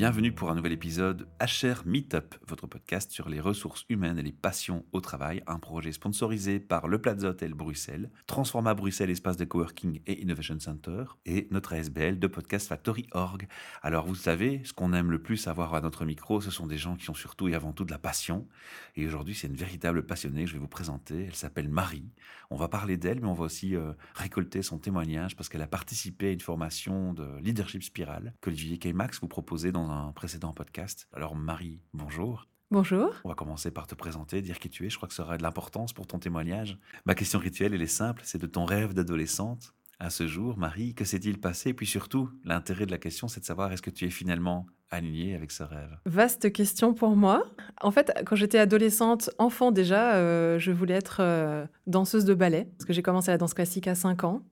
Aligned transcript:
bienvenue 0.00 0.32
pour 0.32 0.50
un 0.50 0.54
nouvel 0.54 0.72
épisode 0.72 1.28
HR 1.42 1.82
Meetup, 1.84 2.34
votre 2.48 2.66
podcast 2.66 3.12
sur 3.12 3.28
les 3.28 3.38
ressources 3.38 3.84
humaines 3.90 4.18
et 4.18 4.22
les 4.22 4.32
passions 4.32 4.86
au 4.92 5.02
travail, 5.02 5.42
un 5.46 5.58
projet 5.58 5.92
sponsorisé 5.92 6.58
par 6.58 6.88
le 6.88 6.98
Plaza 7.02 7.28
Hotel 7.28 7.52
Bruxelles, 7.52 8.10
Transforma 8.26 8.72
Bruxelles 8.72 9.10
Espace 9.10 9.36
de 9.36 9.44
Coworking 9.44 10.00
et 10.06 10.22
Innovation 10.22 10.58
Center, 10.58 11.04
et 11.26 11.48
notre 11.50 11.74
ASBL 11.74 12.18
de 12.18 12.26
Podcast 12.28 12.66
Factory 12.66 13.08
Org. 13.12 13.46
Alors 13.82 14.06
vous 14.06 14.14
savez, 14.14 14.62
ce 14.64 14.72
qu'on 14.72 14.94
aime 14.94 15.10
le 15.10 15.20
plus 15.20 15.48
avoir 15.48 15.74
à 15.74 15.82
notre 15.82 16.06
micro, 16.06 16.40
ce 16.40 16.50
sont 16.50 16.66
des 16.66 16.78
gens 16.78 16.96
qui 16.96 17.10
ont 17.10 17.14
surtout 17.14 17.48
et 17.48 17.54
avant 17.54 17.74
tout 17.74 17.84
de 17.84 17.90
la 17.90 17.98
passion. 17.98 18.48
Et 18.96 19.06
aujourd'hui, 19.06 19.34
c'est 19.34 19.48
une 19.48 19.54
véritable 19.54 20.06
passionnée 20.06 20.44
que 20.44 20.48
je 20.48 20.54
vais 20.54 20.60
vous 20.60 20.66
présenter. 20.66 21.26
Elle 21.26 21.34
s'appelle 21.34 21.68
Marie. 21.68 22.08
On 22.48 22.56
va 22.56 22.68
parler 22.68 22.96
d'elle, 22.96 23.20
mais 23.20 23.28
on 23.28 23.34
va 23.34 23.44
aussi 23.44 23.76
euh, 23.76 23.92
récolter 24.14 24.62
son 24.62 24.78
témoignage 24.78 25.36
parce 25.36 25.50
qu'elle 25.50 25.60
a 25.60 25.66
participé 25.66 26.28
à 26.28 26.32
une 26.32 26.40
formation 26.40 27.12
de 27.12 27.38
leadership 27.42 27.82
spirale 27.82 28.32
qu'Olivier 28.40 28.78
K-Max 28.78 29.20
vous 29.20 29.28
proposait 29.28 29.72
dans 29.72 29.89
un 29.90 30.12
précédent 30.12 30.52
podcast. 30.52 31.08
Alors 31.12 31.34
Marie, 31.34 31.80
bonjour. 31.92 32.46
Bonjour. 32.70 33.14
On 33.24 33.28
va 33.28 33.34
commencer 33.34 33.72
par 33.72 33.86
te 33.88 33.96
présenter, 33.96 34.42
dire 34.42 34.60
qui 34.60 34.70
tu 34.70 34.86
es. 34.86 34.90
Je 34.90 34.96
crois 34.96 35.08
que 35.08 35.14
ça 35.14 35.24
aura 35.24 35.36
de 35.36 35.42
l'importance 35.42 35.92
pour 35.92 36.06
ton 36.06 36.18
témoignage. 36.18 36.78
Ma 37.04 37.14
question 37.14 37.38
rituelle, 37.40 37.74
elle 37.74 37.82
est 37.82 37.86
simple, 37.86 38.22
c'est 38.24 38.40
de 38.40 38.46
ton 38.46 38.64
rêve 38.64 38.94
d'adolescente. 38.94 39.74
À 39.98 40.08
ce 40.08 40.26
jour, 40.26 40.56
Marie, 40.56 40.94
que 40.94 41.04
s'est-il 41.04 41.38
passé? 41.38 41.70
Et 41.70 41.74
puis 41.74 41.84
surtout, 41.86 42.30
l'intérêt 42.44 42.86
de 42.86 42.90
la 42.90 42.98
question, 42.98 43.28
c'est 43.28 43.40
de 43.40 43.44
savoir 43.44 43.70
est-ce 43.72 43.82
que 43.82 43.90
tu 43.90 44.06
es 44.06 44.10
finalement 44.10 44.66
alignée 44.90 45.34
avec 45.34 45.50
ce 45.50 45.62
rêve? 45.62 45.98
Vaste 46.06 46.52
question 46.52 46.94
pour 46.94 47.16
moi. 47.16 47.44
En 47.82 47.90
fait, 47.90 48.12
quand 48.24 48.36
j'étais 48.36 48.58
adolescente, 48.58 49.30
enfant 49.38 49.72
déjà, 49.72 50.14
euh, 50.14 50.58
je 50.58 50.72
voulais 50.72 50.94
être 50.94 51.18
euh, 51.20 51.66
danseuse 51.86 52.24
de 52.24 52.34
ballet, 52.34 52.68
parce 52.78 52.86
que 52.86 52.92
j'ai 52.92 53.02
commencé 53.02 53.30
la 53.30 53.36
danse 53.36 53.52
classique 53.52 53.88
à 53.88 53.94
5 53.94 54.24
ans. 54.24 54.42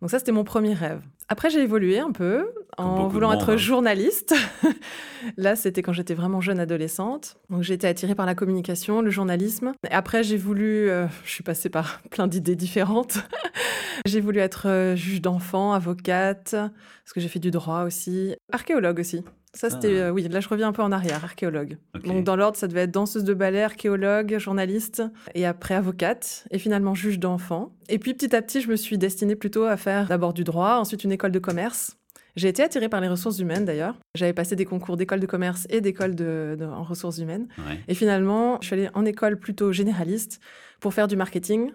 Donc 0.00 0.10
ça, 0.10 0.18
c'était 0.18 0.32
mon 0.32 0.44
premier 0.44 0.74
rêve. 0.74 1.00
Après, 1.28 1.50
j'ai 1.50 1.62
évolué 1.62 1.98
un 1.98 2.12
peu 2.12 2.52
en 2.76 3.08
voulant 3.08 3.32
être 3.32 3.54
hein. 3.54 3.56
journaliste. 3.56 4.34
Là, 5.36 5.56
c'était 5.56 5.82
quand 5.82 5.92
j'étais 5.92 6.14
vraiment 6.14 6.40
jeune 6.40 6.60
adolescente. 6.60 7.36
Donc 7.50 7.62
j'ai 7.62 7.74
été 7.74 7.88
attirée 7.88 8.14
par 8.14 8.26
la 8.26 8.34
communication, 8.34 9.00
le 9.00 9.10
journalisme. 9.10 9.72
Et 9.88 9.92
après, 9.92 10.22
j'ai 10.22 10.36
voulu, 10.36 10.88
euh, 10.88 11.06
je 11.24 11.30
suis 11.30 11.42
passée 11.42 11.70
par 11.70 12.00
plein 12.10 12.26
d'idées 12.26 12.56
différentes. 12.56 13.18
j'ai 14.06 14.20
voulu 14.20 14.38
être 14.38 14.68
euh, 14.68 14.94
juge 14.94 15.22
d'enfant, 15.22 15.72
avocate, 15.72 16.50
parce 16.52 17.12
que 17.14 17.20
j'ai 17.20 17.28
fait 17.28 17.40
du 17.40 17.50
droit 17.50 17.82
aussi, 17.82 18.36
archéologue 18.52 19.00
aussi. 19.00 19.24
Ça, 19.56 19.70
c'était. 19.70 19.98
Ah. 19.98 20.06
Euh, 20.06 20.10
oui, 20.10 20.28
là, 20.28 20.40
je 20.40 20.48
reviens 20.48 20.68
un 20.68 20.72
peu 20.72 20.82
en 20.82 20.92
arrière, 20.92 21.24
archéologue. 21.24 21.78
Donc, 22.04 22.24
dans 22.24 22.36
l'ordre, 22.36 22.56
ça 22.56 22.68
devait 22.68 22.82
être 22.82 22.90
danseuse 22.90 23.24
de 23.24 23.34
ballet, 23.34 23.62
archéologue, 23.62 24.38
journaliste, 24.38 25.02
et 25.34 25.46
après 25.46 25.74
avocate, 25.74 26.46
et 26.50 26.58
finalement 26.58 26.94
juge 26.94 27.18
d'enfant. 27.18 27.72
Et 27.88 27.98
puis, 27.98 28.14
petit 28.14 28.36
à 28.36 28.42
petit, 28.42 28.60
je 28.60 28.68
me 28.68 28.76
suis 28.76 28.98
destinée 28.98 29.34
plutôt 29.34 29.64
à 29.64 29.76
faire 29.76 30.08
d'abord 30.08 30.34
du 30.34 30.44
droit, 30.44 30.76
ensuite 30.76 31.04
une 31.04 31.12
école 31.12 31.32
de 31.32 31.38
commerce. 31.38 31.96
J'ai 32.36 32.48
été 32.48 32.62
attirée 32.62 32.90
par 32.90 33.00
les 33.00 33.08
ressources 33.08 33.38
humaines 33.38 33.64
d'ailleurs. 33.64 33.98
J'avais 34.14 34.34
passé 34.34 34.56
des 34.56 34.66
concours 34.66 34.98
d'école 34.98 35.20
de 35.20 35.26
commerce 35.26 35.66
et 35.70 35.80
d'école 35.80 36.14
de, 36.14 36.58
en 36.60 36.82
ressources 36.82 37.16
humaines. 37.16 37.48
Et 37.88 37.94
finalement, 37.94 38.58
je 38.60 38.66
suis 38.66 38.74
allée 38.74 38.90
en 38.92 39.06
école 39.06 39.38
plutôt 39.38 39.72
généraliste 39.72 40.40
pour 40.80 40.92
faire 40.92 41.08
du 41.08 41.16
marketing, 41.16 41.72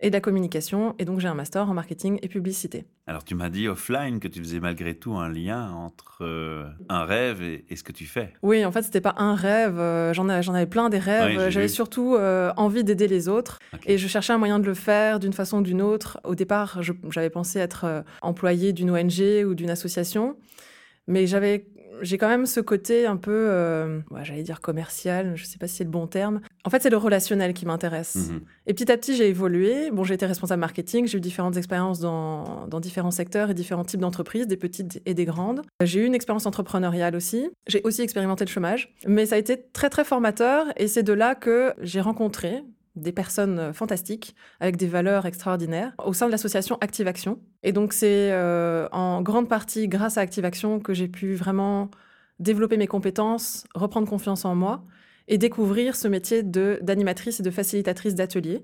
et 0.00 0.10
de 0.10 0.14
la 0.14 0.20
communication. 0.20 0.94
Et 0.98 1.04
donc, 1.04 1.20
j'ai 1.20 1.28
un 1.28 1.34
master 1.34 1.68
en 1.68 1.74
marketing 1.74 2.18
et 2.22 2.28
publicité. 2.28 2.84
Alors, 3.06 3.24
tu 3.24 3.34
m'as 3.34 3.48
dit 3.48 3.68
offline 3.68 4.20
que 4.20 4.28
tu 4.28 4.40
faisais 4.40 4.60
malgré 4.60 4.94
tout 4.94 5.14
un 5.14 5.28
lien 5.28 5.70
entre 5.72 6.18
euh, 6.22 6.66
un 6.88 7.04
rêve 7.04 7.42
et, 7.42 7.76
ce 7.76 7.82
que 7.82 7.92
tu 7.92 8.04
fais. 8.04 8.32
Oui, 8.42 8.64
en 8.64 8.72
fait, 8.72 8.82
c'était 8.82 9.00
pas 9.00 9.14
un 9.18 9.34
rêve. 9.34 9.78
Euh, 9.78 10.12
j'en 10.12 10.28
avais 10.28 10.66
plein 10.66 10.88
des 10.88 10.98
rêves. 10.98 11.50
J'avais 11.50 11.68
surtout 11.68 12.14
euh, 12.14 12.52
envie 12.56 12.84
d'aider 12.84 13.08
les 13.08 13.28
autres. 13.28 13.58
Et 13.86 13.98
je 13.98 14.08
cherchais 14.08 14.32
un 14.32 14.38
moyen 14.38 14.58
de 14.58 14.66
le 14.66 14.74
faire 14.74 15.20
d'une 15.20 15.32
façon 15.32 15.58
ou 15.58 15.62
d'une 15.62 15.82
autre. 15.82 16.20
Au 16.24 16.34
départ, 16.34 16.80
j'avais 17.10 17.30
pensé 17.30 17.58
être 17.58 18.04
employé 18.22 18.72
d'une 18.72 18.90
ONG 18.90 19.44
ou 19.46 19.54
d'une 19.54 19.70
association. 19.70 20.36
Mais 21.08 21.26
j'avais 21.26 21.66
j'ai 22.02 22.18
quand 22.18 22.28
même 22.28 22.46
ce 22.46 22.60
côté 22.60 23.06
un 23.06 23.16
peu, 23.16 23.32
euh, 23.32 24.00
j'allais 24.22 24.42
dire 24.42 24.60
commercial, 24.60 25.36
je 25.36 25.42
ne 25.42 25.46
sais 25.46 25.58
pas 25.58 25.66
si 25.66 25.76
c'est 25.76 25.84
le 25.84 25.90
bon 25.90 26.06
terme. 26.06 26.40
En 26.66 26.70
fait, 26.70 26.82
c'est 26.82 26.90
le 26.90 26.96
relationnel 26.96 27.54
qui 27.54 27.64
m'intéresse. 27.64 28.16
Mhm. 28.28 28.40
Et 28.66 28.74
petit 28.74 28.90
à 28.90 28.96
petit, 28.96 29.14
j'ai 29.14 29.28
évolué. 29.28 29.92
Bon, 29.92 30.02
j'ai 30.02 30.14
été 30.14 30.26
responsable 30.26 30.58
marketing, 30.58 31.06
j'ai 31.06 31.18
eu 31.18 31.20
différentes 31.20 31.56
expériences 31.56 32.00
dans, 32.00 32.66
dans, 32.66 32.80
différents 32.80 33.12
secteurs 33.12 33.50
et 33.50 33.54
différents 33.54 33.84
types 33.84 34.00
d'entreprises, 34.00 34.48
des 34.48 34.56
petites 34.56 35.00
et 35.06 35.14
des 35.14 35.24
grandes. 35.24 35.62
J'ai 35.80 36.00
eu 36.00 36.06
une 36.06 36.14
expérience 36.14 36.44
entrepreneuriale 36.44 37.14
aussi. 37.14 37.48
J'ai 37.68 37.80
aussi 37.84 38.02
expérimenté 38.02 38.44
le 38.44 38.50
chômage. 38.50 38.92
Mais 39.06 39.26
ça 39.26 39.36
a 39.36 39.38
été 39.38 39.62
très, 39.72 39.90
très 39.90 40.02
formateur. 40.04 40.66
Et 40.76 40.88
c'est 40.88 41.04
de 41.04 41.12
là 41.12 41.36
que 41.36 41.72
j'ai 41.82 42.00
rencontré 42.00 42.64
des 42.96 43.12
personnes 43.12 43.72
fantastiques 43.72 44.34
avec 44.58 44.76
des 44.76 44.88
valeurs 44.88 45.24
extraordinaires 45.26 45.92
au 46.04 46.14
sein 46.14 46.26
de 46.26 46.32
l'association 46.32 46.78
Active 46.80 47.06
Action. 47.06 47.38
Et 47.62 47.70
donc 47.70 47.92
c'est 47.92 48.32
euh, 48.32 48.88
en 48.90 49.22
grande 49.22 49.48
partie 49.48 49.86
grâce 49.86 50.18
à 50.18 50.22
Active 50.22 50.44
Action 50.44 50.80
que 50.80 50.94
j'ai 50.94 51.06
pu 51.06 51.34
vraiment 51.34 51.90
développer 52.40 52.76
mes 52.76 52.86
compétences, 52.88 53.64
reprendre 53.74 54.08
confiance 54.08 54.44
en 54.44 54.56
moi 54.56 54.82
et 55.28 55.38
découvrir 55.38 55.96
ce 55.96 56.08
métier 56.08 56.42
d'animatrice 56.42 57.40
et 57.40 57.42
de 57.42 57.50
facilitatrice 57.50 58.14
d'ateliers 58.14 58.62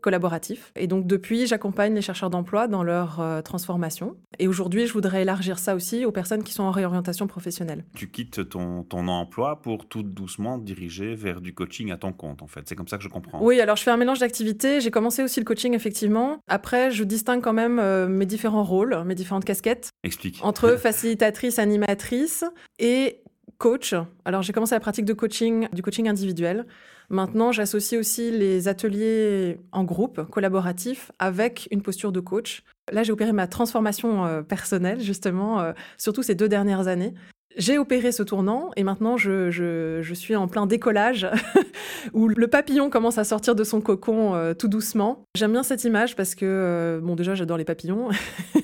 collaboratif. 0.00 0.72
Et 0.76 0.86
donc 0.86 1.06
depuis, 1.06 1.46
j'accompagne 1.46 1.94
les 1.94 2.02
chercheurs 2.02 2.30
d'emploi 2.30 2.68
dans 2.68 2.82
leur 2.82 3.20
euh, 3.20 3.42
transformation. 3.42 4.16
Et 4.38 4.46
aujourd'hui, 4.46 4.86
je 4.86 4.92
voudrais 4.92 5.22
élargir 5.22 5.58
ça 5.58 5.74
aussi 5.74 6.04
aux 6.04 6.12
personnes 6.12 6.44
qui 6.44 6.52
sont 6.52 6.62
en 6.62 6.70
réorientation 6.70 7.26
professionnelle. 7.26 7.84
Tu 7.94 8.08
quittes 8.08 8.48
ton, 8.48 8.84
ton 8.84 9.08
emploi 9.08 9.60
pour 9.60 9.88
tout 9.88 10.02
doucement 10.02 10.58
diriger 10.58 11.14
vers 11.14 11.40
du 11.40 11.54
coaching 11.54 11.90
à 11.90 11.96
ton 11.96 12.12
compte, 12.12 12.42
en 12.42 12.46
fait. 12.46 12.62
C'est 12.66 12.76
comme 12.76 12.88
ça 12.88 12.96
que 12.96 13.04
je 13.04 13.08
comprends. 13.08 13.42
Oui, 13.42 13.60
alors 13.60 13.76
je 13.76 13.82
fais 13.82 13.90
un 13.90 13.96
mélange 13.96 14.20
d'activités. 14.20 14.80
J'ai 14.80 14.90
commencé 14.90 15.22
aussi 15.22 15.40
le 15.40 15.44
coaching, 15.44 15.74
effectivement. 15.74 16.38
Après, 16.46 16.90
je 16.90 17.04
distingue 17.04 17.42
quand 17.42 17.52
même 17.52 17.78
euh, 17.78 18.08
mes 18.08 18.26
différents 18.26 18.64
rôles, 18.64 19.02
mes 19.04 19.14
différentes 19.14 19.44
casquettes. 19.44 19.90
Explique. 20.04 20.38
Entre 20.42 20.76
facilitatrice, 20.78 21.58
animatrice 21.58 22.44
et 22.78 23.22
coach. 23.58 23.94
Alors 24.24 24.42
j'ai 24.42 24.52
commencé 24.52 24.74
la 24.74 24.80
pratique 24.80 25.04
de 25.04 25.12
coaching, 25.12 25.68
du 25.72 25.82
coaching 25.82 26.08
individuel. 26.08 26.66
Maintenant, 27.10 27.52
j'associe 27.52 27.98
aussi 27.98 28.30
les 28.30 28.68
ateliers 28.68 29.58
en 29.72 29.82
groupe, 29.82 30.28
collaboratifs, 30.30 31.10
avec 31.18 31.66
une 31.70 31.80
posture 31.80 32.12
de 32.12 32.20
coach. 32.20 32.62
Là, 32.92 33.02
j'ai 33.02 33.12
opéré 33.12 33.32
ma 33.32 33.46
transformation 33.46 34.26
euh, 34.26 34.42
personnelle, 34.42 35.00
justement, 35.00 35.60
euh, 35.60 35.72
surtout 35.96 36.22
ces 36.22 36.34
deux 36.34 36.48
dernières 36.48 36.86
années. 36.86 37.14
J'ai 37.58 37.76
opéré 37.76 38.12
ce 38.12 38.22
tournant 38.22 38.70
et 38.76 38.84
maintenant 38.84 39.16
je, 39.16 40.12
suis 40.14 40.36
en 40.36 40.46
plein 40.46 40.66
décollage 40.66 41.26
où 42.12 42.28
le 42.28 42.46
papillon 42.46 42.88
commence 42.88 43.18
à 43.18 43.24
sortir 43.24 43.56
de 43.56 43.64
son 43.64 43.80
cocon 43.80 44.36
euh, 44.36 44.54
tout 44.54 44.68
doucement. 44.68 45.24
J'aime 45.36 45.52
bien 45.52 45.64
cette 45.64 45.82
image 45.82 46.14
parce 46.14 46.36
que, 46.36 47.00
bon, 47.02 47.16
déjà, 47.16 47.34
j'adore 47.34 47.56
les 47.56 47.64
papillons. 47.64 48.10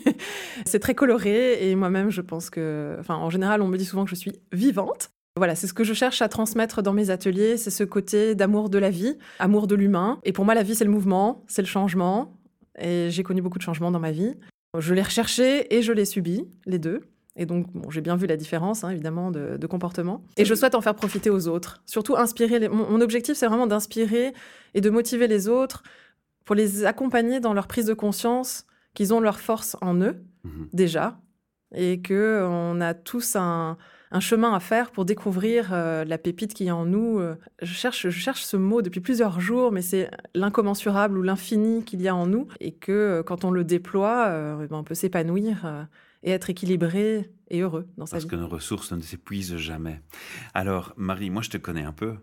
c'est 0.65 0.78
très 0.78 0.94
coloré 0.94 1.69
et 1.69 1.75
moi-même, 1.75 2.10
je 2.10 2.21
pense 2.21 2.50
que, 2.50 2.97
enfin, 3.00 3.16
en 3.16 3.31
général, 3.31 3.62
on 3.62 3.69
me 3.69 3.77
dit 3.77 3.84
souvent 3.84 4.05
que 4.05 4.10
je 4.10 4.15
suis 4.15 4.32
vivante. 4.53 5.11
Voilà, 5.37 5.56
c'est 5.56 5.66
ce 5.66 5.75
que 5.75 5.82
je 5.82 5.93
cherche 5.93 6.22
à 6.22 6.28
transmettre 6.28 6.81
dans 6.81 6.93
mes 6.93 7.11
ateliers, 7.11 7.56
c'est 7.56 7.71
ce 7.71 7.82
côté 7.82 8.37
d'amour 8.37 8.71
de 8.71 8.78
la 8.78 8.91
vie, 8.91 9.19
amour 9.41 9.66
de 9.66 9.75
l'humain. 9.75 10.21
Et 10.22 10.32
pour 10.32 10.44
moi, 10.44 10.55
la 10.55 10.62
vie, 10.62 10.76
c'est 10.76 10.84
le 10.84 10.93
mouvement, 10.93 11.43
c'est 11.49 11.62
le 11.62 11.66
changement. 11.66 12.38
Et 12.78 13.09
j'ai 13.11 13.25
connu 13.25 13.43
beaucoup 13.43 13.59
de 13.59 13.65
changements 13.65 13.91
dans 13.91 13.99
ma 13.99 14.12
vie. 14.12 14.37
Je 14.78 14.94
l'ai 14.94 15.03
recherché 15.03 15.75
et 15.75 15.82
je 15.82 15.93
l'ai 15.93 16.05
subi, 16.05 16.47
les 16.66 16.78
deux. 16.78 17.00
Et 17.36 17.46
donc, 17.46 17.66
bon, 17.72 17.90
j'ai 17.90 18.00
bien 18.00 18.16
vu 18.16 18.26
la 18.26 18.36
différence, 18.36 18.84
hein, 18.84 18.90
évidemment, 18.90 19.30
de, 19.30 19.66
comportement. 19.66 20.22
Et 20.36 20.44
je 20.44 20.54
souhaite 20.54 20.74
en 20.74 20.80
faire 20.80 20.94
profiter 20.94 21.30
aux 21.30 21.48
autres. 21.48 21.82
Surtout 21.86 22.16
inspirer 22.16 22.58
les... 22.60 22.68
mon, 22.68 23.00
objectif, 23.00 23.36
c'est 23.36 23.46
vraiment 23.46 23.66
d'inspirer 23.66 24.32
et 24.74 24.80
de 24.80 24.90
motiver 24.90 25.26
les 25.26 25.48
autres 25.48 25.82
pour 26.44 26.54
les 26.54 26.84
accompagner 26.84 27.40
dans 27.40 27.52
leur 27.52 27.66
prise 27.66 27.86
de 27.86 27.94
conscience 27.94 28.66
qu'ils 28.94 29.12
ont 29.12 29.20
leur 29.20 29.40
force 29.40 29.76
en 29.80 30.00
eux, 30.00 30.22
mmh 30.44 30.64
déjà, 30.72 31.18
et 31.74 32.00
qu'on 32.00 32.80
a 32.80 32.94
tous 32.94 33.34
un, 33.34 33.76
un 34.14 34.20
chemin 34.20 34.54
à 34.54 34.60
faire 34.60 34.92
pour 34.92 35.04
découvrir 35.04 35.70
euh, 35.72 36.04
la 36.04 36.18
pépite 36.18 36.54
qui 36.54 36.68
est 36.68 36.70
en 36.70 36.86
nous. 36.86 37.18
Euh, 37.18 37.34
je, 37.60 37.72
cherche, 37.72 38.08
je 38.08 38.18
cherche 38.18 38.44
ce 38.44 38.56
mot 38.56 38.80
depuis 38.80 39.00
plusieurs 39.00 39.40
jours, 39.40 39.72
mais 39.72 39.82
c'est 39.82 40.08
l'incommensurable 40.34 41.19
ou 41.19 41.22
l'infini 41.22 41.82
qu'il 41.82 42.00
y 42.00 42.06
a 42.06 42.14
en 42.14 42.28
nous, 42.28 42.46
et 42.60 42.70
que 42.70 42.92
euh, 42.92 43.22
quand 43.25 43.44
on 43.44 43.50
le 43.50 43.64
déploie, 43.64 44.28
eh 44.62 44.66
ben, 44.69 44.76
on 44.76 44.84
peut 44.84 44.94
s'épanouir 44.94 45.88
et 46.25 46.31
être 46.31 46.50
équilibré 46.50 47.31
et 47.49 47.61
heureux 47.61 47.87
dans 47.97 48.06
sa 48.06 48.17
vie. 48.19 48.25
Parce 48.25 48.31
que 48.31 48.37
nos 48.37 48.49
ressources 48.49 48.93
ne 48.93 49.00
s'épuisent 49.00 49.56
jamais. 49.56 50.00
Alors, 50.55 50.93
Marie, 50.97 51.31
moi 51.31 51.43
je 51.43 51.50
te 51.50 51.59
connais 51.59 51.85
un 51.85 51.93
peu. 51.93 52.17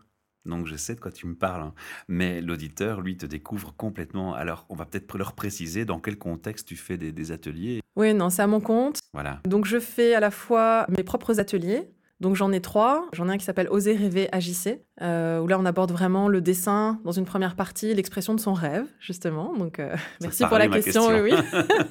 Donc 0.44 0.66
je 0.66 0.76
sais 0.76 0.96
de 0.96 1.00
quoi 1.00 1.12
tu 1.12 1.28
me 1.28 1.36
parles, 1.36 1.62
hein. 1.62 1.74
mais 2.08 2.42
l'auditeur, 2.42 3.02
lui, 3.02 3.16
te 3.16 3.28
découvre 3.28 3.76
complètement. 3.76 4.34
Alors 4.34 4.66
on 4.70 4.76
va 4.76 4.86
peut-être 4.86 5.16
leur 5.18 5.34
préciser 5.34 5.86
dans 5.86 6.00
quel 6.00 6.18
contexte 6.18 6.68
tu 6.68 6.76
fais 6.76 6.98
des, 6.98 7.32
ateliers. 7.32 7.82
Oui, 7.96 8.14
non, 8.16 8.32
c'est 8.32 8.42
à 8.42 8.48
mon 8.48 8.60
compte. 8.60 9.00
Voilà. 9.14 9.40
Donc 9.46 9.66
je 9.66 9.80
fais 9.80 10.16
à 10.16 10.20
la 10.20 10.32
fois 10.32 10.88
mes 10.90 11.04
propres 11.04 11.40
ateliers. 11.40 11.92
Donc 12.22 12.36
j'en 12.36 12.52
ai 12.52 12.62
trois. 12.62 13.10
J'en 13.12 13.28
ai 13.28 13.32
un 13.34 13.38
qui 13.38 13.44
s'appelle 13.44 13.68
Oser 13.70 13.96
rêver, 13.96 14.30
agissez, 14.32 14.84
euh, 15.02 15.40
où 15.40 15.48
là 15.48 15.60
on 15.60 15.66
aborde 15.66 15.92
vraiment 15.92 16.30
le 16.30 16.40
dessin 16.40 17.02
dans 17.04 17.12
une 17.12 17.26
première 17.26 17.56
partie, 17.56 17.94
l'expression 17.94 18.34
de 18.34 18.40
son 18.40 18.54
rêve, 18.54 18.86
justement. 19.00 19.54
Donc 19.58 19.80
euh, 19.80 19.96
merci 20.22 20.46
pour 20.46 20.58
la 20.58 20.68
question. 20.68 21.08
Oui, 21.22 21.34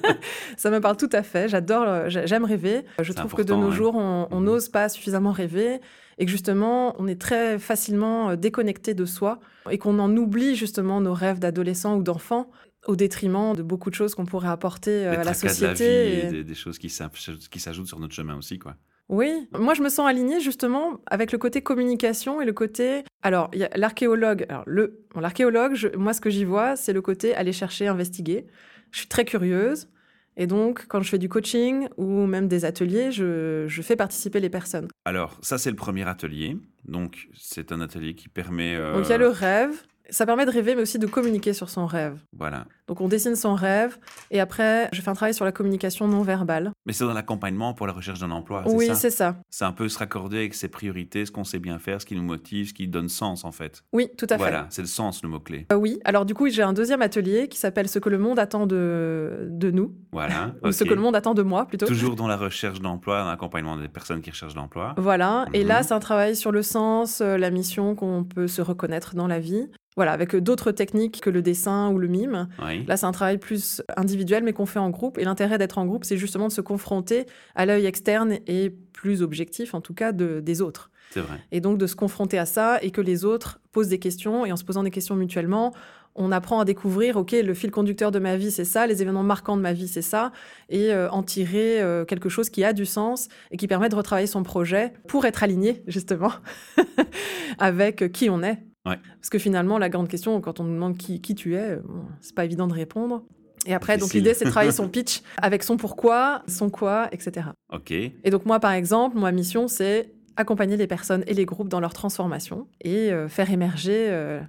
ça 0.57 0.71
me 0.71 0.79
parle 0.79 0.97
tout 0.97 1.09
à 1.11 1.21
fait. 1.21 1.49
J'adore, 1.49 2.09
j'aime 2.09 2.45
rêver. 2.45 2.85
Je 2.99 3.13
trouve 3.13 3.33
que 3.33 3.43
de 3.43 3.53
nos 3.53 3.71
jours 3.71 3.95
on 3.95 4.27
mhm. 4.31 4.43
n'ose 4.43 4.69
pas 4.69 4.89
suffisamment 4.89 5.31
rêver 5.31 5.81
et 6.21 6.25
que 6.25 6.31
justement, 6.31 6.95
on 6.99 7.07
est 7.07 7.19
très 7.19 7.57
facilement 7.57 8.29
euh, 8.29 8.35
déconnecté 8.35 8.93
de 8.93 9.05
soi 9.05 9.39
et 9.71 9.79
qu'on 9.79 9.97
en 9.97 10.15
oublie 10.15 10.55
justement 10.55 11.01
nos 11.01 11.13
rêves 11.13 11.39
d'adolescents 11.39 11.97
ou 11.97 12.03
d'enfants 12.03 12.51
au 12.85 12.95
détriment 12.95 13.55
de 13.55 13.63
beaucoup 13.63 13.89
de 13.89 13.95
choses 13.95 14.13
qu'on 14.13 14.25
pourrait 14.25 14.49
apporter 14.49 15.07
euh, 15.07 15.19
à 15.19 15.23
la 15.23 15.33
société. 15.33 16.27
et... 16.27 16.43
des, 16.43 16.55
choses 16.55 16.77
qui 16.77 16.89
s'ajoutent 16.89 17.87
sur 17.87 17.99
notre 17.99 18.13
chemin 18.13 18.37
aussi, 18.37 18.59
quoi. 18.59 18.75
Oui, 19.09 19.47
moi 19.57 19.73
je 19.73 19.81
me 19.81 19.89
sens 19.89 20.07
alignée 20.07 20.39
justement 20.39 20.99
avec 21.05 21.31
le 21.31 21.37
côté 21.37 21.61
communication 21.61 22.41
et 22.41 22.45
le 22.45 22.53
côté. 22.53 23.03
Alors, 23.21 23.49
il 23.53 23.59
y 23.59 23.63
a 23.65 23.69
l'archéologue. 23.75 24.45
Alors, 24.49 24.63
le, 24.65 25.03
l'archéologue, 25.19 25.73
je- 25.75 25.89
moi 25.97 26.13
ce 26.13 26.21
que 26.21 26.29
j'y 26.29 26.45
vois, 26.45 26.75
c'est 26.75 26.93
le 26.93 27.01
côté 27.01 27.35
aller 27.35 27.51
chercher, 27.51 27.87
investiguer. 27.87 28.47
Je 28.91 28.99
suis 28.99 29.07
très 29.07 29.25
curieuse. 29.25 29.89
Et 30.37 30.47
donc, 30.47 30.85
quand 30.87 31.01
je 31.01 31.09
fais 31.09 31.17
du 31.17 31.27
coaching 31.27 31.89
ou 31.97 32.25
même 32.25 32.47
des 32.47 32.63
ateliers, 32.63 33.11
je, 33.11 33.65
je 33.67 33.81
fais 33.81 33.97
participer 33.97 34.39
les 34.39 34.49
personnes. 34.49 34.87
Alors, 35.03 35.37
ça, 35.41 35.57
c'est 35.57 35.69
le 35.69 35.75
premier 35.75 36.07
atelier. 36.07 36.55
Donc, 36.85 37.27
c'est 37.37 37.73
un 37.73 37.81
atelier 37.81 38.15
qui 38.15 38.29
permet. 38.29 38.75
euh, 38.75 38.93
Donc, 38.93 39.07
il 39.07 39.09
y 39.09 39.13
a 39.13 39.17
le 39.17 39.27
rêve. 39.27 39.83
Ça 40.09 40.25
permet 40.25 40.45
de 40.45 40.51
rêver, 40.51 40.73
mais 40.75 40.81
aussi 40.81 40.99
de 40.99 41.05
communiquer 41.07 41.51
sur 41.53 41.69
son 41.69 41.85
rêve. 41.85 42.17
Voilà. 42.33 42.65
Donc, 42.91 42.99
on 42.99 43.07
dessine 43.07 43.37
son 43.37 43.55
rêve. 43.55 43.97
Et 44.31 44.41
après, 44.41 44.89
je 44.91 44.99
fais 45.01 45.09
un 45.09 45.13
travail 45.13 45.33
sur 45.33 45.45
la 45.45 45.53
communication 45.53 46.09
non 46.09 46.23
verbale. 46.23 46.71
Mais 46.85 46.91
c'est 46.91 47.05
dans 47.05 47.13
l'accompagnement 47.13 47.73
pour 47.73 47.87
la 47.87 47.93
recherche 47.93 48.19
d'un 48.19 48.31
emploi, 48.31 48.63
oui, 48.65 48.89
c'est 48.95 49.09
ça. 49.09 49.37
C'est 49.49 49.63
un 49.63 49.71
peu 49.71 49.87
se 49.87 49.97
raccorder 49.97 50.39
avec 50.39 50.53
ses 50.53 50.67
priorités, 50.67 51.25
ce 51.25 51.31
qu'on 51.31 51.45
sait 51.45 51.59
bien 51.59 51.79
faire, 51.79 52.01
ce 52.01 52.05
qui 52.05 52.15
nous 52.17 52.21
motive, 52.21 52.67
ce 52.67 52.73
qui 52.73 52.89
donne 52.89 53.07
sens, 53.07 53.45
en 53.45 53.53
fait. 53.53 53.83
Oui, 53.93 54.09
tout 54.17 54.25
à 54.25 54.33
fait. 54.33 54.39
Voilà, 54.39 54.67
c'est 54.71 54.81
le 54.81 54.89
sens, 54.89 55.23
le 55.23 55.29
mot-clé. 55.29 55.67
Euh, 55.71 55.75
oui, 55.75 56.01
alors 56.03 56.25
du 56.25 56.33
coup, 56.33 56.49
j'ai 56.49 56.63
un 56.63 56.73
deuxième 56.73 57.01
atelier 57.01 57.47
qui 57.47 57.57
s'appelle 57.57 57.87
Ce 57.87 57.97
que 57.97 58.09
le 58.09 58.17
monde 58.17 58.39
attend 58.39 58.67
de, 58.67 59.47
de 59.49 59.71
nous, 59.71 59.95
Voilà. 60.11 60.51
ou 60.61 60.73
Ce 60.73 60.83
que 60.83 60.93
le 60.93 60.99
monde 60.99 61.15
attend 61.15 61.33
de 61.33 61.43
moi 61.43 61.67
plutôt. 61.67 61.85
Toujours 61.85 62.17
dans 62.17 62.27
la 62.27 62.35
recherche 62.35 62.81
d'emploi, 62.81 63.21
dans 63.21 63.29
l'accompagnement 63.29 63.77
des 63.77 63.87
personnes 63.87 64.19
qui 64.19 64.31
recherchent 64.31 64.53
d'emploi. 64.55 64.95
Voilà, 64.97 65.45
et 65.53 65.61
Mhm. 65.61 65.67
là, 65.69 65.83
c'est 65.83 65.93
un 65.93 65.99
travail 66.01 66.35
sur 66.35 66.51
le 66.51 66.61
sens, 66.61 67.21
euh, 67.21 67.37
la 67.37 67.51
mission 67.51 67.95
qu'on 67.95 68.25
peut 68.25 68.47
se 68.49 68.61
reconnaître 68.61 69.15
dans 69.15 69.27
la 69.27 69.39
vie. 69.39 69.69
Voilà, 69.97 70.13
avec 70.13 70.33
d'autres 70.37 70.71
techniques 70.71 71.19
que 71.19 71.29
le 71.29 71.41
dessin 71.41 71.89
ou 71.89 71.97
le 71.99 72.07
mime. 72.07 72.47
Oui. 72.65 72.80
Là, 72.87 72.97
c'est 72.97 73.05
un 73.05 73.11
travail 73.11 73.37
plus 73.37 73.81
individuel, 73.97 74.43
mais 74.43 74.53
qu'on 74.53 74.65
fait 74.65 74.79
en 74.79 74.89
groupe. 74.89 75.17
Et 75.17 75.23
l'intérêt 75.23 75.57
d'être 75.57 75.77
en 75.77 75.85
groupe, 75.85 76.03
c'est 76.05 76.17
justement 76.17 76.47
de 76.47 76.53
se 76.53 76.61
confronter 76.61 77.25
à 77.55 77.65
l'œil 77.65 77.85
externe 77.85 78.37
et 78.47 78.69
plus 78.93 79.21
objectif, 79.21 79.73
en 79.73 79.81
tout 79.81 79.93
cas, 79.93 80.11
de- 80.11 80.39
des 80.39 80.61
autres. 80.61 80.89
C'est 81.11 81.21
vrai. 81.21 81.39
Et 81.51 81.59
donc 81.59 81.77
de 81.77 81.87
se 81.87 81.95
confronter 81.95 82.37
à 82.39 82.45
ça 82.45 82.79
et 82.81 82.91
que 82.91 83.01
les 83.01 83.25
autres 83.25 83.59
posent 83.71 83.89
des 83.89 83.99
questions. 83.99 84.45
Et 84.45 84.51
en 84.51 84.55
se 84.55 84.63
posant 84.63 84.83
des 84.83 84.91
questions 84.91 85.15
mutuellement, 85.15 85.73
on 86.15 86.31
apprend 86.33 86.59
à 86.59 86.65
découvrir, 86.65 87.15
OK, 87.17 87.31
le 87.31 87.53
fil 87.53 87.71
conducteur 87.71 88.11
de 88.11 88.19
ma 88.19 88.35
vie, 88.35 88.51
c'est 88.51 88.65
ça, 88.65 88.85
les 88.85 89.01
événements 89.01 89.23
marquants 89.23 89.55
de 89.55 89.61
ma 89.61 89.71
vie, 89.71 89.87
c'est 89.87 90.01
ça, 90.01 90.33
et 90.67 90.91
euh, 90.93 91.09
en 91.09 91.23
tirer 91.23 91.81
euh, 91.81 92.03
quelque 92.03 92.27
chose 92.27 92.49
qui 92.49 92.65
a 92.65 92.73
du 92.73 92.85
sens 92.85 93.29
et 93.49 93.55
qui 93.57 93.65
permet 93.67 93.87
de 93.87 93.95
retravailler 93.95 94.27
son 94.27 94.43
projet 94.43 94.91
pour 95.07 95.23
être 95.25 95.41
aligné, 95.41 95.83
justement, 95.87 96.31
avec 97.59 98.11
qui 98.11 98.29
on 98.29 98.43
est. 98.43 98.59
Ouais. 98.85 98.97
Parce 99.19 99.29
que 99.29 99.37
finalement, 99.39 99.77
la 99.77 99.89
grande 99.89 100.07
question, 100.07 100.39
quand 100.41 100.59
on 100.59 100.63
nous 100.63 100.73
demande 100.73 100.97
qui, 100.97 101.21
qui 101.21 101.35
tu 101.35 101.55
es, 101.55 101.75
bon, 101.77 102.05
c'est 102.19 102.33
pas 102.35 102.45
évident 102.45 102.67
de 102.67 102.73
répondre. 102.73 103.23
Et 103.67 103.75
après, 103.75 103.97
donc 103.97 104.13
l'idée, 104.13 104.33
c'est 104.33 104.45
de 104.45 104.49
travailler 104.49 104.71
son 104.81 104.87
pitch 104.89 105.21
avec 105.37 105.61
son 105.63 105.77
pourquoi, 105.77 106.41
son 106.47 106.69
quoi, 106.71 107.07
etc. 107.11 107.47
Ok. 107.71 107.91
Et 107.91 108.29
donc 108.31 108.45
moi, 108.45 108.59
par 108.59 108.71
exemple, 108.71 109.19
ma 109.19 109.31
mission, 109.31 109.67
c'est 109.67 110.11
accompagner 110.35 110.77
les 110.77 110.87
personnes 110.87 111.23
et 111.27 111.33
les 111.35 111.45
groupes 111.45 111.67
dans 111.69 111.79
leur 111.79 111.93
transformation 111.93 112.67
et 112.83 113.11
euh, 113.11 113.27
faire 113.27 113.51
émerger 113.51 114.07
euh, 114.09 114.39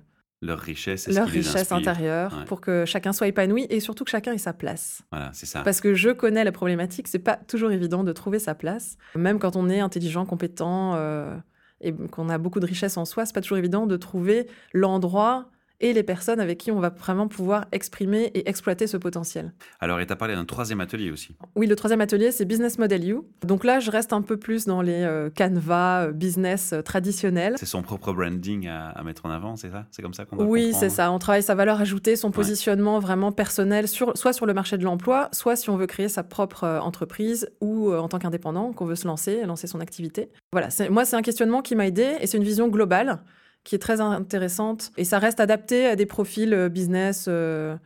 Leur 0.40 0.58
richesse, 0.60 1.08
leur 1.08 1.28
richesse 1.28 1.72
intérieure 1.72 2.38
Ouais. 2.38 2.44
pour 2.46 2.60
que 2.62 2.84
chacun 2.86 3.12
soit 3.12 3.26
épanoui 3.26 3.66
et 3.68 3.80
surtout 3.80 4.04
que 4.04 4.10
chacun 4.10 4.32
ait 4.32 4.38
sa 4.38 4.54
place. 4.54 5.02
Voilà, 5.10 5.30
c'est 5.34 5.44
ça. 5.44 5.60
Parce 5.62 5.80
que 5.82 5.92
je 5.92 6.08
connais 6.10 6.44
la 6.44 6.52
problématique, 6.52 7.06
c'est 7.08 7.18
pas 7.18 7.36
toujours 7.36 7.70
évident 7.72 8.04
de 8.04 8.12
trouver 8.12 8.38
sa 8.38 8.54
place. 8.54 8.96
Même 9.14 9.38
quand 9.38 9.56
on 9.56 9.68
est 9.68 9.80
intelligent, 9.80 10.24
compétent 10.24 10.94
euh, 10.94 11.36
et 11.82 11.92
qu'on 11.92 12.28
a 12.28 12.38
beaucoup 12.38 12.60
de 12.60 12.66
richesse 12.66 12.96
en 12.96 13.04
soi, 13.04 13.26
c'est 13.26 13.34
pas 13.34 13.40
toujours 13.40 13.58
évident 13.58 13.86
de 13.86 13.96
trouver 13.96 14.48
l'endroit 14.72 15.46
et 15.82 15.92
les 15.92 16.02
personnes 16.02 16.40
avec 16.40 16.58
qui 16.58 16.70
on 16.70 16.80
va 16.80 16.88
vraiment 16.88 17.28
pouvoir 17.28 17.66
exprimer 17.72 18.30
et 18.34 18.48
exploiter 18.48 18.86
ce 18.86 18.96
potentiel. 18.96 19.52
Alors, 19.80 20.00
et 20.00 20.06
tu 20.06 20.12
as 20.12 20.16
parlé 20.16 20.34
d'un 20.34 20.44
troisième 20.44 20.80
atelier 20.80 21.10
aussi. 21.10 21.36
Oui, 21.54 21.66
le 21.66 21.76
troisième 21.76 22.00
atelier, 22.00 22.32
c'est 22.32 22.46
Business 22.46 22.78
Model 22.78 23.04
You. 23.04 23.26
Donc 23.44 23.64
là, 23.64 23.80
je 23.80 23.90
reste 23.90 24.12
un 24.12 24.22
peu 24.22 24.36
plus 24.38 24.64
dans 24.64 24.80
les 24.80 25.02
euh, 25.02 25.28
canevas 25.28 26.06
euh, 26.06 26.12
business 26.12 26.72
euh, 26.72 26.80
traditionnels. 26.82 27.54
C'est 27.58 27.66
son 27.66 27.82
propre 27.82 28.12
branding 28.12 28.68
à, 28.68 28.88
à 28.88 29.02
mettre 29.02 29.26
en 29.26 29.30
avant, 29.30 29.56
c'est 29.56 29.70
ça? 29.70 29.86
C'est 29.90 30.02
comme 30.02 30.14
ça 30.14 30.24
qu'on 30.24 30.36
doit 30.36 30.46
Oui, 30.46 30.72
c'est 30.72 30.88
ça. 30.88 31.10
On 31.12 31.18
travaille 31.18 31.42
sa 31.42 31.54
valeur 31.54 31.80
ajoutée, 31.80 32.16
son 32.16 32.30
positionnement 32.30 32.98
vraiment 32.98 33.32
personnel, 33.32 33.88
sur, 33.88 34.16
soit 34.16 34.32
sur 34.32 34.46
le 34.46 34.54
marché 34.54 34.78
de 34.78 34.84
l'emploi, 34.84 35.28
soit 35.32 35.56
si 35.56 35.68
on 35.70 35.76
veut 35.76 35.86
créer 35.86 36.08
sa 36.08 36.22
propre 36.22 36.64
euh, 36.64 36.80
entreprise 36.80 37.50
ou 37.60 37.90
euh, 37.90 37.98
en 37.98 38.08
tant 38.08 38.18
qu'indépendant, 38.18 38.72
qu'on 38.72 38.86
veut 38.86 38.94
se 38.94 39.06
lancer, 39.06 39.44
lancer 39.44 39.66
son 39.66 39.80
activité. 39.80 40.30
Voilà, 40.52 40.68
moi, 40.90 41.04
c'est 41.04 41.16
un 41.16 41.22
questionnement 41.22 41.62
qui 41.62 41.74
m'a 41.74 41.86
aidé 41.86 42.16
et 42.20 42.26
c'est 42.26 42.38
une 42.38 42.44
vision 42.44 42.68
globale 42.68 43.22
qui 43.64 43.74
est 43.74 43.78
très 43.78 44.00
intéressante 44.00 44.90
et 44.96 45.04
ça 45.04 45.18
reste 45.18 45.40
adapté 45.40 45.86
à 45.86 45.96
des 45.96 46.06
profils 46.06 46.52
euh, 46.54 46.68
business. 46.68 47.26
euh, 47.28 47.76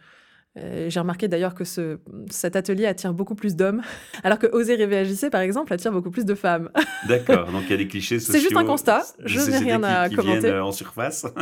euh, 0.59 0.87
J'ai 0.91 1.01
remarqué 1.01 1.29
d'ailleurs 1.29 1.55
que 1.55 1.65
ce, 1.65 1.99
cet 2.31 2.57
atelier 2.57 2.87
attire 2.87 3.13
beaucoup 3.15 3.35
plus 3.35 3.57
d'hommes, 3.57 3.83
alors 4.25 4.39
que 4.39 4.47
Oser 4.47 4.77
rêver 4.77 4.97
agissez, 4.99 5.31
par 5.31 5.41
exemple, 5.41 5.73
attire 5.73 5.93
beaucoup 5.93 6.11
plus 6.11 6.25
de 6.25 6.35
femmes. 6.35 6.71
D'accord, 7.09 7.51
donc 7.53 7.63
il 7.67 7.71
y 7.71 7.75
a 7.75 7.77
des 7.77 7.89
clichés 7.89 8.19
sociaux. 8.19 8.35
C'est 8.35 8.41
juste 8.41 8.57
un 8.57 8.65
constat, 8.65 9.03
de 9.21 9.29
je 9.29 9.41
n'ai 9.51 9.59
rien 9.59 9.79
qui- 9.81 9.85
à 9.87 10.09
qui 10.09 10.17
commenter. 10.17 10.41
viennent, 10.41 10.55
euh, 10.55 10.65
en 10.65 10.73
surface. 10.73 11.27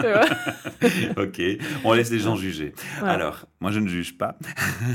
Ok, 1.17 1.41
on 1.85 1.93
laisse 1.93 2.11
les 2.11 2.19
gens 2.19 2.37
juger. 2.37 2.75
Voilà. 2.99 3.15
Alors, 3.15 3.47
moi 3.61 3.71
je 3.71 3.81
ne 3.81 3.89
juge 3.89 4.19
pas, 4.19 4.37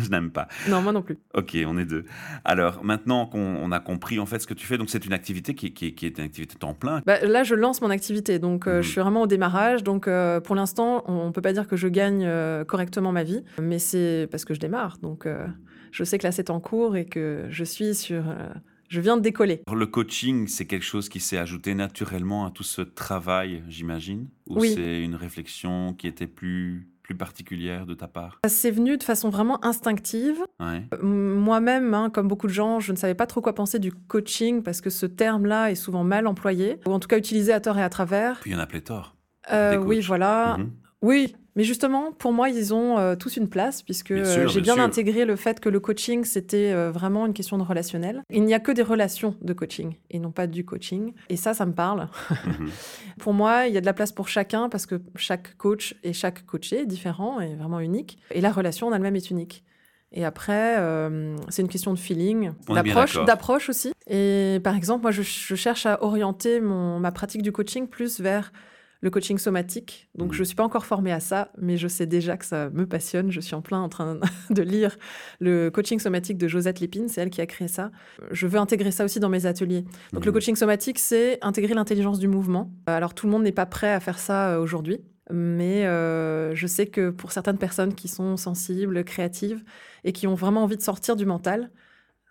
je 0.03 0.09
n'aime 0.09 0.31
pas. 0.31 0.47
Non, 0.67 0.81
moi 0.81 0.91
non 0.91 1.01
plus. 1.01 1.17
Ok, 1.33 1.57
on 1.65 1.77
est 1.77 1.85
deux. 1.85 2.05
Alors, 2.45 2.83
maintenant 2.83 3.25
qu'on 3.25 3.39
on 3.39 3.71
a 3.71 3.79
compris 3.79 4.19
en 4.19 4.25
fait 4.25 4.39
ce 4.39 4.47
que 4.47 4.53
tu 4.53 4.65
fais, 4.67 4.77
donc 4.77 4.89
c'est 4.89 5.05
une 5.05 5.13
activité 5.13 5.55
qui, 5.55 5.73
qui- 5.73 5.95
qui 5.95 6.05
est 6.05 6.17
une 6.17 6.25
activité 6.25 6.55
temps 6.57 6.73
plein. 6.73 7.01
Bah, 7.05 7.19
là, 7.25 7.43
je 7.43 7.55
lance 7.55 7.81
mon 7.81 7.89
activité, 7.89 8.39
donc 8.39 8.67
euh, 8.67 8.77
Mhm. 8.77 8.81
je 8.83 8.89
suis 8.89 9.01
vraiment 9.01 9.21
au 9.21 9.27
démarrage. 9.27 9.83
Donc, 9.83 10.07
euh, 10.07 10.39
pour 10.39 10.55
l'instant, 10.55 11.03
on 11.07 11.27
ne 11.27 11.31
peut 11.31 11.41
pas 11.41 11.53
dire 11.53 11.67
que 11.67 11.75
je 11.75 11.87
gagne 11.87 12.23
euh, 12.25 12.63
correctement 12.63 13.11
ma 13.11 13.23
vie, 13.23 13.43
mais 13.61 13.79
c'est 13.79 14.08
parce 14.29 14.45
que 14.45 14.53
je 14.53 14.59
démarre. 14.59 14.97
Donc, 14.99 15.25
euh, 15.25 15.45
je 15.91 16.03
sais 16.03 16.17
que 16.17 16.23
là, 16.23 16.31
c'est 16.31 16.49
en 16.49 16.59
cours 16.59 16.95
et 16.97 17.05
que 17.05 17.45
je 17.49 17.63
suis 17.63 17.95
sur. 17.95 18.27
euh, 18.29 18.49
je 18.89 19.01
viens 19.01 19.17
de 19.17 19.21
décoller. 19.21 19.61
Le 19.71 19.85
coaching, 19.85 20.47
c'est 20.47 20.65
quelque 20.65 20.85
chose 20.85 21.09
qui 21.09 21.19
s'est 21.19 21.37
ajouté 21.37 21.75
naturellement 21.75 22.45
à 22.47 22.51
tout 22.51 22.63
ce 22.63 22.81
travail, 22.81 23.61
j'imagine 23.69 24.27
Ou 24.47 24.61
Oui. 24.61 24.73
c'est 24.75 25.03
une 25.03 25.13
réflexion 25.13 25.93
qui 25.93 26.07
était 26.07 26.25
plus, 26.25 26.87
plus 27.03 27.13
particulière 27.15 27.85
de 27.85 27.93
ta 27.93 28.07
part? 28.07 28.39
C'est 28.47 28.71
venu 28.71 28.97
de 28.97 29.03
façon 29.03 29.29
vraiment 29.29 29.63
instinctive. 29.63 30.39
Ouais. 30.59 30.81
Euh, 30.95 31.03
Moi-même, 31.03 31.93
hein, 31.93 32.09
comme 32.09 32.27
beaucoup 32.27 32.47
de 32.47 32.51
gens, 32.51 32.79
je 32.79 32.91
ne 32.91 32.97
savais 32.97 33.13
pas 33.13 33.27
trop 33.27 33.41
quoi 33.41 33.53
penser 33.53 33.77
du 33.77 33.91
coaching 33.93 34.63
parce 34.63 34.81
que 34.81 34.89
ce 34.89 35.05
terme-là 35.05 35.69
est 35.69 35.75
souvent 35.75 36.03
mal 36.03 36.25
employé, 36.25 36.79
ou 36.87 36.91
en 36.91 36.99
tout 36.99 37.07
cas 37.07 37.17
utilisé 37.19 37.53
à 37.53 37.59
tort 37.59 37.77
et 37.77 37.83
à 37.83 37.89
travers. 37.89 38.39
Puis 38.39 38.49
il 38.49 38.53
y 38.53 38.57
en 38.57 38.59
a 38.59 38.65
pléthore. 38.65 39.15
Euh, 39.51 39.77
oui, 39.77 39.99
voilà. 40.01 40.57
Mhm. 40.57 40.71
Oui, 41.03 41.35
mais 41.59 41.65
justement, 41.65 42.13
pour 42.13 42.31
moi, 42.31 42.47
ils 42.47 42.73
ont 42.73 42.97
euh, 42.97 43.15
tous 43.17 43.35
une 43.35 43.49
place, 43.49 43.81
puisque 43.81 44.11
euh, 44.11 44.47
j'ai 44.47 44.61
bien 44.61 44.79
intégré 44.79 45.25
le 45.25 45.35
fait 45.35 45.59
que 45.59 45.67
le 45.67 45.81
coaching, 45.81 46.23
c'était 46.23 46.71
euh, 46.71 46.89
vraiment 46.89 47.25
une 47.25 47.33
question 47.33 47.57
de 47.57 47.63
relationnel. 47.63 48.23
Il 48.29 48.45
n'y 48.45 48.53
a 48.53 48.61
que 48.61 48.71
des 48.71 48.81
relations 48.81 49.35
de 49.41 49.51
coaching, 49.51 49.97
et 50.09 50.19
non 50.19 50.31
pas 50.31 50.47
du 50.47 50.63
coaching. 50.63 51.11
Et 51.27 51.35
ça, 51.35 51.53
ça 51.53 51.65
me 51.65 51.73
parle. 51.73 52.07
Mhm. 52.45 52.69
Pour 53.19 53.33
moi, 53.33 53.67
il 53.67 53.73
y 53.73 53.77
a 53.77 53.81
de 53.81 53.85
la 53.85 53.91
place 53.91 54.13
pour 54.13 54.29
chacun, 54.29 54.69
parce 54.69 54.85
que 54.85 55.01
chaque 55.17 55.57
coach 55.57 55.95
et 56.05 56.13
chaque 56.13 56.45
coaché 56.45 56.83
est 56.83 56.85
différent 56.85 57.41
et 57.41 57.55
vraiment 57.55 57.81
unique. 57.81 58.19
Et 58.31 58.39
la 58.39 58.53
relation 58.53 58.87
en 58.87 58.93
elle-même 58.93 59.17
est 59.17 59.29
unique. 59.29 59.65
Et 60.13 60.23
après, 60.23 60.77
euh, 60.79 61.35
c'est 61.49 61.61
une 61.61 61.67
question 61.67 61.93
de 61.93 61.99
feeling, 61.99 62.51
d'approche, 62.69 63.21
d'approche 63.25 63.67
aussi. 63.67 63.91
Et 64.07 64.61
par 64.63 64.77
exemple, 64.77 65.01
moi, 65.01 65.11
je, 65.11 65.23
je 65.23 65.55
cherche 65.55 65.85
à 65.85 66.01
orienter 66.05 66.61
mon, 66.61 67.01
ma 67.01 67.11
pratique 67.11 67.41
du 67.41 67.51
coaching 67.51 67.85
plus 67.89 68.21
vers 68.21 68.53
le 69.01 69.09
coaching 69.09 69.37
somatique. 69.37 70.09
Donc, 70.15 70.33
je 70.33 70.39
ne 70.39 70.43
suis 70.43 70.55
pas 70.55 70.63
encore 70.63 70.85
formée 70.85 71.11
à 71.13 71.19
ça, 71.21 71.51
mais 71.57 71.77
je 71.77 71.87
sais 71.87 72.05
déjà 72.05 72.35
que 72.35 72.45
ça 72.45 72.69
me 72.71 72.85
passionne. 72.85 73.31
Je 73.31 73.39
suis 73.39 73.55
en 73.55 73.61
plein 73.61 73.79
en 73.79 73.87
train 73.89 74.19
de 74.49 74.61
lire 74.61 74.97
le 75.39 75.69
coaching 75.69 75.99
somatique 75.99 76.37
de 76.37 76.47
Josette 76.47 76.79
Lépine. 76.81 77.07
C'est 77.07 77.21
elle 77.21 77.29
qui 77.29 77.39
a 77.41 77.45
créé 77.45 77.67
ça. 77.69 77.91
Je 78.31 78.45
veux 78.45 78.59
intégrer 78.59 78.91
ça 78.91 79.05
aussi 79.05 79.19
dans 79.21 79.29
mes 79.29 79.45
ateliers. 79.45 79.85
Donc, 80.13 80.25
le 80.25 80.31
Mhm. 80.31 80.33
coaching 80.33 80.55
somatique, 80.57 80.99
c'est 80.99 81.37
intégrer 81.41 81.73
l'intelligence 81.73 82.19
du 82.19 82.27
mouvement. 82.27 82.73
Alors, 82.87 83.13
tout 83.13 83.25
le 83.25 83.31
monde 83.31 83.43
n'est 83.43 83.51
pas 83.53 83.65
prêt 83.65 83.91
à 83.93 83.99
faire 84.01 84.19
ça 84.19 84.49
euh, 84.55 84.59
aujourd'hui. 84.59 84.99
Mais 85.31 85.85
euh, 85.85 86.55
je 86.55 86.65
sais 86.67 86.87
que 86.87 87.11
pour 87.11 87.31
certaines 87.31 87.59
personnes 87.59 87.93
qui 87.93 88.07
sont 88.07 88.35
sensibles, 88.35 89.03
créatives 89.03 89.63
et 90.03 90.11
qui 90.11 90.25
ont 90.27 90.33
vraiment 90.33 90.63
envie 90.63 90.75
de 90.75 90.81
sortir 90.81 91.15
du 91.15 91.25
mental, 91.27 91.69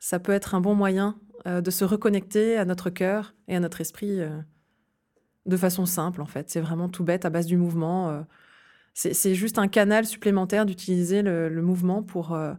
ça 0.00 0.18
peut 0.18 0.32
être 0.32 0.54
un 0.56 0.60
bon 0.60 0.74
moyen 0.74 1.16
euh, 1.46 1.60
de 1.60 1.70
se 1.70 1.84
reconnecter 1.84 2.56
à 2.58 2.64
notre 2.64 2.90
cœur 2.90 3.34
et 3.46 3.54
à 3.54 3.60
notre 3.60 3.80
esprit 3.80 4.20
euh, 4.20 4.36
de 5.48 5.56
façon 5.56 5.86
simple, 5.86 6.20
en 6.22 6.26
fait. 6.26 6.48
C'est 6.50 6.60
vraiment 6.60 6.88
tout 6.88 7.02
bête, 7.04 7.24
à 7.24 7.30
base 7.30 7.46
du 7.46 7.56
mouvement. 7.56 8.10
euh. 8.10 8.20
C'est 8.94 9.34
juste 9.36 9.58
un 9.58 9.68
canal 9.68 10.04
supplémentaire 10.06 10.66
d'utiliser 10.66 11.22
le, 11.22 11.48
le 11.48 11.62
mouvement 11.62 12.02
pour, 12.02 12.34
euh, 12.34 12.52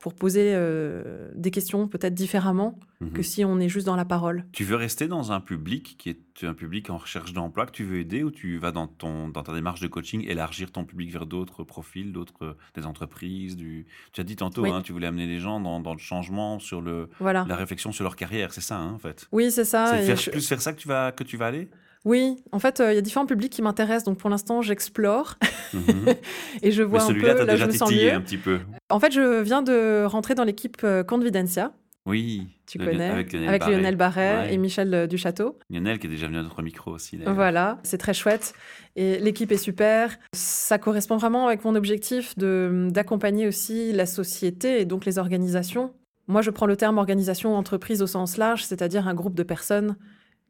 pour 0.00 0.14
poser 0.14 0.52
euh, 0.54 1.30
des 1.34 1.50
questions 1.50 1.86
peut-être 1.86 2.14
différemment 2.14 2.78
Mhm. 3.02 3.12
que 3.12 3.22
si 3.22 3.44
on 3.44 3.58
est 3.58 3.68
juste 3.68 3.84
dans 3.86 3.96
la 3.96 4.04
parole. 4.04 4.44
Tu 4.52 4.62
veux 4.64 4.76
rester 4.76 5.06
dans 5.08 5.32
un 5.32 5.40
public 5.40 5.96
qui 5.98 6.08
est 6.08 6.44
un 6.44 6.54
public 6.54 6.88
en 6.88 6.96
recherche 6.98 7.32
d'emploi 7.32 7.66
que 7.66 7.72
tu 7.72 7.82
veux 7.84 7.98
aider 7.98 8.22
ou 8.22 8.30
tu 8.30 8.56
vas 8.58 8.70
dans, 8.72 8.86
ton, 8.86 9.28
dans 9.28 9.42
ta 9.42 9.52
démarche 9.52 9.80
de 9.80 9.88
coaching 9.88 10.24
élargir 10.26 10.70
ton 10.70 10.84
public 10.84 11.10
vers 11.12 11.26
d'autres 11.26 11.62
profils, 11.64 12.10
d'autres 12.12 12.56
des 12.76 12.86
entreprises 12.86 13.56
du... 13.56 13.86
Tu 14.12 14.20
as 14.20 14.24
dit 14.24 14.36
tantôt, 14.36 14.62
Oui. 14.62 14.70
hein, 14.70 14.80
tu 14.82 14.92
voulais 14.92 15.08
amener 15.08 15.26
les 15.26 15.40
gens 15.40 15.58
dans, 15.60 15.80
dans 15.80 15.92
le 15.94 15.98
changement, 15.98 16.58
sur 16.60 16.80
le, 16.80 17.10
Voilà. 17.18 17.44
la 17.48 17.56
réflexion 17.56 17.90
sur 17.92 18.04
leur 18.04 18.14
carrière, 18.16 18.52
c'est 18.54 18.60
ça 18.60 18.76
hein, 18.78 18.92
en 18.94 18.98
fait 18.98 19.26
Oui, 19.32 19.50
c'est 19.50 19.64
ça. 19.64 19.96
C'est 20.00 20.16
je- 20.16 20.30
plus 20.30 20.48
vers 20.48 20.62
ça 20.62 20.72
que 20.72 20.78
tu 20.80 20.86
vas, 20.88 21.10
que 21.12 21.24
tu 21.24 21.36
vas 21.36 21.46
aller? 21.46 21.68
Oui, 22.04 22.36
en 22.50 22.58
fait, 22.58 22.80
euh, 22.80 22.92
il 22.92 22.96
y 22.96 22.98
a 22.98 23.02
différents 23.02 23.26
publics 23.26 23.52
qui 23.52 23.62
m'intéressent. 23.62 24.04
Donc 24.04 24.18
pour 24.18 24.30
l'instant, 24.30 24.62
j'explore 24.62 25.36
Mhm. 25.72 25.82
et 26.62 26.70
je 26.70 26.82
Mais 26.82 26.88
vois 26.88 27.02
un 27.02 27.14
peu 27.14 27.30
as 27.30 27.34
là 27.34 27.40
je 27.46 27.50
déjà 27.52 27.66
me 27.66 27.72
sens 27.72 27.88
titillé 27.88 28.10
mieux. 28.10 28.16
un 28.16 28.20
petit 28.20 28.36
peu. 28.38 28.58
En 28.90 29.00
fait, 29.00 29.12
je 29.12 29.40
viens 29.40 29.62
de 29.62 30.04
rentrer 30.04 30.34
dans 30.34 30.44
l'équipe 30.44 30.76
euh, 30.84 31.02
Convidencia. 31.04 31.72
Oui. 32.04 32.48
Tu 32.66 32.78
connais 32.78 33.08
Avec 33.10 33.32
Lionel 33.32 33.58
Barret. 33.58 33.70
Lionel 33.72 33.96
Barret 33.96 34.34
Ouais. 34.48 34.54
et 34.54 34.58
Michel 34.58 34.92
euh, 34.92 35.06
Duchâteau. 35.06 35.56
Lionel 35.70 35.98
qui 36.00 36.08
est 36.08 36.10
déjà 36.10 36.26
venu 36.26 36.38
à 36.38 36.42
notre 36.42 36.60
micro 36.62 36.90
aussi. 36.90 37.16
Voilà, 37.24 37.78
c'est 37.84 37.96
très 37.98 38.12
chouette. 38.12 38.54
Et 38.96 39.18
l'équipe 39.20 39.52
est 39.52 39.56
super. 39.56 40.18
Ça 40.34 40.78
correspond 40.78 41.16
vraiment 41.16 41.46
avec 41.46 41.64
mon 41.64 41.76
objectif 41.76 42.36
de 42.36 42.88
d'accompagner 42.90 43.46
aussi 43.46 43.92
la 43.92 44.06
société 44.06 44.80
et 44.80 44.84
donc 44.84 45.04
les 45.04 45.18
organisations. 45.18 45.92
Moi, 46.26 46.42
je 46.42 46.50
prends 46.50 46.66
le 46.66 46.76
terme 46.76 46.98
organisation 46.98 47.54
entreprise 47.56 48.02
au 48.02 48.06
sens 48.08 48.36
large, 48.36 48.64
c'est-à-dire 48.64 49.06
un 49.06 49.14
groupe 49.14 49.34
de 49.34 49.42
personnes 49.44 49.96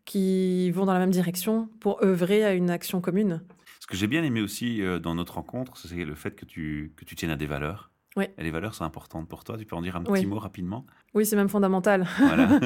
qui 0.04 0.70
vont 0.70 0.86
dans 0.86 0.92
la 0.92 0.98
même 0.98 1.10
direction 1.10 1.68
pour 1.80 2.02
œuvrer 2.02 2.44
à 2.44 2.54
une 2.54 2.70
action 2.70 3.00
commune. 3.00 3.42
Ce 3.80 3.86
que 3.86 3.96
j'ai 3.96 4.06
bien 4.06 4.22
aimé 4.22 4.40
aussi 4.40 4.82
euh, 4.82 4.98
dans 4.98 5.14
notre 5.14 5.34
rencontre, 5.34 5.76
c'est 5.76 6.04
le 6.04 6.14
fait 6.14 6.34
que 6.34 6.44
tu, 6.44 6.92
que 6.96 7.04
tu 7.04 7.14
tiennes 7.14 7.30
à 7.30 7.36
des 7.36 7.46
valeurs. 7.46 7.91
Oui. 8.16 8.26
Et 8.36 8.42
les 8.42 8.50
valeurs 8.50 8.74
sont 8.74 8.84
importantes 8.84 9.26
pour 9.28 9.42
toi. 9.42 9.56
Tu 9.56 9.64
peux 9.64 9.74
en 9.74 9.80
dire 9.80 9.96
un 9.96 10.04
Oui. 10.06 10.20
petit 10.20 10.26
mot 10.26 10.38
rapidement? 10.38 10.84
Oui, 11.14 11.24
c'est 11.24 11.36
même 11.36 11.48
fondamental. 11.48 12.06
Voilà. 12.18 12.48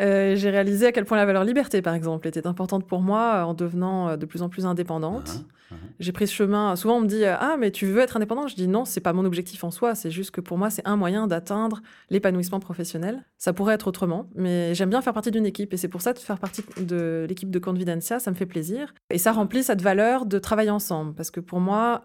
Euh, 0.00 0.36
J'ai 0.36 0.50
réalisé 0.50 0.86
à 0.86 0.92
quel 0.92 1.04
point 1.04 1.16
la 1.16 1.26
valeur 1.26 1.42
liberté, 1.42 1.82
par 1.82 1.92
exemple, 1.94 2.28
était 2.28 2.46
importante 2.46 2.86
pour 2.86 3.00
moi 3.00 3.44
en 3.44 3.52
devenant 3.52 4.10
euh, 4.10 4.16
de 4.16 4.26
plus 4.26 4.42
en 4.42 4.48
plus 4.48 4.64
indépendante. 4.64 5.28
Uh-huh, 5.28 5.74
uh-huh. 5.74 5.76
J'ai 5.98 6.12
pris 6.12 6.28
ce 6.28 6.34
chemin. 6.34 6.76
Souvent, 6.76 6.98
on 6.98 7.00
me 7.00 7.08
dit 7.08 7.24
Ah, 7.24 7.56
mais 7.58 7.72
tu 7.72 7.86
veux 7.86 7.98
être 8.00 8.16
indépendant 8.16 8.46
Je 8.46 8.54
dis 8.54 8.68
Non, 8.68 8.84
c'est 8.84 9.00
pas 9.00 9.12
mon 9.12 9.24
objectif 9.24 9.64
en 9.64 9.72
soi. 9.72 9.96
C'est 9.96 10.12
juste 10.12 10.30
que 10.30 10.40
pour 10.40 10.56
moi, 10.56 10.70
c'est 10.70 10.86
un 10.86 10.94
moyen 10.96 11.26
d'atteindre 11.26 11.80
l'épanouissement 12.10 12.60
professionnel. 12.60 13.24
Ça 13.38 13.52
pourrait 13.52 13.74
être 13.74 13.88
autrement, 13.88 14.28
mais 14.36 14.72
j'aime 14.76 14.90
bien 14.90 15.02
faire 15.02 15.14
partie 15.14 15.32
d'une 15.32 15.46
équipe. 15.46 15.74
Et 15.74 15.76
c'est 15.76 15.88
pour 15.88 16.00
ça 16.00 16.12
de 16.12 16.18
faire 16.20 16.38
partie 16.38 16.62
de 16.80 17.26
l'équipe 17.28 17.50
de 17.50 17.58
Confidencia, 17.58 18.20
ça 18.20 18.30
me 18.30 18.36
fait 18.36 18.46
plaisir. 18.46 18.94
Et 19.10 19.18
ça 19.18 19.32
remplit 19.32 19.64
cette 19.64 19.82
valeur 19.82 20.26
de 20.26 20.38
travailler 20.38 20.70
ensemble. 20.70 21.12
Parce 21.14 21.32
que 21.32 21.40
pour 21.40 21.58
moi, 21.58 22.04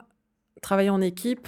travailler 0.63 0.89
en 0.89 1.01
équipe, 1.01 1.47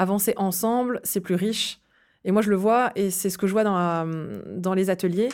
avancer 0.00 0.34
ensemble, 0.36 1.00
c'est 1.04 1.20
plus 1.20 1.34
riche. 1.36 1.80
Et 2.24 2.32
moi, 2.32 2.42
je 2.42 2.50
le 2.50 2.56
vois, 2.56 2.92
et 2.96 3.10
c'est 3.10 3.30
ce 3.30 3.38
que 3.38 3.46
je 3.46 3.52
vois 3.52 3.64
dans, 3.64 3.76
la- 3.78 4.06
dans 4.56 4.74
les 4.74 4.90
ateliers 4.90 5.28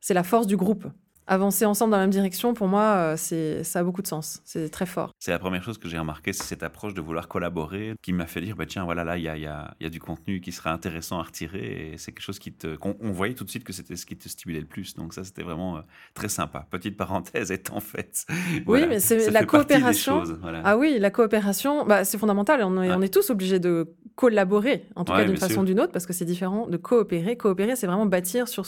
c'est 0.00 0.14
la 0.14 0.22
force 0.22 0.46
du 0.46 0.56
groupe. 0.56 0.86
Avancer 1.28 1.64
ensemble 1.64 1.90
dans 1.90 1.96
la 1.96 2.04
même 2.04 2.10
direction, 2.12 2.54
pour 2.54 2.68
moi, 2.68 2.82
euh, 2.82 3.14
c'est 3.16 3.64
ça 3.64 3.80
a 3.80 3.82
beaucoup 3.82 4.02
de 4.02 4.06
sens. 4.06 4.40
C'est 4.44 4.68
très 4.70 4.86
fort. 4.86 5.10
C'est 5.18 5.32
la 5.32 5.40
première 5.40 5.64
chose 5.64 5.76
que 5.78 5.88
j'ai 5.88 5.98
remarqué, 5.98 6.32
c'est 6.32 6.44
cette 6.44 6.62
approche 6.62 6.94
de 6.94 7.00
vouloir 7.00 7.26
collaborer 7.26 7.94
qui 8.00 8.12
m'a 8.12 8.26
fait 8.26 8.40
dire, 8.40 8.54
bah, 8.54 8.66
tiens, 8.66 8.84
voilà, 8.84 9.02
là, 9.02 9.16
il 9.18 9.24
y 9.24 9.28
a, 9.28 9.36
y 9.36 9.46
a- 9.46 9.74
y 9.80 9.86
a 9.86 9.88
du 9.88 9.98
contenu 9.98 10.40
qui 10.40 10.52
serait 10.52 10.70
intéressant 10.70 11.18
à 11.18 11.24
retirer. 11.24 11.90
Et 11.94 11.98
c'est 11.98 12.12
quelque 12.12 12.22
chose 12.22 12.38
qui 12.38 12.52
te... 12.52 12.76
qu'on- 12.76 12.96
On, 13.00 13.10
voyait 13.10 13.34
tout 13.34 13.42
de 13.42 13.50
suite 13.50 13.64
que 13.64 13.72
c'était 13.72 13.96
ce 13.96 14.06
qui 14.06 14.16
te 14.16 14.28
stimulait 14.28 14.60
le 14.60 14.66
plus. 14.66 14.94
Donc 14.94 15.14
ça, 15.14 15.24
c'était 15.24 15.42
vraiment 15.42 15.78
euh, 15.78 15.80
très 16.14 16.28
sympa. 16.28 16.64
Petite 16.70 16.96
parenthèse 16.96 17.50
étant 17.58 17.80
faite. 17.80 18.24
Voilà. 18.64 18.86
mais 18.86 19.00
c'est 19.00 19.28
la 19.30 19.44
coopération. 19.44 20.20
choses, 20.20 20.38
voilà. 20.40 20.60
Ah 20.64 20.76
oui, 20.78 20.98
la 21.00 21.10
coopération, 21.10 21.84
bah, 21.86 22.04
c'est 22.04 22.18
fondamental. 22.18 22.62
On 22.62 22.80
est, 22.80 22.92
on 22.92 23.02
est 23.02 23.12
tous 23.12 23.30
obligés 23.30 23.58
de 23.58 23.92
collaborer, 24.16 24.88
en 24.96 25.04
tout 25.04 25.12
Ouais, 25.12 25.18
cas 25.18 25.24
d'une 25.24 25.36
façon 25.36 25.60
ou 25.62 25.64
d'une 25.64 25.80
autre, 25.80 25.92
parce 25.92 26.06
que 26.06 26.12
c'est 26.12 26.24
différent 26.24 26.66
de 26.68 26.76
coopérer. 26.76 27.36
Coopérer, 27.36 27.76
c'est 27.76 27.86
vraiment 27.86 28.06
bâtir 28.06 28.48
sur 28.48 28.64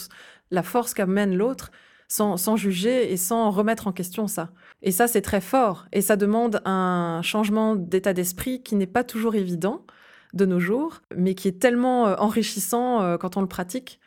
la 0.51 0.63
force 0.63 0.93
qu'amène 0.93 1.35
l'autre, 1.35 1.71
sans, 2.07 2.37
sans 2.37 2.55
juger 2.55 3.11
et 3.11 3.17
sans 3.17 3.51
remettre 3.51 3.87
en 3.87 3.91
question 3.91 4.27
ça. 4.27 4.51
Et 4.81 4.91
ça, 4.91 5.07
c'est 5.07 5.21
très 5.21 5.41
fort. 5.41 5.87
Et 5.91 6.01
ça 6.01 6.15
demande 6.15 6.61
un 6.65 7.21
changement 7.23 7.75
d'état 7.75 8.13
d'esprit 8.13 8.63
qui 8.63 8.75
n'est 8.75 8.87
pas 8.87 9.03
toujours 9.03 9.35
évident 9.35 9.85
de 10.33 10.45
nos 10.45 10.59
jours, 10.59 11.01
mais 11.15 11.35
qui 11.35 11.47
est 11.47 11.59
tellement 11.59 12.07
euh, 12.07 12.15
enrichissant 12.17 13.01
euh, 13.01 13.17
quand 13.17 13.37
on 13.37 13.41
le 13.41 13.47
pratique 13.47 13.99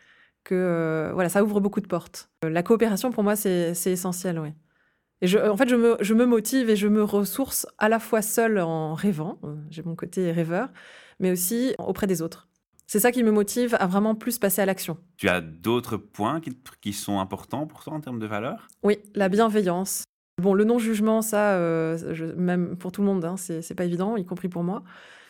que 0.44 0.54
euh, 0.54 1.10
voilà, 1.14 1.28
ça 1.28 1.42
ouvre 1.44 1.60
beaucoup 1.60 1.80
de 1.80 1.86
portes. 1.86 2.30
La 2.42 2.62
coopération, 2.62 3.10
pour 3.12 3.22
moi, 3.24 3.36
c'est 3.36 3.72
essentiel, 3.86 4.38
oui. 4.40 4.50
Et 5.20 5.28
je, 5.28 5.38
en 5.38 5.56
fait, 5.56 5.68
je 5.68 5.76
me, 5.76 5.96
je 6.00 6.14
me 6.14 6.26
motive 6.26 6.68
et 6.70 6.76
je 6.76 6.88
me 6.88 7.02
ressource 7.04 7.66
à 7.78 7.88
la 7.88 8.00
fois 8.00 8.22
seule 8.22 8.58
en 8.58 8.94
rêvant, 8.94 9.38
j'ai 9.70 9.82
mon 9.84 9.94
côté 9.94 10.32
rêveur, 10.32 10.68
mais 11.20 11.30
aussi 11.30 11.74
auprès 11.78 12.06
des 12.06 12.22
autres. 12.22 12.48
C'est 12.86 13.00
ça 13.00 13.10
qui 13.12 13.22
me 13.22 13.30
motive 13.32 13.74
à 13.80 13.86
vraiment 13.86 14.14
plus 14.14 14.38
passer 14.38 14.60
à 14.60 14.66
l'action. 14.66 14.98
Tu 15.16 15.28
as 15.28 15.40
d'autres 15.40 15.96
points 15.96 16.40
qui, 16.40 16.50
qui 16.80 16.92
sont 16.92 17.20
importants 17.20 17.66
pour 17.66 17.82
toi 17.84 17.94
en 17.94 18.00
termes 18.00 18.18
de 18.18 18.26
valeur? 18.26 18.68
Oui, 18.82 18.98
la 19.14 19.28
bienveillance. 19.28 20.04
Bon, 20.40 20.52
le 20.54 20.64
non-jugement, 20.64 21.22
ça, 21.22 21.52
euh, 21.52 22.14
je- 22.14 22.24
même 22.24 22.76
pour 22.76 22.92
tout 22.92 23.00
le 23.00 23.06
monde, 23.06 23.24
hein, 23.24 23.36
c'est 23.36 23.62
c'est 23.62 23.74
pas 23.74 23.84
évident, 23.84 24.16
y 24.16 24.24
compris 24.24 24.48
pour 24.48 24.62
moi. 24.62 24.82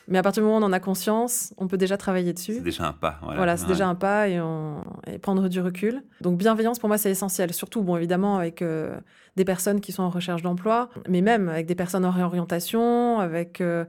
Mais 0.08 0.18
à 0.18 0.22
partir 0.22 0.42
du 0.42 0.46
moment 0.46 0.58
où 0.58 0.62
on 0.62 0.66
en 0.66 0.72
a 0.72 0.80
conscience, 0.80 1.54
on 1.58 1.68
peut 1.68 1.76
déjà 1.76 1.96
travailler 1.96 2.32
dessus. 2.32 2.54
C'est 2.54 2.60
déjà 2.62 2.88
un 2.88 2.92
pas. 2.92 3.18
Voilà, 3.22 3.36
Voilà, 3.36 3.56
c'est 3.56 3.62
Ouais. 3.64 3.68
déjà 3.68 3.86
un 3.88 3.94
pas 3.94 4.28
et, 4.28 4.40
on- 4.40 4.82
et 5.06 5.18
prendre 5.18 5.48
du 5.48 5.60
recul. 5.60 6.02
Donc 6.20 6.38
bienveillance, 6.38 6.80
pour 6.80 6.88
moi, 6.88 6.98
c'est 6.98 7.10
essentiel. 7.10 7.52
Surtout, 7.52 7.82
bon, 7.82 7.96
évidemment, 7.96 8.36
avec 8.36 8.62
euh, 8.62 8.98
des 9.36 9.44
personnes 9.44 9.80
qui 9.80 9.92
sont 9.92 10.02
en 10.02 10.10
recherche 10.10 10.42
d'emploi, 10.42 10.88
mais 11.08 11.20
même 11.20 11.48
avec 11.48 11.66
des 11.66 11.76
personnes 11.76 12.04
en 12.04 12.10
réorientation, 12.10 13.20
avec 13.20 13.60
euh, 13.60 13.84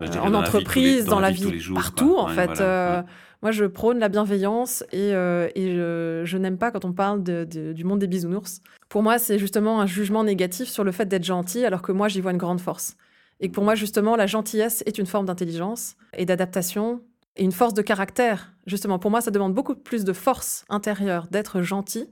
Bah, 0.00 0.06
euh, 0.06 0.08
dirais 0.08 0.26
en 0.26 0.30
dans 0.30 0.40
la 0.40 0.48
vie 0.48 0.56
entreprise, 0.56 1.04
dans 1.06 1.20
la 1.20 1.30
vie, 1.30 1.58
jours, 1.60 1.76
partout, 1.76 2.14
quoi. 2.14 2.22
en 2.24 2.26
Ouais, 2.28 2.34
fait. 2.34 2.46
voilà, 2.46 2.62
Euh, 2.62 3.00
ouais. 3.00 3.06
Moi, 3.42 3.50
je 3.52 3.64
prône 3.66 3.98
la 3.98 4.08
bienveillance 4.08 4.82
et, 4.90 5.12
euh, 5.14 5.48
et 5.54 5.74
je, 5.74 6.22
je 6.24 6.38
n'aime 6.38 6.56
pas 6.56 6.70
quand 6.70 6.84
on 6.86 6.92
parle 6.94 7.22
de- 7.22 7.44
de- 7.44 7.72
du 7.74 7.84
monde 7.84 7.98
des 7.98 8.06
bisounours. 8.06 8.60
Pour 8.88 9.02
moi, 9.02 9.18
c'est 9.18 9.38
justement 9.38 9.80
un 9.82 9.86
jugement 9.86 10.24
négatif 10.24 10.68
sur 10.68 10.82
le 10.82 10.92
fait 10.92 11.04
d'être 11.06 11.24
gentil, 11.24 11.64
alors 11.66 11.82
que 11.82 11.92
moi, 11.92 12.08
j'y 12.08 12.22
vois 12.22 12.30
une 12.32 12.38
grande 12.38 12.60
force. 12.60 12.96
Et 13.40 13.48
que 13.48 13.52
pour 13.52 13.62
moi, 13.64 13.74
justement, 13.74 14.16
la 14.16 14.26
gentillesse 14.26 14.82
est 14.86 14.96
une 14.98 15.04
forme 15.06 15.26
d'intelligence 15.26 15.96
et 16.16 16.24
d'adaptation 16.24 17.02
et 17.36 17.44
une 17.44 17.52
force 17.52 17.74
de 17.74 17.82
caractère. 17.82 18.54
Justement, 18.66 18.98
pour 18.98 19.10
moi, 19.10 19.20
ça 19.20 19.30
demande 19.30 19.52
beaucoup 19.52 19.74
plus 19.74 20.04
de 20.04 20.12
force 20.14 20.64
intérieure 20.70 21.26
d'être 21.30 21.60
gentil, 21.60 22.08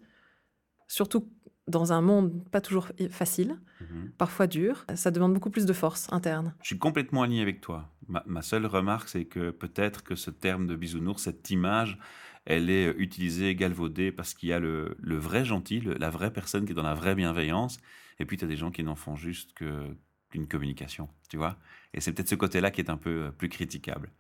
surtout 0.89 1.27
dans 1.69 1.93
un 1.93 2.01
monde 2.01 2.45
pas 2.51 2.61
toujours 2.61 2.89
facile, 3.11 3.57
Mhm. 3.81 4.11
parfois 4.19 4.47
dur. 4.47 4.85
Ça 4.95 5.11
demande 5.11 5.33
beaucoup 5.35 5.51
plus 5.51 5.67
de 5.67 5.73
force 5.73 6.09
interne. 6.13 6.55
Je 6.63 6.67
suis 6.69 6.79
complètement 6.79 7.23
aligné 7.23 7.43
avec 7.43 7.61
toi. 7.61 7.89
Ma, 8.09 8.23
ma 8.27 8.43
seule 8.43 8.67
remarque, 8.67 9.09
c'est 9.09 9.25
que 9.25 9.51
peut-être 9.51 10.03
que 10.03 10.15
ce 10.15 10.31
terme 10.31 10.67
de 10.67 10.75
bisounours, 10.77 11.23
cette 11.23 11.51
image, 11.51 11.99
elle 12.45 12.69
est 12.71 12.89
euh, 12.89 12.95
utilisée, 12.99 13.55
galvaudée, 13.55 14.11
parce 14.13 14.35
qu'il 14.35 14.49
y 14.49 14.53
a 14.53 14.59
le, 14.59 14.97
le 15.01 15.17
vrai 15.17 15.45
gentil, 15.45 15.81
le- 15.81 15.95
la 15.95 16.11
vraie 16.11 16.33
personne 16.33 16.65
qui 16.65 16.73
est 16.73 16.75
dans 16.75 16.83
la 16.83 16.95
vraie 16.95 17.15
bienveillance, 17.15 17.79
et 18.19 18.25
puis 18.27 18.37
tu 18.37 18.45
as 18.45 18.49
des 18.49 18.57
gens 18.57 18.71
qui 18.73 18.83
n'en 18.83 18.97
font 18.97 19.15
juste 19.17 19.53
que 19.55 19.87
qu'une 20.33 20.49
communication, 20.49 21.09
tu 21.29 21.37
vois. 21.37 21.57
Et 21.95 22.01
c'est 22.01 22.13
peut-être 22.13 22.29
ce 22.29 22.35
côté-là 22.35 22.71
qui 22.71 22.81
est 22.81 22.91
un 22.91 22.97
peu 22.97 23.11
euh, 23.11 23.31
plus 23.31 23.49
critiquable. 23.51 24.11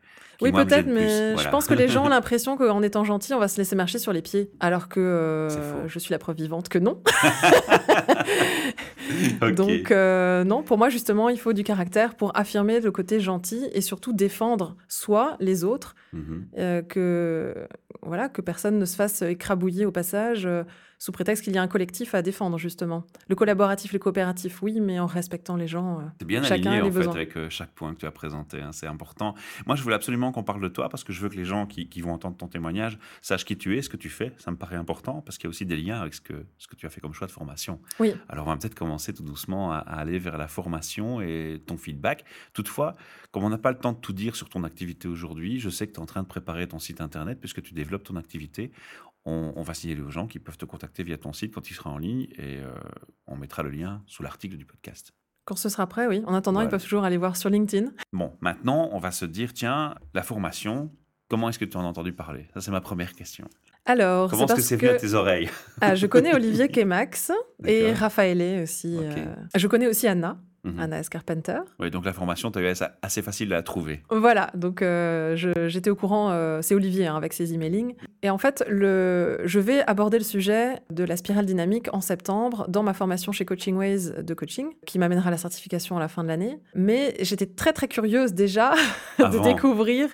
Oui, 0.42 0.52
peut-être, 0.52 0.86
mais 0.86 1.34
plus. 1.34 1.42
je 1.44 1.48
pense 1.50 1.66
que 1.66 1.74
les 1.74 1.88
gens 1.88 2.04
ont 2.04 2.08
l'impression 2.08 2.56
qu'en 2.56 2.82
étant 2.82 3.04
gentil, 3.04 3.32
on 3.34 3.38
va 3.38 3.48
se 3.48 3.56
laisser 3.58 3.76
marcher 3.76 3.98
sur 3.98 4.12
les 4.12 4.22
pieds. 4.22 4.50
Alors 4.60 4.88
que 4.88 5.00
euh, 5.00 5.88
je 5.88 5.98
suis 5.98 6.12
la 6.12 6.18
preuve 6.18 6.36
vivante 6.36 6.68
que 6.68 6.78
non. 6.78 7.02
Donc, 9.54 9.90
euh, 9.90 10.44
non, 10.44 10.62
pour 10.62 10.78
moi, 10.78 10.88
justement, 10.88 11.28
il 11.28 11.38
faut 11.38 11.52
du 11.52 11.64
caractère 11.64 12.14
pour 12.14 12.36
affirmer 12.36 12.80
le 12.80 12.90
côté 12.90 13.20
gentil 13.20 13.68
et 13.72 13.80
surtout 13.80 14.12
défendre 14.12 14.76
soi, 14.88 15.36
les 15.40 15.64
autres, 15.64 15.94
Mhm. 16.12 16.46
euh, 16.58 16.82
que, 16.82 17.54
voilà, 18.02 18.28
que 18.28 18.40
personne 18.42 18.78
ne 18.78 18.84
se 18.84 18.96
fasse 18.96 19.22
écrabouiller 19.22 19.86
au 19.86 19.92
passage 19.92 20.48
sous 21.02 21.10
prétexte 21.10 21.42
qu'il 21.42 21.52
y 21.52 21.58
a 21.58 21.62
un 21.62 21.66
collectif 21.66 22.14
à 22.14 22.22
défendre, 22.22 22.58
justement. 22.58 23.04
Le 23.26 23.34
collaboratif, 23.34 23.92
le 23.92 23.98
coopératif, 23.98 24.62
oui, 24.62 24.78
mais 24.80 25.00
en 25.00 25.06
respectant 25.06 25.56
les 25.56 25.66
gens. 25.66 25.98
euh. 25.98 26.04
C'est 26.20 26.24
bien 26.24 26.44
Chacun 26.44 26.70
aligné 26.70 26.80
en 26.80 26.92
fait 26.92 26.98
besoins. 26.98 27.12
avec 27.16 27.36
euh, 27.36 27.50
chaque 27.50 27.72
point 27.72 27.92
que 27.92 27.98
tu 27.98 28.06
as 28.06 28.12
présenté, 28.12 28.60
hein, 28.60 28.70
c'est 28.70 28.86
important. 28.86 29.34
Moi, 29.66 29.74
je 29.74 29.82
voulais 29.82 29.96
absolument 29.96 30.30
qu'on 30.30 30.44
parle 30.44 30.62
de 30.62 30.68
toi 30.68 30.88
parce 30.88 31.02
que 31.02 31.12
je 31.12 31.20
veux 31.20 31.28
que 31.28 31.34
les 31.34 31.44
gens 31.44 31.66
qui, 31.66 31.88
qui 31.88 32.02
vont 32.02 32.12
entendre 32.12 32.36
ton 32.36 32.46
témoignage 32.46 33.00
sachent 33.20 33.44
qui 33.44 33.58
tu 33.58 33.76
es, 33.76 33.82
ce 33.82 33.88
que 33.88 33.96
tu 33.96 34.10
fais. 34.10 34.32
Ça 34.38 34.52
me 34.52 34.56
paraît 34.56 34.76
important 34.76 35.22
parce 35.22 35.38
qu'il 35.38 35.46
y 35.46 35.48
a 35.48 35.50
aussi 35.50 35.66
des 35.66 35.76
liens 35.76 36.00
avec 36.00 36.14
ce 36.14 36.20
que, 36.20 36.46
ce 36.58 36.68
que 36.68 36.76
tu 36.76 36.86
as 36.86 36.90
fait 36.90 37.00
comme 37.00 37.14
choix 37.14 37.26
de 37.26 37.32
formation. 37.32 37.80
Oui. 37.98 38.14
Alors, 38.28 38.46
on 38.46 38.50
va 38.50 38.56
peut-être 38.56 38.76
commencer 38.76 39.12
tout 39.12 39.24
doucement 39.24 39.72
à, 39.72 39.78
à 39.78 39.96
aller 39.96 40.20
vers 40.20 40.38
la 40.38 40.46
formation 40.46 41.20
et 41.20 41.60
ton 41.66 41.78
feedback. 41.78 42.24
Toutefois, 42.52 42.94
comme 43.32 43.42
on 43.42 43.50
n'a 43.50 43.58
pas 43.58 43.72
le 43.72 43.78
temps 43.78 43.92
de 43.92 43.98
tout 43.98 44.12
dire 44.12 44.36
sur 44.36 44.48
ton 44.48 44.62
activité 44.62 45.08
aujourd'hui, 45.08 45.58
je 45.58 45.68
sais 45.68 45.88
que 45.88 45.94
tu 45.94 45.98
es 45.98 46.02
en 46.02 46.06
train 46.06 46.22
de 46.22 46.28
préparer 46.28 46.68
ton 46.68 46.78
site 46.78 47.00
internet 47.00 47.40
puisque 47.40 47.60
tu 47.60 47.74
développes 47.74 48.04
ton 48.04 48.14
activité. 48.14 48.70
On, 49.24 49.52
on 49.54 49.62
va 49.62 49.72
signaler 49.74 50.00
aux 50.02 50.10
gens 50.10 50.26
qui 50.26 50.38
peuvent 50.40 50.58
te 50.58 50.64
contacter 50.64 51.04
via 51.04 51.16
ton 51.16 51.32
site 51.32 51.54
quand 51.54 51.70
il 51.70 51.74
sera 51.74 51.90
en 51.90 51.98
ligne 51.98 52.22
et 52.36 52.58
euh, 52.58 52.72
on 53.28 53.36
mettra 53.36 53.62
le 53.62 53.70
lien 53.70 54.02
sous 54.06 54.22
l'article 54.22 54.56
du 54.56 54.64
podcast. 54.66 55.12
Quand 55.44 55.56
ce 55.56 55.68
sera 55.68 55.86
prêt, 55.88 56.06
oui. 56.06 56.22
En 56.26 56.34
attendant, 56.34 56.58
Voilà. 56.60 56.68
ils 56.68 56.70
peuvent 56.70 56.82
toujours 56.82 57.04
aller 57.04 57.16
voir 57.16 57.36
sur 57.36 57.48
LinkedIn. 57.50 57.90
Bon, 58.12 58.32
maintenant, 58.40 58.88
on 58.92 58.98
va 58.98 59.10
se 59.12 59.24
dire, 59.24 59.52
tiens, 59.52 59.94
la 60.14 60.22
formation, 60.22 60.90
comment 61.28 61.48
est-ce 61.48 61.58
que 61.58 61.64
tu 61.64 61.76
en 61.76 61.82
as 61.82 61.86
entendu 61.88 62.12
parler? 62.12 62.48
Ça, 62.54 62.60
c'est 62.60 62.70
ma 62.72 62.80
première 62.80 63.12
question. 63.14 63.48
Alors, 63.84 64.30
Comment 64.30 64.46
est-ce 64.46 64.54
que 64.54 64.60
c'est 64.60 64.76
venu 64.76 64.90
à 64.90 64.94
tes 64.96 65.14
oreilles? 65.14 65.50
Ah, 65.80 65.96
je 65.96 66.06
connais 66.06 66.32
Olivier 66.34 66.68
Kemax 66.68 67.32
et. 67.64 67.92
Raphaël 67.92 68.62
aussi. 68.62 68.96
Euh. 68.96 69.34
Je 69.56 69.66
connais 69.66 69.88
aussi 69.88 70.06
Anna, 70.06 70.40
Mhm. 70.64 70.78
Anna 70.78 70.98
Escarpenter. 71.00 71.58
Oui, 71.80 71.90
donc 71.90 72.04
la 72.04 72.12
formation, 72.12 72.50
tu 72.52 72.58
as 72.58 72.62
eu 72.62 72.66
assez- 73.02 73.22
facile 73.22 73.52
à 73.52 73.56
la 73.56 73.62
trouver. 73.62 74.02
Voilà, 74.10 74.50
donc 74.54 74.80
euh, 74.82 75.34
j'étais 75.36 75.90
au 75.90 75.96
courant, 75.96 76.30
euh, 76.30 76.60
c'est 76.62 76.74
Olivier 76.74 77.06
hein, 77.08 77.16
avec 77.16 77.32
ses 77.32 77.52
emailing. 77.52 77.94
Et 78.22 78.30
en 78.30 78.38
fait, 78.38 78.64
le, 78.68 79.40
je 79.44 79.58
vais 79.58 79.82
aborder 79.88 80.18
le 80.18 80.24
sujet 80.24 80.76
de 80.90 81.02
la 81.04 81.16
spirale 81.16 81.46
dynamique 81.46 81.88
en 81.92 82.00
septembre 82.00 82.66
dans 82.68 82.82
ma 82.84 82.94
formation 82.94 83.32
chez 83.32 83.44
Coaching 83.44 83.76
Ways 83.76 84.10
de 84.22 84.34
coaching, 84.34 84.68
qui 84.86 84.98
m'amènera 85.00 85.28
à 85.28 85.30
la 85.32 85.36
certification 85.36 85.96
à 85.96 86.00
la 86.00 86.08
fin 86.08 86.22
de 86.22 86.28
l'année. 86.28 86.58
Mais 86.76 87.14
j'étais 87.20 87.46
très 87.46 87.72
très 87.72 87.88
curieuse 87.88 88.32
déjà 88.32 88.72
de 89.18 89.24
Avant. 89.24 89.42
découvrir, 89.42 90.08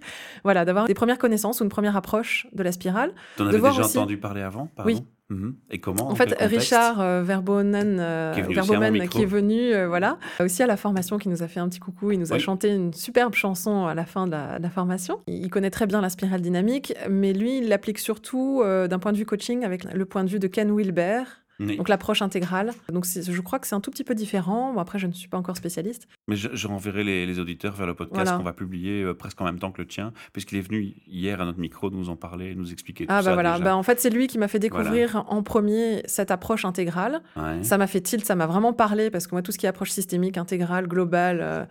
voilà, 0.45 0.65
d'avoir 0.65 0.87
des 0.87 0.95
premières 0.95 1.19
connaissances 1.19 1.61
ou 1.61 1.65
une 1.65 1.71
première 1.71 1.97
approche 1.97 2.47
de 2.55 2.63
la 2.63 2.73
spirale. 2.73 3.13
Tu 3.37 3.43
en 3.43 3.47
avais 3.49 3.59
déjà 3.59 3.83
aussi- 3.83 3.99
entendu 3.99 4.17
parler 4.17 4.41
avant 4.43 4.69
pardon? 4.75 4.93
Oui. 4.93 5.03
Mhm. 5.31 5.57
Et 5.71 5.79
comment 5.79 6.09
En 6.09 6.15
fait, 6.15 6.35
Richard 6.41 7.01
euh, 7.01 7.23
Verbonen, 7.23 7.99
euh, 8.01 8.33
Qui 8.33 8.41
est 8.41 8.43
venu 8.45 8.55
Verbomen, 8.55 8.93
micro. 8.95 9.09
qui 9.09 9.23
est 9.23 9.27
venu, 9.27 9.61
euh, 9.75 9.87
voilà, 9.87 10.19
aussi 10.41 10.63
à 10.63 10.67
la 10.67 10.77
formation, 10.79 11.19
qui 11.19 11.29
nous 11.29 11.43
a 11.43 11.49
fait 11.49 11.61
un 11.61 11.69
petit 11.69 11.81
coucou. 11.81 12.13
Il 12.13 12.19
nous 12.19 12.33
a 12.33 12.37
Oui. 12.37 12.41
chanté 12.41 12.71
une 12.71 12.95
superbe 12.95 13.35
chanson 13.35 13.87
à 13.87 13.95
la 13.95 14.07
fin 14.07 14.27
de 14.27 14.31
la, 14.33 14.59
de 14.59 14.63
la 14.63 14.71
formation. 14.71 15.21
Il 15.27 15.51
connaît 15.51 15.71
très 15.71 15.87
bien 15.87 16.01
la 16.01 16.09
spirale 16.09 16.41
dynamique, 16.41 16.95
mais 17.11 17.33
lui, 17.35 17.59
il 17.59 17.69
l'applique 17.69 17.99
surtout 17.99 18.63
euh, 18.65 18.89
d'un 18.89 18.99
point 18.99 19.13
de 19.13 19.19
vue 19.19 19.27
coaching 19.27 19.65
avec 19.65 19.85
le 19.93 20.05
point 20.07 20.25
de 20.25 20.31
vue 20.31 20.39
de 20.39 20.47
Ken 20.47 20.71
Wilber, 20.71 21.23
Oui. 21.61 21.77
donc 21.77 21.89
l'approche 21.89 22.23
intégrale. 22.23 22.73
Donc 22.93 23.05
je 23.07 23.41
crois 23.41 23.59
que 23.59 23.67
c'est 23.67 23.75
un 23.75 23.81
tout 23.81 23.91
petit 23.91 24.05
peu 24.05 24.15
différent. 24.15 24.73
Bon, 24.73 24.81
après, 24.81 24.99
je 24.99 25.07
ne 25.09 25.13
suis 25.13 25.29
pas 25.29 25.39
encore 25.39 25.57
spécialiste. 25.57 26.07
Mais 26.29 26.37
je, 26.37 26.49
je 26.53 26.69
renverrai 26.69 27.03
les, 27.03 27.27
les 27.27 27.39
auditeurs 27.41 27.75
vers 27.75 27.87
le 27.87 27.95
podcast 27.95 28.15
Voilà. 28.23 28.37
qu'on 28.39 28.45
va 28.45 28.53
publier 28.53 29.03
euh, 29.03 29.13
presque 29.15 29.41
en 29.41 29.45
même 29.45 29.59
temps 29.59 29.73
que 29.73 29.83
le 29.83 29.89
tien, 29.89 30.13
puisqu'il 30.33 30.59
est 30.59 30.63
venu 30.63 30.95
hier 31.09 31.41
à 31.41 31.45
notre 31.45 31.59
micro 31.59 31.91
nous 31.91 32.11
en 32.11 32.17
parler, 32.17 32.55
nous 32.55 32.71
expliquer 32.73 33.07
tout 33.07 33.13
Ah 33.13 33.23
ça 33.23 33.31
bah 33.31 33.35
voilà, 33.35 33.53
déjà. 33.55 33.65
bah, 33.65 33.77
en 33.77 33.83
fait 33.83 34.01
c'est 34.01 34.11
lui 34.11 34.27
qui 34.29 34.39
m'a 34.39 34.47
fait 34.49 34.59
découvrir 34.61 35.25
en 35.29 35.43
premier 35.43 36.03
cette 36.07 36.31
approche 36.31 36.65
intégrale. 36.65 37.23
Ouais. 37.37 37.63
Ça 37.65 37.77
m'a 37.77 37.87
fait 37.87 38.01
tilt, 38.01 38.25
ça 38.25 38.37
m'a 38.37 38.47
vraiment 38.47 38.73
parlé 38.73 39.11
parce 39.11 39.27
que 39.27 39.35
moi 39.35 39.43
tout 39.43 39.51
ce 39.53 39.59
qui 39.59 39.67
est 39.67 39.69
approche 39.69 39.91
systémique, 39.91 40.39
intégrale, 40.39 40.87
globale, 40.87 41.41
euh, 41.41 41.65
Ça 41.65 41.69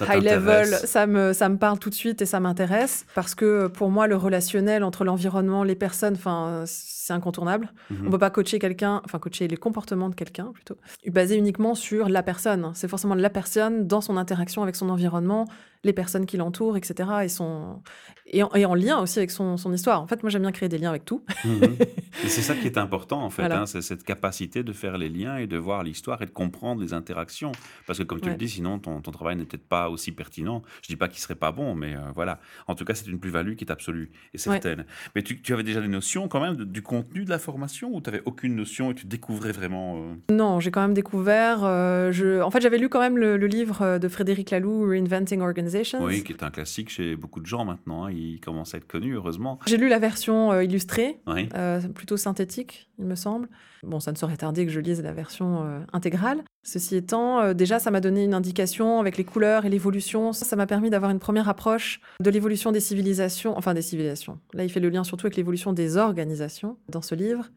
high 0.00 0.22
level, 0.22 0.66
ça 0.66 1.06
me, 1.06 1.32
ça 1.32 1.48
me 1.48 1.56
parle 1.56 1.78
tout 1.78 1.90
de 1.90 1.94
suite 1.94 2.20
et 2.22 2.26
ça 2.26 2.40
m'intéresse 2.40 3.06
parce 3.14 3.34
que 3.34 3.66
pour 3.68 3.90
moi, 3.90 4.06
le 4.06 4.16
relationnel 4.16 4.84
entre 4.84 5.04
l'environnement, 5.04 5.64
les 5.64 5.74
personnes, 5.74 6.14
enfin, 6.14 6.64
c'est 6.66 7.12
incontournable. 7.12 7.72
Mhm. 7.90 8.06
On 8.06 8.10
peut 8.10 8.18
pas 8.18 8.30
coacher 8.30 8.58
quelqu'un, 8.58 9.00
enfin, 9.04 9.18
coacher 9.18 9.48
les 9.48 9.56
comportements 9.56 10.08
de 10.08 10.14
quelqu'un 10.14 10.50
plutôt, 10.52 10.76
basé 11.06 11.36
uniquement 11.36 11.74
sur 11.74 12.08
la 12.08 12.22
personne. 12.22 12.72
C'est 12.74 12.88
forcément 12.88 13.14
la 13.14 13.30
personne 13.30 13.86
dans 13.86 14.00
son 14.00 14.16
interaction 14.16 14.62
avec 14.62 14.76
son 14.76 14.88
environnement, 14.88 15.46
les 15.84 15.92
personnes 15.92 16.26
qui 16.26 16.36
l'entourent, 16.36 16.76
etc. 16.76 17.08
Et, 17.24 17.28
son... 17.28 17.82
et, 18.26 18.42
en, 18.42 18.50
et 18.54 18.64
en 18.66 18.74
lien 18.74 18.98
aussi 19.00 19.18
avec 19.18 19.30
son, 19.30 19.56
son 19.56 19.72
histoire. 19.72 20.00
En 20.02 20.06
fait, 20.06 20.22
moi, 20.22 20.30
j'aime 20.30 20.42
bien 20.42 20.52
créer 20.52 20.68
des 20.68 20.78
liens 20.78 20.90
avec 20.90 21.04
tout. 21.04 21.22
Mhm. 21.44 21.76
Et 22.24 22.28
c'est 22.28 22.40
ça 22.40 22.54
qui 22.54 22.66
est 22.66 22.78
important, 22.78 23.22
en 23.22 23.28
fait, 23.28 23.42
Voilà. 23.42 23.60
hein, 23.60 23.66
c'est 23.66 23.82
cette 23.82 24.02
capacité 24.02 24.62
de 24.62 24.72
faire 24.72 24.96
les 24.96 25.10
liens 25.10 25.36
et 25.36 25.46
de 25.46 25.58
voir 25.58 25.82
l'histoire 25.82 26.22
et 26.22 26.24
de 26.24 26.30
comprendre 26.30 26.80
les 26.80 26.94
interactions. 26.94 27.52
Parce 27.86 27.98
que, 27.98 28.04
comme 28.04 28.20
tu 28.20 28.26
Ouais. 28.28 28.32
le 28.32 28.38
dis, 28.38 28.48
sinon, 28.48 28.78
ton, 28.78 29.02
ton 29.02 29.10
travail 29.10 29.36
n'est 29.36 29.44
peut-être 29.44 29.68
pas 29.68 29.90
aussi 29.90 30.12
pertinent. 30.12 30.62
Je 30.80 30.88
dis 30.88 30.96
pas 30.96 31.08
qu'il 31.08 31.20
serait 31.20 31.34
pas 31.34 31.52
bon, 31.52 31.74
mais 31.74 31.94
euh, 31.94 32.00
voilà. 32.14 32.40
En 32.68 32.74
tout 32.74 32.86
cas, 32.86 32.94
c'est 32.94 33.06
une 33.06 33.20
plus-value 33.20 33.54
qui 33.56 33.64
est 33.64 33.70
absolue 33.70 34.10
et 34.32 34.38
certaine. 34.38 34.86
Mais 35.14 35.22
tu, 35.22 35.42
tu 35.42 35.52
avais 35.52 35.62
déjà 35.62 35.82
des 35.82 35.88
notions, 35.88 36.26
quand 36.26 36.40
même, 36.40 36.56
de- 36.56 36.64
du 36.64 36.80
contenu 36.82 37.24
de 37.26 37.30
la 37.30 37.38
formation 37.38 37.90
ou 37.94 38.00
tu 38.00 38.08
n'avais 38.10 38.22
aucune 38.24 38.56
notion 38.56 38.92
et 38.92 38.94
tu 38.94 39.04
découvrais 39.06 39.52
vraiment 39.52 39.98
euh, 39.98 40.14
Non, 40.34 40.58
j'ai 40.58 40.70
quand 40.70 40.80
même 40.80 40.94
découvert. 40.94 41.64
euh, 41.64 42.12
je... 42.12 42.40
En 42.40 42.50
fait, 42.50 42.62
j'avais 42.62 42.78
lu 42.78 42.88
quand 42.88 43.00
même 43.00 43.18
le, 43.18 43.36
le 43.36 43.46
livre 43.46 43.98
de 43.98 44.08
Frédéric 44.08 44.50
Laloux, 44.52 44.88
Reinventing 44.88 45.42
Organizations. 45.66 46.04
Oui, 46.04 46.22
qui 46.22 46.32
est 46.32 46.42
un 46.44 46.50
classique 46.50 46.90
chez 46.90 47.16
beaucoup 47.16 47.40
de 47.40 47.46
gens 47.46 47.64
maintenant. 47.64 48.04
hein. 48.04 48.10
Il 48.12 48.40
commence 48.40 48.74
à 48.74 48.78
être 48.78 48.86
connu, 48.86 49.14
heureusement. 49.14 49.58
J'ai 49.66 49.76
lu 49.76 49.88
la 49.88 49.98
version 49.98 50.52
euh, 50.52 50.62
illustrée, 50.64 51.18
Oui. 51.26 51.48
euh, 51.54 51.80
plutôt 51.88 52.16
synthétique, 52.16 52.88
il 52.98 53.04
me 53.06 53.14
semble. 53.16 53.48
Bon, 53.82 54.00
ça 54.00 54.12
ne 54.12 54.16
saurait 54.16 54.36
tarder 54.36 54.64
que 54.66 54.72
je 54.72 54.80
lise 54.80 55.02
la 55.02 55.12
version 55.12 55.64
euh, 55.64 55.80
intégrale. 55.92 56.42
Ceci 56.62 56.96
étant, 56.96 57.52
déjà, 57.54 57.78
ça 57.78 57.90
m'a 57.90 58.00
donné 58.00 58.24
une 58.24 58.34
indication 58.34 59.00
avec 59.00 59.16
les 59.16 59.24
couleurs 59.24 59.64
et 59.64 59.68
l'évolution. 59.70 60.32
Ça 60.32 60.56
m'a 60.56 60.66
permis 60.66 60.90
d'avoir 60.90 61.10
une 61.10 61.18
première 61.20 61.48
approche 61.48 62.00
de 62.20 62.30
l'évolution 62.30 62.72
des 62.72 62.80
civilisations, 62.80 63.56
enfin 63.56 63.74
des 63.74 63.82
civilisations. 63.82 64.38
Là, 64.54 64.64
il 64.64 64.70
fait 64.70 64.80
le 64.80 64.88
lien 64.88 65.04
surtout 65.04 65.26
avec 65.26 65.36
l'évolution 65.36 65.72
des 65.72 65.96
organisations 65.96 66.76
dans 66.88 67.02
ce 67.02 67.14
livre. 67.14 67.50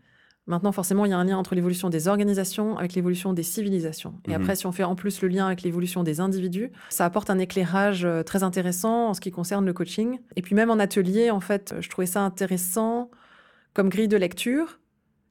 Maintenant, 0.49 0.71
forcément, 0.71 1.05
il 1.05 1.11
y 1.11 1.13
a 1.13 1.17
un 1.17 1.23
lien 1.23 1.37
entre 1.37 1.55
l'évolution 1.55 1.89
des 1.89 2.07
organisations 2.07 2.77
avec 2.77 2.93
l'évolution 2.95 3.31
des 3.33 3.43
civilisations. 3.43 4.15
Et 4.27 4.31
Mhm. 4.31 4.35
après, 4.41 4.55
si 4.55 4.65
on 4.65 4.71
fait 4.71 4.83
en 4.83 4.95
plus 4.95 5.21
le 5.21 5.27
lien 5.29 5.45
avec 5.45 5.61
l'évolution 5.61 6.03
des 6.03 6.19
individus, 6.19 6.71
ça 6.89 7.05
apporte 7.05 7.29
un 7.29 7.37
éclairage 7.39 8.03
euh, 8.03 8.23
très 8.23 8.43
intéressant 8.43 9.09
en 9.09 9.13
ce 9.13 9.21
qui 9.21 9.29
concerne 9.31 9.65
le 9.65 9.73
coaching. 9.73 10.19
Et 10.35 10.41
puis 10.41 10.55
même 10.55 10.71
en 10.71 10.79
atelier, 10.79 11.29
en 11.31 11.39
fait, 11.39 11.75
je 11.79 11.87
trouvais 11.89 12.07
ça 12.07 12.21
intéressant 12.21 13.09
comme 13.73 13.89
grille 13.89 14.07
de 14.07 14.17
lecture, 14.17 14.79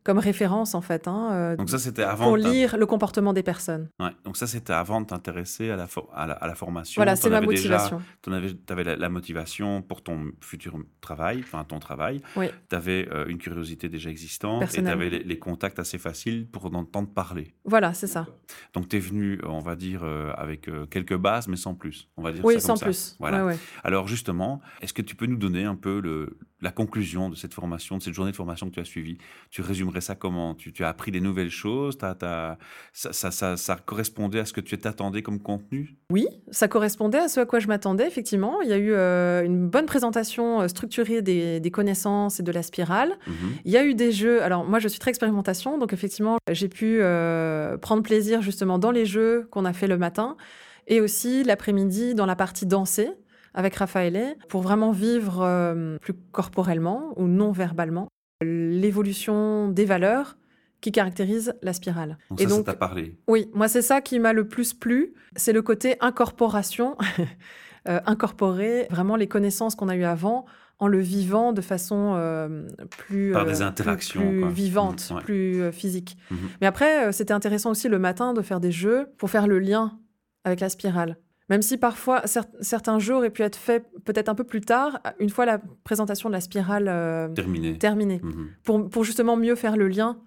comme 0.04 0.18
référence, 0.18 0.74
en 0.74 0.80
fait, 0.80 1.06
hein, 1.06 1.30
euh, 1.32 1.56
Donc 1.56 1.68
ça, 1.68 1.78
c'était 1.78 2.02
avant. 2.02 2.24
pour 2.26 2.36
lire 2.36 2.76
le 2.78 2.86
comportement 2.86 3.32
des 3.32 3.42
personnes. 3.42 3.88
Ouais. 4.00 4.10
Donc 4.24 4.36
ça, 4.36 4.46
c'était 4.46 4.72
avant 4.72 5.00
de 5.02 5.06
t'intéresser 5.06 5.70
à 5.70 5.76
la, 5.76 5.86
for- 5.86 6.10
à 6.14 6.26
la, 6.26 6.34
à 6.34 6.46
la 6.46 6.54
formation. 6.54 6.98
Voilà, 7.00 7.14
c'est 7.16 7.28
ma 7.30 7.38
avais 7.38 7.46
motivation. 7.46 8.00
Tu 8.22 8.30
avais 8.72 8.84
la, 8.84 8.96
la 8.96 9.08
motivation 9.08 9.82
pour 9.82 10.02
ton 10.02 10.30
futur 10.40 10.78
travail, 11.00 11.40
enfin 11.42 11.64
ton 11.64 11.78
travail. 11.78 12.22
Oui. 12.36 12.46
Tu 12.70 12.76
avais 12.76 13.08
une 13.28 13.38
curiosité 13.38 13.88
déjà 13.88 14.08
existante 14.10 14.62
et 14.74 14.82
tu 14.82 14.88
avais 14.88 15.10
les, 15.10 15.22
les 15.22 15.38
contacts 15.38 15.78
assez 15.78 15.98
faciles 15.98 16.46
pour 16.48 16.66
en 16.66 16.74
entendre 16.74 17.08
parler. 17.08 17.54
Voilà, 17.64 17.92
c'est 17.92 18.06
ça. 18.06 18.26
Donc 18.72 18.88
tu 18.88 18.96
es 18.96 19.00
venu, 19.00 19.40
on 19.44 19.60
va 19.60 19.76
dire, 19.76 20.00
euh, 20.04 20.32
avec 20.36 20.68
euh, 20.68 20.86
quelques 20.86 21.16
bases, 21.16 21.48
mais 21.48 21.56
sans 21.56 21.74
plus. 21.74 22.08
On 22.16 22.22
va 22.22 22.32
dire 22.32 22.44
Oui, 22.44 22.54
ça 22.54 22.60
comme 22.60 22.66
sans 22.68 22.76
ça. 22.76 22.86
plus. 22.86 23.16
Voilà. 23.18 23.44
Ouais, 23.44 23.52
ouais. 23.52 23.58
Alors 23.84 24.08
justement, 24.08 24.60
est-ce 24.80 24.92
que 24.92 25.02
tu 25.02 25.14
peux 25.16 25.26
nous 25.26 25.36
donner 25.36 25.64
un 25.64 25.74
peu 25.74 26.00
le, 26.00 26.38
la 26.60 26.70
conclusion 26.70 27.28
de 27.30 27.34
cette 27.34 27.52
formation, 27.54 27.98
de 27.98 28.02
cette 28.02 28.14
journée 28.14 28.30
de 28.30 28.36
formation 28.36 28.68
que 28.68 28.74
tu 28.74 28.80
as 28.80 28.84
suivie? 28.84 29.18
Tu 29.50 29.60
résumerais 29.88 30.00
ça 30.00 30.14
comment? 30.14 30.54
Tu, 30.54 30.72
tu 30.72 30.84
as 30.84 30.88
appris 30.88 31.10
des 31.10 31.20
nouvelles 31.20 31.50
choses? 31.50 31.96
Ça, 32.00 32.16
ça, 32.92 33.30
ça, 33.30 33.56
ça 33.56 33.76
correspondait 33.76 34.40
à 34.40 34.44
ce 34.44 34.52
que 34.52 34.60
tu 34.60 34.76
t'attendais 34.78 35.22
comme 35.22 35.40
contenu? 35.40 35.96
Oui, 36.10 36.26
ça 36.50 36.68
correspondait 36.68 37.18
à 37.18 37.28
ce 37.28 37.40
à 37.40 37.46
quoi 37.46 37.58
je 37.58 37.66
m'attendais, 37.68 38.06
effectivement. 38.06 38.60
Il 38.62 38.68
y 38.68 38.72
a 38.72 38.78
eu 38.78 38.92
euh, 38.92 39.44
une 39.44 39.68
bonne 39.68 39.86
présentation 39.86 40.60
euh, 40.60 40.68
structurée 40.68 41.22
des, 41.22 41.60
des 41.60 41.70
connaissances 41.70 42.40
et 42.40 42.42
de 42.42 42.52
la 42.52 42.62
spirale. 42.62 43.18
Mhm. 43.26 43.34
Il 43.64 43.72
y 43.72 43.76
a 43.76 43.84
eu 43.84 43.94
des 43.94 44.12
jeux. 44.12 44.42
Alors, 44.42 44.64
moi, 44.64 44.78
je 44.78 44.88
suis 44.88 44.98
très 45.00 45.10
expérimentation, 45.10 45.78
donc 45.78 45.92
effectivement, 45.92 46.38
j'ai 46.50 46.68
pu 46.68 46.98
euh, 47.00 47.76
prendre 47.78 48.02
plaisir 48.02 48.42
justement 48.42 48.78
dans 48.78 48.90
les 48.90 49.06
jeux 49.06 49.48
qu'on 49.50 49.64
a 49.64 49.72
fait 49.72 49.86
le 49.86 49.98
matin 49.98 50.36
et 50.86 51.00
aussi 51.00 51.44
l'après-midi 51.44 52.14
dans 52.14 52.26
la 52.26 52.36
partie 52.36 52.66
danser 52.66 53.10
avec 53.54 53.76
Raphaël 53.76 54.36
pour 54.48 54.62
vraiment 54.62 54.92
vivre 54.92 55.40
euh, 55.42 55.96
plus 55.98 56.14
corporellement 56.32 57.12
ou 57.16 57.26
non 57.26 57.50
verbalement 57.50 58.08
l'évolution 58.78 59.68
des 59.68 59.84
valeurs 59.84 60.36
qui 60.80 60.92
caractérisent 60.92 61.54
la 61.62 61.72
spirale. 61.72 62.18
Donc 62.30 62.40
et 62.40 62.44
ça, 62.44 62.50
ça 62.50 62.56
donc, 62.56 62.66
t'a 62.66 62.74
parlé. 62.74 63.16
oui, 63.26 63.50
moi, 63.52 63.66
c'est 63.68 63.82
ça 63.82 64.00
qui 64.00 64.18
m'a 64.20 64.32
le 64.32 64.46
plus 64.46 64.74
plu. 64.74 65.12
C'est 65.34 65.52
le 65.52 65.62
côté 65.62 65.96
incorporation, 66.00 66.96
euh, 67.88 68.00
incorporer 68.06 68.86
vraiment 68.90 69.16
les 69.16 69.26
connaissances 69.26 69.74
qu'on 69.74 69.88
a 69.88 69.96
eues 69.96 70.04
avant 70.04 70.44
en 70.78 70.86
le 70.86 71.00
vivant 71.00 71.52
de 71.52 71.60
façon 71.60 72.12
euh, 72.16 72.68
plus, 72.90 73.32
Par 73.32 73.42
euh, 73.42 73.44
des 73.46 73.50
plus- 73.54 73.62
interactions, 73.62 74.28
plus, 74.28 74.40
quoi. 74.40 74.50
vivante, 74.50 75.12
ouais. 75.16 75.20
plus 75.22 75.72
physique. 75.72 76.16
Mhm. 76.30 76.38
Mais 76.60 76.68
après, 76.68 77.12
c'était 77.12 77.34
intéressant 77.34 77.70
aussi 77.72 77.88
le 77.88 77.98
matin 77.98 78.32
de 78.32 78.42
faire 78.42 78.60
des 78.60 78.70
jeux 78.70 79.08
pour 79.18 79.30
faire 79.30 79.48
le 79.48 79.58
lien 79.58 79.98
avec 80.44 80.60
la 80.60 80.68
spirale. 80.68 81.16
Même 81.50 81.62
si 81.62 81.78
parfois 81.78 82.20
cer- 82.26 82.44
certains 82.60 82.98
jeux 82.98 83.14
auraient 83.14 83.30
pu 83.30 83.42
être 83.42 83.56
faits 83.56 83.84
peut-être 84.04 84.28
un 84.28 84.34
peu 84.34 84.44
plus 84.44 84.60
tard, 84.60 85.00
une 85.18 85.30
fois 85.30 85.46
la 85.46 85.58
présentation 85.84 86.28
de 86.28 86.34
la 86.34 86.40
spirale 86.40 86.86
euh, 86.88 87.28
Terminé. 87.28 87.78
terminée, 87.78 88.20
Mhm. 88.22 88.48
pour, 88.64 88.88
pour 88.90 89.04
justement 89.04 89.36
mieux 89.36 89.54
faire 89.54 89.76
le 89.76 89.88
lien 89.88 90.18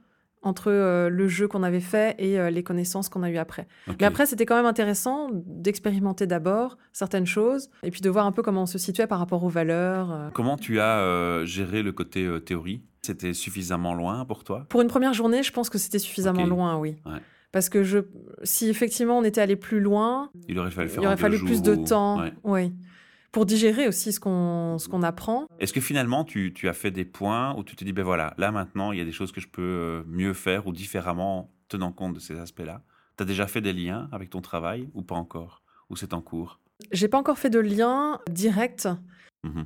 entre 0.44 0.72
euh, 0.72 1.08
le 1.10 1.28
jeu 1.28 1.48
qu'on 1.48 1.62
avait 1.62 1.80
fait 1.82 2.16
et 2.18 2.40
euh, 2.40 2.50
les 2.50 2.64
connaissances 2.64 3.10
qu'on 3.10 3.22
a 3.22 3.30
eues 3.30 3.38
après. 3.38 3.68
Mais 4.00 4.08
après, 4.08 4.26
c'était 4.26 4.48
quand 4.48 4.56
même 4.56 4.66
intéressant 4.66 5.30
d'expérimenter 5.32 6.26
d'abord 6.26 6.78
certaines 6.94 7.28
choses 7.28 7.70
et 7.84 7.92
puis 7.92 8.02
de 8.02 8.10
voir 8.10 8.26
un 8.26 8.32
peu 8.32 8.42
comment 8.42 8.64
on 8.64 8.66
se 8.66 8.80
situait 8.80 9.06
par 9.06 9.20
rapport 9.20 9.44
aux 9.44 9.50
valeurs. 9.50 10.32
Comment 10.34 10.58
tu 10.58 10.80
as 10.80 11.46
géré 11.46 11.84
le 11.84 11.92
côté 11.92 12.28
théorie? 12.44 12.82
C'était 13.04 13.34
suffisamment 13.34 13.94
loin 13.94 14.26
pour 14.26 14.44
toi? 14.44 14.66
Pour 14.70 14.82
une 14.82 14.88
première 14.88 15.14
journée, 15.14 15.44
je 15.44 15.52
pense 15.52 15.70
que 15.70 15.78
c'était 15.78 16.00
suffisamment 16.00 16.46
loin, 16.48 16.78
oui. 16.78 16.96
Ouais. 17.06 17.20
Parce 17.52 17.70
que 17.70 17.84
je, 17.84 18.00
si 18.44 18.70
effectivement 18.70 19.18
on 19.18 19.24
était 19.24 19.42
allé 19.42 19.56
plus 19.56 19.80
loin, 19.80 20.32
Il 20.48 20.58
aurait 20.58 20.72
fallu 20.72 20.90
faire 20.90 21.02
il 21.02 21.06
en 21.06 21.08
aurait 21.08 21.16
deux 21.16 21.22
fallu 21.22 21.38
jours 21.38 21.48
plus 21.48 21.62
de 21.62 21.76
temps. 21.76 22.22
Ouais. 22.22 22.34
Oui. 22.44 22.74
Pour 23.32 23.46
digérer 23.46 23.88
aussi 23.88 24.12
ce 24.12 24.20
qu'on 24.20 24.78
ce 24.78 24.90
qu'on 24.90 25.04
apprend. 25.04 25.48
Est-ce 25.60 25.72
que 25.72 25.80
finalement, 25.80 26.26
tu, 26.26 26.54
tu 26.54 26.68
as 26.68 26.74
fait 26.74 26.92
des 26.92 27.06
points 27.06 27.56
où 27.58 27.64
tu 27.64 27.76
te 27.78 27.84
dis, 27.86 27.94
ben 27.94 28.04
voilà, 28.04 28.34
là 28.38 28.52
maintenant, 28.52 28.92
il 28.92 28.98
y 28.98 29.02
a 29.02 29.06
des 29.06 29.14
choses 29.14 29.32
que 29.32 29.40
je 29.40 29.48
peux 29.48 29.62
euh, 29.62 30.04
mieux 30.08 30.34
faire 30.34 30.68
ou 30.68 30.74
différemment 30.74 31.50
tenant 31.70 31.94
compte 31.94 32.14
de 32.14 32.20
ces 32.20 32.38
aspects-là? 32.38 32.84
Tu 33.18 33.24
as 33.24 33.26
déjà 33.26 33.48
fait 33.48 33.62
des 33.62 33.72
liens 33.74 34.10
avec 34.12 34.30
ton 34.30 34.42
travail 34.42 34.90
ou 34.94 35.02
pas 35.02 35.16
encore? 35.16 35.62
Ou 35.90 35.96
c'est 35.96 36.14
en 36.14 36.22
cours? 36.22 36.60
J'ai 36.92 37.08
pas 37.08 37.18
encore 37.18 37.38
fait 37.38 37.50
de 37.50 37.60
lien 37.60 38.20
direct. 38.30 38.90
Mhm. 39.44 39.66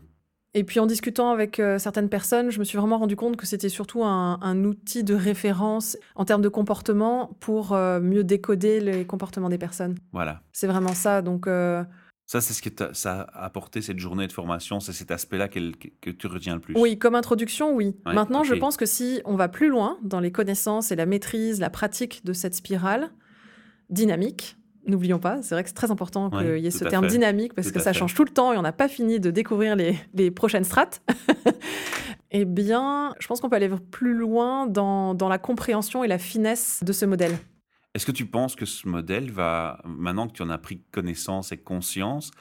Et 0.58 0.64
puis 0.64 0.80
en 0.80 0.86
discutant 0.86 1.32
avec 1.32 1.60
euh, 1.60 1.78
certaines 1.78 2.08
personnes, 2.08 2.50
je 2.50 2.60
me 2.60 2.64
suis 2.64 2.78
vraiment 2.78 2.98
rendu 2.98 3.18
compte 3.18 3.36
que 3.36 3.46
c'était 3.46 3.68
surtout 3.68 4.06
un, 4.06 4.40
un 4.42 4.64
outil 4.64 5.04
de 5.04 5.14
référence 5.14 5.98
en 6.16 6.24
termes 6.24 6.42
de 6.42 6.48
comportement 6.48 7.36
pour 7.42 7.74
euh, 7.74 8.00
mieux 8.00 8.24
décoder 8.24 8.80
les 8.80 9.06
comportements 9.06 9.50
des 9.50 9.58
personnes. 9.58 9.96
Voilà. 10.14 10.42
C'est 10.54 10.68
vraiment 10.68 10.94
ça. 10.94 11.22
Donc 11.22 11.48
euh, 11.48 11.84
Ça, 12.26 12.40
c'est 12.40 12.54
ce 12.54 12.62
que 12.62 12.94
ça 12.94 13.28
a 13.34 13.44
apporté 13.44 13.82
cette 13.82 14.00
journée 14.00 14.28
de 14.28 14.32
formation, 14.32 14.80
c'est 14.80 14.94
cet 14.94 15.12
aspect-là 15.12 15.50
que, 15.50 16.12
tu 16.12 16.28
retiens 16.28 16.56
le 16.56 16.62
plus. 16.62 16.74
oui, 16.78 16.98
comme 16.98 17.16
introduction, 17.16 17.76
oui. 17.76 17.98
Ouais, 18.06 18.14
Maintenant, 18.14 18.46
je 18.46 18.54
pense 18.54 18.78
que 18.78 18.86
si 18.86 19.22
on 19.26 19.36
va 19.36 19.50
plus 19.50 19.68
loin 19.68 19.98
dans 20.04 20.22
les 20.22 20.32
connaissances 20.32 20.90
et 20.90 20.96
la 20.96 21.06
maîtrise, 21.06 21.60
la 21.60 21.70
pratique 21.70 22.24
de 22.24 22.32
cette 22.32 22.56
spirale 22.56 23.10
dynamique, 23.90 24.56
n'oublions 24.88 25.20
pas, 25.20 25.42
c'est 25.42 25.56
vrai 25.56 25.64
que 25.64 25.70
c'est 25.70 25.76
très 25.76 25.92
important 25.92 26.30
qu'il 26.30 26.40
Ouais, 26.40 26.62
y 26.62 26.68
ait 26.68 26.72
ce 26.72 26.84
terme 26.84 27.06
fait. 27.06 27.12
dynamique 27.12 27.54
parce 27.54 27.68
Tout 27.68 27.74
que 27.74 27.80
ça 27.80 27.94
fait. 27.94 28.00
change 28.00 28.14
tout 28.14 28.24
le 28.24 28.30
temps 28.32 28.54
et 28.54 28.58
on 28.58 28.62
n'a 28.62 28.72
pas 28.74 28.88
fini 28.88 29.20
de 29.20 29.32
découvrir 29.32 29.76
les, 29.76 29.98
les 30.14 30.32
prochaines 30.32 30.64
strates. 30.64 31.02
eh 32.32 32.46
bien, 32.46 33.14
je 33.20 33.28
pense 33.28 33.42
qu'on 33.42 33.50
peut 33.50 33.56
aller 33.56 33.70
plus 33.92 34.14
loin 34.14 34.68
dans, 34.68 35.14
dans 35.14 35.30
la 35.30 35.38
compréhension 35.38 36.04
et 36.04 36.08
la 36.08 36.18
finesse 36.18 36.84
de 36.84 36.94
ce 36.94 37.06
modèle. 37.06 37.38
Est-ce 37.94 38.06
que 38.06 38.12
tu 38.12 38.26
penses 38.26 38.56
que 38.56 38.66
ce 38.66 38.88
modèle 38.88 39.32
va, 39.32 39.80
maintenant 39.86 40.28
que 40.28 40.34
tu 40.34 40.42
en 40.44 40.50
as 40.50 40.58
pris 40.58 40.82
connaissance 40.92 41.52
et 41.54 41.58
conscience, 41.58 42.32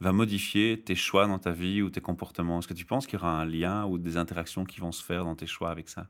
va 0.00 0.12
modifier 0.12 0.82
tes 0.82 0.96
choix 0.96 1.26
dans 1.26 1.38
ta 1.38 1.52
vie 1.52 1.80
ou 1.80 1.90
tes 1.90 2.00
comportements? 2.00 2.58
Est-ce 2.58 2.68
que 2.68 2.74
tu 2.74 2.84
penses 2.84 3.06
qu'il 3.06 3.18
y 3.18 3.22
aura 3.22 3.40
un 3.40 3.44
lien 3.46 3.84
ou 3.86 3.98
des 3.98 4.16
interactions 4.16 4.64
qui 4.64 4.80
vont 4.80 4.92
se 4.92 5.02
faire 5.04 5.24
dans 5.24 5.36
tes 5.36 5.46
choix 5.46 5.70
avec 5.70 5.88
ça? 5.88 6.08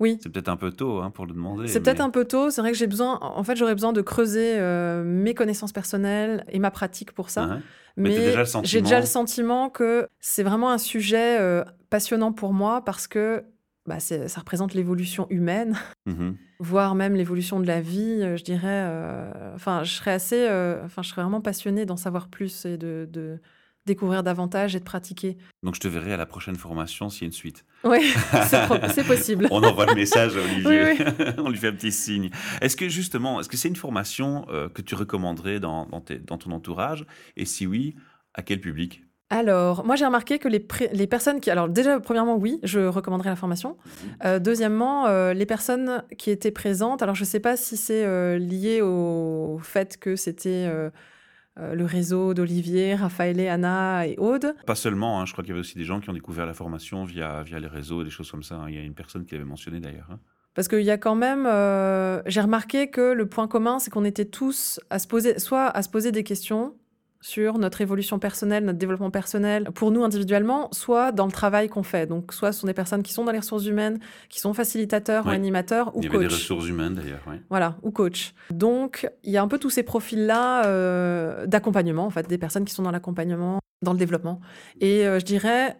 Oui. 0.00 0.18
C'est 0.22 0.28
peut-être 0.30 0.48
un 0.48 0.56
peu 0.56 0.70
tôt 0.72 1.00
hein, 1.00 1.10
pour 1.10 1.24
le 1.26 1.32
demander. 1.32 1.68
C'est 1.68 1.80
peut-être 1.80 2.00
un 2.00 2.10
peu 2.10 2.24
tôt. 2.24 2.50
C'est 2.50 2.60
vrai 2.60 2.72
que 2.72 2.78
j'ai 2.78 2.86
besoin. 2.88 3.18
En 3.20 3.44
fait, 3.44 3.54
j'aurais 3.56 3.74
besoin 3.74 3.92
de 3.92 4.00
creuser 4.02 4.54
euh, 4.58 5.04
mes 5.04 5.34
connaissances 5.34 5.72
personnelles 5.72 6.44
et 6.48 6.58
ma 6.58 6.70
pratique 6.70 7.12
pour 7.12 7.30
ça. 7.30 7.42
Hein 7.44 7.62
Mais 7.96 8.10
t'as 8.10 8.16
Mais 8.20 8.26
déjà 8.26 8.42
le 8.42 8.64
j'ai 8.66 8.80
déjà 8.82 9.00
le 9.00 9.06
sentiment- 9.06 9.70
que 9.70 10.08
c'est 10.20 10.42
vraiment 10.42 10.70
un 10.70 10.78
sujet 10.78 11.38
euh, 11.40 11.62
passionnant 11.90 12.32
pour 12.32 12.52
moi 12.52 12.84
parce 12.84 13.06
que 13.06 13.44
bah, 13.86 14.00
ça 14.00 14.40
représente 14.40 14.74
l'évolution 14.74 15.26
humaine, 15.30 15.76
Mhm. 16.06 16.36
voire 16.58 16.94
même 16.96 17.14
l'évolution 17.14 17.60
de 17.60 17.66
la 17.66 17.80
vie. 17.80 18.18
euh, 18.22 18.36
Je 18.36 18.42
dirais. 18.42 18.62
euh, 18.88 19.54
Enfin, 19.54 19.84
je 19.84 19.92
serais 19.92 20.12
assez. 20.12 20.42
Enfin, 20.84 21.02
je 21.02 21.08
serais 21.10 21.22
vraiment 21.22 21.40
passionnée 21.40 21.86
d'en 21.86 21.96
savoir 21.96 22.28
plus 22.28 22.64
et 22.64 22.76
de, 22.78 23.06
de 23.10 23.38
découvrir 23.86 24.22
davantage 24.22 24.74
et 24.74 24.78
de 24.78 24.84
pratiquer. 24.84 25.36
Donc 25.62 25.74
je 25.74 25.80
te 25.80 25.88
verrai 25.88 26.12
à 26.12 26.16
la 26.16 26.26
prochaine 26.26 26.56
formation 26.56 27.10
s'il 27.10 27.22
y 27.22 27.24
a 27.24 27.26
une 27.26 27.32
suite. 27.32 27.64
Oui, 27.84 28.00
c'est 28.94 29.06
possible. 29.06 29.48
On 29.50 29.62
envoie 29.62 29.86
le 29.86 29.94
message 29.94 30.36
à 30.36 30.40
Olivier. 30.44 30.96
Oui, 30.98 31.24
On 31.38 31.50
lui 31.50 31.58
fait 31.58 31.68
un 31.68 31.72
petit 31.74 31.92
signe. 31.92 32.30
Est-ce 32.60 32.76
que 32.76 32.88
justement, 32.88 33.40
est-ce 33.40 33.48
que 33.48 33.56
c'est 33.56 33.68
une 33.68 33.76
formation 33.76 34.46
euh, 34.50 34.68
que 34.68 34.82
tu 34.82 34.94
recommanderais 34.94 35.60
dans, 35.60 35.86
dans 35.86 36.00
tes- 36.00 36.18
dans 36.18 36.38
ton 36.38 36.50
entourage? 36.52 37.04
Et 37.36 37.44
si 37.44 37.66
oui, 37.66 37.94
à 38.34 38.42
quel 38.42 38.60
public? 38.60 39.04
Alors, 39.30 39.84
moi 39.84 39.96
j'ai 39.96 40.04
remarqué 40.06 40.38
que 40.38 40.48
les, 40.48 40.60
personnes 41.06 41.40
qui... 41.40 41.50
Alors 41.50 41.68
déjà, 41.68 41.98
premièrement, 41.98 42.36
oui, 42.36 42.60
je 42.62 42.80
recommanderais 42.80 43.30
la 43.30 43.36
formation. 43.36 43.76
Euh, 44.24 44.38
deuxièmement, 44.38 45.06
euh, 45.06 45.32
les 45.32 45.46
personnes 45.46 46.04
qui 46.18 46.30
étaient 46.30 46.50
présentes, 46.52 47.02
alors 47.02 47.14
je 47.14 47.22
ne 47.22 47.26
sais 47.26 47.40
pas 47.40 47.56
si 47.56 47.76
c'est 47.76 48.38
lié 48.38 48.80
au 48.82 49.58
fait 49.62 49.98
que 49.98 50.14
c'était 50.14 50.70
euh, 51.58 51.74
le 51.74 51.84
réseau 51.84 52.34
d'Olivier, 52.34 52.94
Raphaël, 52.94 53.40
Anna 53.48 54.06
et 54.06 54.16
Aude. 54.18 54.54
Pas 54.66 54.74
seulement, 54.74 55.20
hein, 55.20 55.26
je 55.26 55.32
crois 55.32 55.44
qu'il 55.44 55.50
y 55.50 55.52
avait 55.52 55.60
aussi 55.60 55.78
des 55.78 55.84
gens 55.84 56.00
qui 56.00 56.10
ont 56.10 56.14
découvert 56.14 56.46
la 56.46 56.54
formation 56.54 57.04
via, 57.04 57.42
via 57.42 57.58
les 57.60 57.66
réseaux, 57.68 58.02
des 58.04 58.10
choses 58.10 58.30
comme 58.30 58.42
ça. 58.42 58.56
hein. 58.56 58.66
Il 58.68 58.74
y 58.74 58.78
a 58.78 58.82
une 58.82 58.94
personne 58.94 59.24
qui 59.24 59.34
l'avait 59.34 59.44
mentionné 59.44 59.80
d'ailleurs. 59.80 60.08
hein. 60.10 60.18
Parce 60.54 60.68
qu'il 60.68 60.82
y 60.82 60.90
a 60.90 60.98
quand 60.98 61.16
même... 61.16 61.46
euh, 61.46 62.22
j'ai 62.26 62.40
remarqué 62.40 62.88
que 62.88 63.12
le 63.12 63.28
point 63.28 63.48
commun, 63.48 63.78
c'est 63.80 63.90
qu'on 63.90 64.04
était 64.04 64.24
tous 64.24 64.78
à 64.90 64.98
se 65.00 65.06
poser, 65.08 65.38
soit 65.40 65.66
à 65.66 65.82
se 65.82 65.88
poser 65.88 66.12
des 66.12 66.22
questions 66.22 66.74
sur 67.24 67.56
notre 67.56 67.80
évolution 67.80 68.18
personnelle, 68.18 68.66
notre 68.66 68.78
développement 68.78 69.10
personnel, 69.10 69.64
pour 69.74 69.90
nous 69.90 70.04
individuellement, 70.04 70.68
soit 70.72 71.10
dans 71.10 71.24
le 71.24 71.32
travail 71.32 71.70
qu'on 71.70 71.82
fait. 71.82 72.06
Donc, 72.06 72.34
soit 72.34 72.52
ce 72.52 72.60
sont 72.60 72.66
des 72.66 72.74
personnes 72.74 73.02
qui 73.02 73.14
sont 73.14 73.24
dans 73.24 73.32
les 73.32 73.38
ressources 73.38 73.64
humaines, 73.64 73.98
qui 74.28 74.40
sont 74.40 74.52
facilitateurs 74.52 75.24
ou 75.24 75.30
Oui. 75.30 75.34
animateurs 75.34 75.96
ou 75.96 76.00
Il 76.02 76.04
y 76.04 76.08
avait 76.08 76.18
des 76.18 76.26
ressources 76.26 76.68
humaines 76.68 76.92
d'ailleurs. 76.96 77.22
ouais. 77.26 77.40
Voilà, 77.48 77.78
ou 77.82 77.92
coach. 77.92 78.34
Donc, 78.50 79.08
il 79.22 79.32
y 79.32 79.38
a 79.38 79.42
un 79.42 79.48
peu 79.48 79.58
tous 79.58 79.70
ces 79.70 79.82
profils-là 79.82 80.66
euh, 80.66 81.46
d'accompagnement, 81.46 82.04
en 82.04 82.10
fait, 82.10 82.28
des 82.28 82.36
personnes 82.36 82.66
qui 82.66 82.74
sont 82.74 82.82
dans 82.82 82.90
l'accompagnement, 82.90 83.58
dans 83.80 83.92
le 83.94 83.98
développement. 83.98 84.42
Et 84.82 85.06
euh, 85.06 85.18
je 85.18 85.24
dirais, 85.24 85.78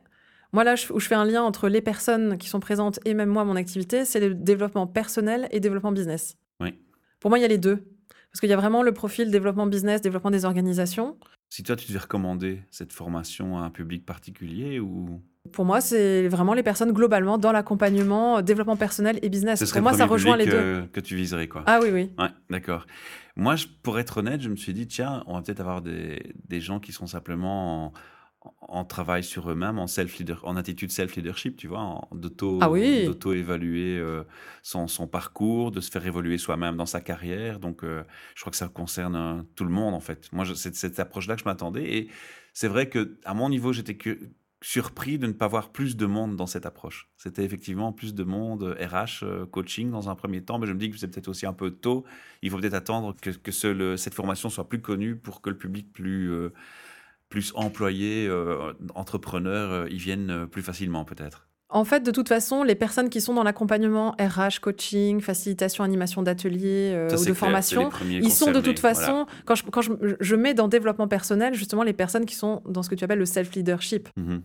moi 0.54 0.64
là, 0.64 0.76
où 0.94 0.98
je 0.98 1.06
fais 1.06 1.14
un 1.14 1.26
lien 1.26 1.42
entre 1.42 1.68
les 1.68 1.82
personnes 1.82 2.38
qui 2.38 2.48
sont 2.48 2.60
présentes 2.60 3.00
et 3.04 3.12
même 3.12 3.28
moi, 3.28 3.44
mon 3.44 3.56
activité, 3.56 4.06
c'est 4.06 4.20
le 4.20 4.32
développement 4.34 4.86
personnel 4.86 5.48
et 5.50 5.60
développement 5.60 5.92
business. 5.92 6.38
Oui. 6.60 6.72
Pour 7.20 7.28
moi, 7.28 7.38
il 7.38 7.42
y 7.42 7.44
a 7.44 7.48
les 7.48 7.58
deux. 7.58 7.84
Parce 8.32 8.40
qu'il 8.40 8.50
y 8.50 8.52
a 8.52 8.56
vraiment 8.56 8.82
le 8.82 8.90
profil 8.92 9.30
développement 9.30 9.66
business, 9.66 10.00
développement 10.00 10.32
des 10.32 10.44
organisations. 10.44 11.16
Si 11.54 11.62
toi, 11.62 11.76
tu 11.76 11.86
devais 11.86 12.00
recommander 12.00 12.64
cette 12.72 12.92
formation 12.92 13.58
à 13.58 13.60
un 13.60 13.70
public 13.70 14.04
particulier 14.04 14.80
ou? 14.80 15.22
Pour 15.52 15.64
moi, 15.64 15.80
c'est 15.80 16.26
vraiment 16.26 16.52
les 16.52 16.64
personnes 16.64 16.90
globalement 16.90 17.38
dans 17.38 17.52
l'accompagnement, 17.52 18.38
euh, 18.38 18.42
développement 18.42 18.74
personnel 18.74 19.20
et 19.22 19.28
business. 19.28 19.64
ce 19.64 19.72
Pour 19.72 19.82
moi, 19.82 19.92
ça 19.92 20.06
rejoint 20.06 20.36
les 20.36 20.46
deux. 20.46 20.52
euh, 20.52 20.82
que 20.92 20.98
tu 20.98 21.14
viserais 21.14 21.46
quoi 21.46 21.62
Ah 21.68 21.78
oui, 21.80 21.90
oui. 21.92 22.10
Ouais, 22.18 22.30
d'accord. 22.50 22.88
Moi, 23.36 23.54
je, 23.54 23.68
pour 23.84 24.00
être 24.00 24.16
honnête, 24.18 24.40
je 24.40 24.48
me 24.48 24.56
suis 24.56 24.74
dit, 24.74 24.88
tiens, 24.88 25.22
on 25.28 25.34
va 25.34 25.42
peut-être 25.42 25.60
avoir 25.60 25.80
des, 25.80 26.34
des 26.48 26.60
gens 26.60 26.80
qui 26.80 26.90
sont 26.90 27.06
simplement 27.06 27.84
en, 27.86 27.92
en 28.60 28.84
travail 28.84 29.22
sur 29.24 29.50
eux-mêmes, 29.50 29.78
en 29.78 29.86
self 29.86 30.20
en 30.42 30.56
attitude 30.56 30.90
self-leadership, 30.90 31.56
tu 31.56 31.66
vois, 31.68 32.06
Ah 32.60 32.70
oui. 32.70 33.04
d'auto-évaluer 33.06 33.98
euh, 33.98 34.24
son, 34.62 34.86
son 34.88 35.06
parcours, 35.06 35.70
de 35.70 35.80
se 35.80 35.90
faire 35.90 36.06
évoluer 36.06 36.38
soi-même 36.38 36.76
dans 36.76 36.86
sa 36.86 37.00
carrière. 37.00 37.58
Donc, 37.58 37.84
euh, 37.84 38.02
je 38.34 38.40
crois 38.42 38.50
que 38.50 38.56
ça 38.56 38.68
concerne 38.68 39.16
euh, 39.16 39.42
tout 39.54 39.64
le 39.64 39.70
monde, 39.70 39.94
en 39.94 40.00
fait. 40.00 40.28
Moi, 40.32 40.44
c'est 40.54 40.74
cette 40.74 40.98
approche-là 40.98 41.36
que 41.36 41.40
je 41.40 41.46
m'attendais. 41.46 41.84
Et 41.96 42.08
c'est 42.52 42.68
vrai 42.68 42.88
que 42.88 43.18
à 43.24 43.32
mon 43.34 43.48
niveau, 43.48 43.72
j'étais 43.72 43.96
surpris 44.62 45.18
de 45.18 45.26
ne 45.26 45.32
pas 45.32 45.46
voir 45.46 45.72
plus 45.72 45.94
de 45.96 46.06
monde 46.06 46.36
dans 46.36 46.46
cette 46.46 46.64
approche. 46.64 47.10
C'était 47.18 47.44
effectivement 47.44 47.92
plus 47.92 48.14
de 48.14 48.24
monde 48.24 48.76
RH, 48.80 49.46
coaching 49.50 49.90
dans 49.90 50.08
un 50.08 50.14
premier 50.14 50.42
temps, 50.42 50.58
mais 50.58 50.66
je 50.66 50.72
me 50.72 50.78
dis 50.78 50.90
que 50.90 50.96
c'est 50.96 51.08
peut-être 51.08 51.28
aussi 51.28 51.44
un 51.44 51.52
peu 51.52 51.70
tôt. 51.70 52.04
Il 52.40 52.50
faut 52.50 52.56
peut-être 52.58 52.72
attendre 52.74 53.14
que, 53.20 53.28
que 53.30 53.52
ce- 53.52 53.66
le- 53.66 53.96
cette 53.98 54.14
formation 54.14 54.48
soit 54.48 54.66
plus 54.68 54.80
connue 54.80 55.16
pour 55.16 55.42
que 55.42 55.50
le 55.50 55.58
public 55.58 55.92
plus, 55.92 56.32
plus 57.28 57.52
employé, 57.54 58.26
euh, 58.28 58.72
entrepreneur, 58.94 59.70
euh, 59.70 59.88
y 59.90 59.98
vienne 59.98 60.30
euh, 60.30 60.46
plus 60.46 60.62
facilement 60.62 61.04
peut-être. 61.04 61.48
En 61.74 61.84
fait, 61.84 62.04
de 62.04 62.12
toute 62.12 62.28
façon, 62.28 62.62
les 62.62 62.76
personnes 62.76 63.08
qui 63.08 63.20
sont 63.20 63.34
dans 63.34 63.42
l'accompagnement 63.42 64.14
RH, 64.20 64.60
coaching, 64.60 65.20
facilitation, 65.20 65.82
animation 65.82 66.22
d'ateliers 66.22 66.92
euh, 66.94 67.08
ou 67.08 67.18
de 67.18 67.24
clair, 67.24 67.36
formation, 67.36 67.90
ils 68.08 68.30
sont 68.30 68.52
de 68.52 68.60
toute 68.60 68.78
voilà. 68.78 68.94
façon, 68.94 69.26
quand, 69.44 69.56
je, 69.56 69.64
quand 69.64 69.80
je, 69.80 69.90
je 70.20 70.36
mets 70.36 70.54
dans 70.54 70.68
développement 70.68 71.08
personnel, 71.08 71.54
justement, 71.54 71.82
les 71.82 71.92
personnes 71.92 72.26
qui 72.26 72.36
sont 72.36 72.62
dans 72.64 72.84
ce 72.84 72.90
que 72.90 72.94
tu 72.94 73.02
appelles 73.02 73.18
le 73.18 73.26
self-leadership. 73.26 74.08
Mhm. 74.16 74.42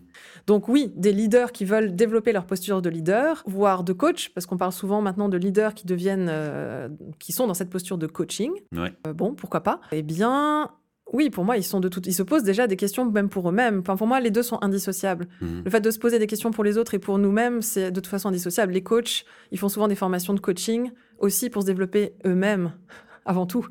Donc 0.48 0.68
oui, 0.68 0.92
des 0.96 1.12
leaders 1.12 1.52
qui 1.52 1.64
veulent 1.64 1.94
développer 1.94 2.32
leur 2.32 2.46
posture 2.46 2.82
de 2.82 2.88
leader, 2.88 3.44
voire 3.46 3.84
de 3.84 3.92
coach, 3.92 4.30
parce 4.30 4.46
qu'on 4.46 4.56
parle 4.56 4.72
souvent 4.72 5.00
maintenant 5.00 5.28
de 5.28 5.36
leaders 5.36 5.74
qui 5.74 5.86
deviennent, 5.86 6.28
euh, 6.28 6.88
qui 7.20 7.30
sont 7.30 7.46
dans 7.46 7.54
cette 7.54 7.70
posture 7.70 7.98
de 7.98 8.08
coaching. 8.08 8.50
Ouais. 8.74 8.92
Euh, 9.06 9.12
bon, 9.12 9.34
pourquoi 9.34 9.60
pas? 9.60 9.80
Eh 9.92 10.02
bien, 10.02 10.72
oui, 11.12 11.28
pour 11.30 11.44
moi, 11.44 11.56
ils 11.56 11.64
sont 11.64 11.80
de 11.80 11.88
tout, 11.88 12.00
ils 12.06 12.14
se 12.14 12.22
posent 12.22 12.42
déjà 12.44 12.66
des 12.66 12.76
questions 12.76 13.04
même 13.10 13.28
pour 13.28 13.48
eux-mêmes. 13.48 13.80
Enfin, 13.80 13.96
pour 13.96 14.06
moi, 14.06 14.20
les 14.20 14.30
deux 14.30 14.42
sont 14.42 14.58
indissociables. 14.62 15.26
Mhm. 15.40 15.62
Le 15.64 15.70
fait 15.70 15.80
de 15.80 15.90
se 15.90 15.98
poser 15.98 16.18
des 16.18 16.26
questions 16.26 16.50
pour 16.52 16.62
les 16.64 16.78
autres 16.78 16.94
et 16.94 16.98
pour 16.98 17.18
nous-mêmes, 17.18 17.62
c'est 17.62 17.90
de 17.90 18.00
toute 18.00 18.06
façon 18.08 18.28
indissociable. 18.28 18.72
Les 18.72 18.82
coachs, 18.82 19.24
ils 19.50 19.58
font 19.58 19.68
souvent 19.68 19.88
des 19.88 19.96
formations 19.96 20.34
de 20.34 20.40
coaching 20.40 20.90
aussi 21.18 21.50
pour 21.50 21.62
se 21.62 21.66
développer 21.66 22.12
eux-mêmes, 22.24 22.72
avant 23.24 23.46
tout. 23.46 23.66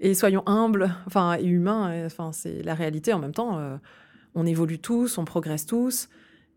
Et 0.00 0.14
soyons 0.14 0.42
humbles, 0.46 0.94
enfin, 1.06 1.36
et 1.38 1.44
humains. 1.44 1.92
et, 1.92 2.04
Enfin, 2.06 2.30
c'est 2.32 2.62
la 2.62 2.74
réalité 2.74 3.12
en 3.12 3.18
même 3.18 3.32
temps. 3.34 3.58
euh, 3.58 3.76
on 4.34 4.46
évolue 4.46 4.78
tous, 4.78 5.18
on 5.18 5.24
progresse 5.24 5.66
tous. 5.66 6.08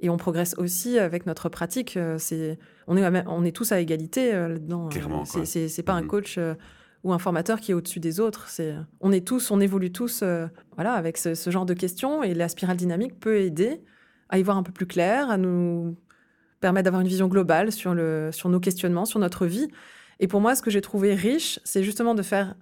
Et 0.03 0.09
on 0.09 0.17
progresse 0.17 0.55
aussi 0.57 0.97
avec 0.99 1.25
notre 1.25 1.47
pratique. 1.49 1.95
euh, 1.97 2.15
C'est, 2.19 2.57
on, 2.87 2.97
est, 2.97 3.23
on 3.27 3.43
est 3.43 3.55
tous 3.55 3.71
à 3.71 3.79
égalité 3.79 4.33
euh, 4.33 4.47
là-dedans. 4.49 4.89
Clairement, 4.89 5.25
C'est, 5.25 5.83
pas 5.83 5.93
un 5.93 6.01
Mhm. 6.01 6.07
coach 6.07 6.37
euh, 6.37 6.53
ou 7.03 7.13
un 7.13 7.19
formateur 7.19 7.59
qui 7.59 7.71
est 7.71 7.73
au-dessus 7.73 7.99
des 7.99 8.19
autres. 8.19 8.47
C'est, 8.49 8.75
on 8.99 9.11
est 9.11 9.25
tous, 9.25 9.51
on 9.51 9.59
évolue 9.59 9.91
tous 9.91 10.21
euh, 10.23 10.47
voilà, 10.75 10.93
avec 10.93 11.17
ce, 11.17 11.33
ce 11.35 11.49
genre 11.49 11.65
de 11.65 11.73
questions. 11.73 12.23
Et 12.23 12.33
la 12.33 12.47
spirale 12.47 12.77
dynamique 12.77 13.19
peut 13.19 13.37
aider 13.39 13.81
à 14.29 14.37
y 14.37 14.43
voir 14.43 14.57
un 14.57 14.63
peu 14.63 14.71
plus 14.71 14.85
clair, 14.87 15.29
à 15.29 15.37
nous 15.37 15.95
permettre 16.59 16.85
d'avoir 16.85 17.01
une 17.01 17.07
vision 17.07 17.27
globale 17.27 17.71
sur, 17.71 17.93
le, 17.93 18.29
sur 18.31 18.49
nos 18.49 18.59
questionnements, 18.59 19.05
sur 19.05 19.19
notre 19.19 19.45
vie. 19.45 19.67
Et 20.19 20.27
pour 20.27 20.41
moi, 20.41 20.53
ce 20.55 20.61
que 20.61 20.69
j'ai 20.69 20.81
trouvé 20.81 21.15
riche, 21.15 21.59
c'est 21.63 21.83
justement 21.83 22.13
de 22.13 22.21
faire, 22.21 22.55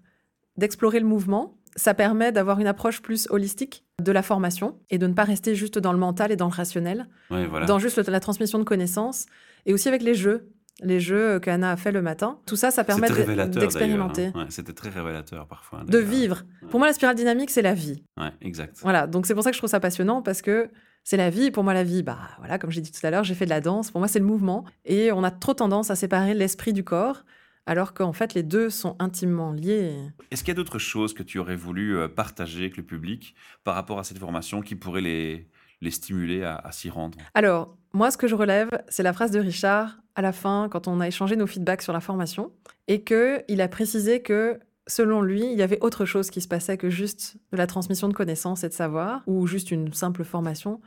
d'explorer 0.57 0.99
le 1.01 1.05
mouvement. 1.05 1.57
Ça 1.75 1.93
permet 1.93 2.31
d'avoir 2.31 2.59
une 2.59 2.67
approche 2.67 3.01
plus 3.01 3.27
holistique 3.29 3.83
de 4.01 4.11
la 4.11 4.21
formation 4.23 4.79
et 4.89 4.97
de 4.97 5.05
ne 5.05 5.13
pas 5.13 5.25
rester 5.25 5.53
juste 5.53 5.77
dans 5.77 5.91
le 5.91 5.99
mental 5.99 6.31
et 6.31 6.35
dans 6.35 6.47
le 6.47 6.53
rationnel, 6.53 7.07
Ouais, 7.29 7.45
voilà. 7.45 7.65
dans 7.65 7.77
juste 7.77 7.97
la 7.97 8.19
transmission 8.21 8.57
de 8.57 8.63
connaissances 8.63 9.25
et 9.65 9.73
aussi 9.73 9.87
avec 9.89 10.01
les 10.01 10.15
jeux. 10.15 10.49
Les 10.81 10.99
jeux 10.99 11.39
qu'Anna 11.39 11.71
a 11.71 11.77
fait 11.77 11.91
le 11.91 12.01
matin. 12.01 12.39
Tout 12.45 12.55
ça, 12.55 12.71
ça 12.71 12.83
permet 12.83 13.09
d'expérimenter, 13.47 14.27
hein. 14.27 14.31
Ouais, 14.35 14.45
C'était 14.49 14.73
très 14.73 14.89
révélateur 14.89 15.47
parfois. 15.47 15.83
de 15.85 15.97
vivre. 15.97 16.43
Ouais. 16.61 16.69
Pour 16.69 16.79
moi, 16.79 16.87
la 16.87 16.93
spirale 16.93 17.15
dynamique, 17.15 17.49
c'est 17.49 17.61
la 17.61 17.73
vie. 17.73 18.03
Ouais, 18.17 18.31
exact. 18.41 18.77
Voilà, 18.81 19.07
donc 19.07 19.25
c'est 19.25 19.33
pour 19.33 19.43
ça 19.43 19.49
que 19.51 19.55
je 19.55 19.59
trouve 19.59 19.69
ça 19.69 19.79
passionnant 19.79 20.21
parce 20.21 20.41
que 20.41 20.69
c'est 21.03 21.17
la 21.17 21.29
vie. 21.29 21.51
Pour 21.51 21.63
moi, 21.63 21.73
la 21.73 21.83
vie, 21.83 22.03
bah 22.03 22.19
voilà, 22.39 22.57
comme 22.59 22.71
j'ai 22.71 22.81
dit 22.81 22.91
tout 22.91 23.05
à 23.05 23.11
l'heure, 23.11 23.23
j'ai 23.23 23.35
fait 23.35 23.45
de 23.45 23.49
la 23.49 23.61
danse. 23.61 23.91
Pour 23.91 23.99
moi, 23.99 24.07
c'est 24.07 24.19
le 24.19 24.25
mouvement. 24.25 24.63
Et 24.85 25.11
on 25.11 25.23
a 25.23 25.31
trop 25.31 25.53
tendance 25.53 25.91
à 25.91 25.95
séparer 25.95 26.33
l'esprit 26.33 26.71
du 26.71 26.83
corps, 26.83 27.25
alors 27.65 27.93
qu'en 27.93 28.13
fait, 28.13 28.33
les 28.33 28.43
deux 28.43 28.69
sont 28.69 28.95
intimement 28.99 29.51
liés. 29.51 29.95
Est-ce 30.31 30.43
qu'il 30.43 30.49
y 30.49 30.55
a 30.55 30.55
d'autres 30.55 30.79
choses 30.79 31.13
que 31.13 31.23
tu 31.23 31.39
aurais 31.39 31.55
voulu 31.55 31.97
euh, 31.97 32.07
partager 32.07 32.59
avec 32.61 32.77
le 32.77 32.83
public 32.83 33.35
par 33.63 33.75
rapport 33.75 33.99
à 33.99 34.03
cette 34.03 34.17
formation 34.17 34.61
qui 34.61 34.75
pourrait 34.75 35.01
les, 35.01 35.47
les 35.81 35.91
stimuler 35.91 36.43
à, 36.43 36.55
à 36.55 36.71
s'y 36.71 36.89
rendre? 36.89 37.17
Alors, 37.33 37.75
moi, 37.93 38.11
ce 38.11 38.17
que 38.17 38.27
je 38.27 38.35
relève, 38.35 38.69
c'est 38.87 39.03
la 39.03 39.13
phrase 39.13 39.31
de 39.31 39.39
Richard 39.39 39.97
à 40.19 40.21
la 40.21 40.33
fin, 40.33 40.67
quand 40.69 40.89
on 40.89 40.99
a 40.99 41.07
échangé 41.07 41.37
nos 41.37 41.47
feedbacks 41.47 41.81
sur 41.81 41.93
la 41.93 42.01
formation, 42.01 42.51
et 42.89 43.03
que 43.03 43.41
il 43.47 43.61
a 43.61 43.69
précisé 43.69 44.21
que 44.21 44.59
selon 44.85 45.21
lui, 45.21 45.49
il 45.49 45.57
y 45.57 45.61
avait 45.61 45.79
autre 45.79 46.03
chose 46.03 46.29
qui 46.29 46.41
se 46.41 46.47
passait 46.49 46.77
que 46.77 46.89
juste 46.89 47.37
de 47.53 47.57
la 47.57 47.67
transmission 47.67 48.09
de 48.09 48.13
connaissances 48.13 48.65
et 48.65 48.67
de 48.67 48.73
savoir, 48.73 49.23
ou 49.27 49.47
juste 49.47 49.71
une 49.71 49.93
simple 49.93 50.25
formation. 50.25 50.81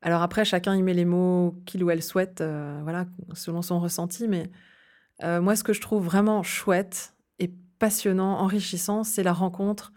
Alors 0.00 0.22
après, 0.22 0.44
chacun 0.44 0.76
y 0.76 0.82
met 0.82 0.94
les 0.94 1.04
mots 1.04 1.60
qu'il 1.66 1.82
ou 1.82 1.90
elle 1.90 2.04
souhaite, 2.04 2.40
euh, 2.40 2.78
voilà, 2.84 3.06
selon 3.34 3.62
son 3.62 3.80
ressenti. 3.80 4.28
Mais 4.28 4.48
euh, 5.24 5.40
moi, 5.40 5.56
ce 5.56 5.64
que 5.64 5.72
je 5.72 5.80
trouve 5.80 6.04
vraiment 6.04 6.44
chouette 6.44 7.14
et 7.40 7.50
passionnant, 7.80 8.38
enrichissant, 8.38 9.02
c'est 9.02 9.24
la 9.24 9.32
rencontre 9.32 9.92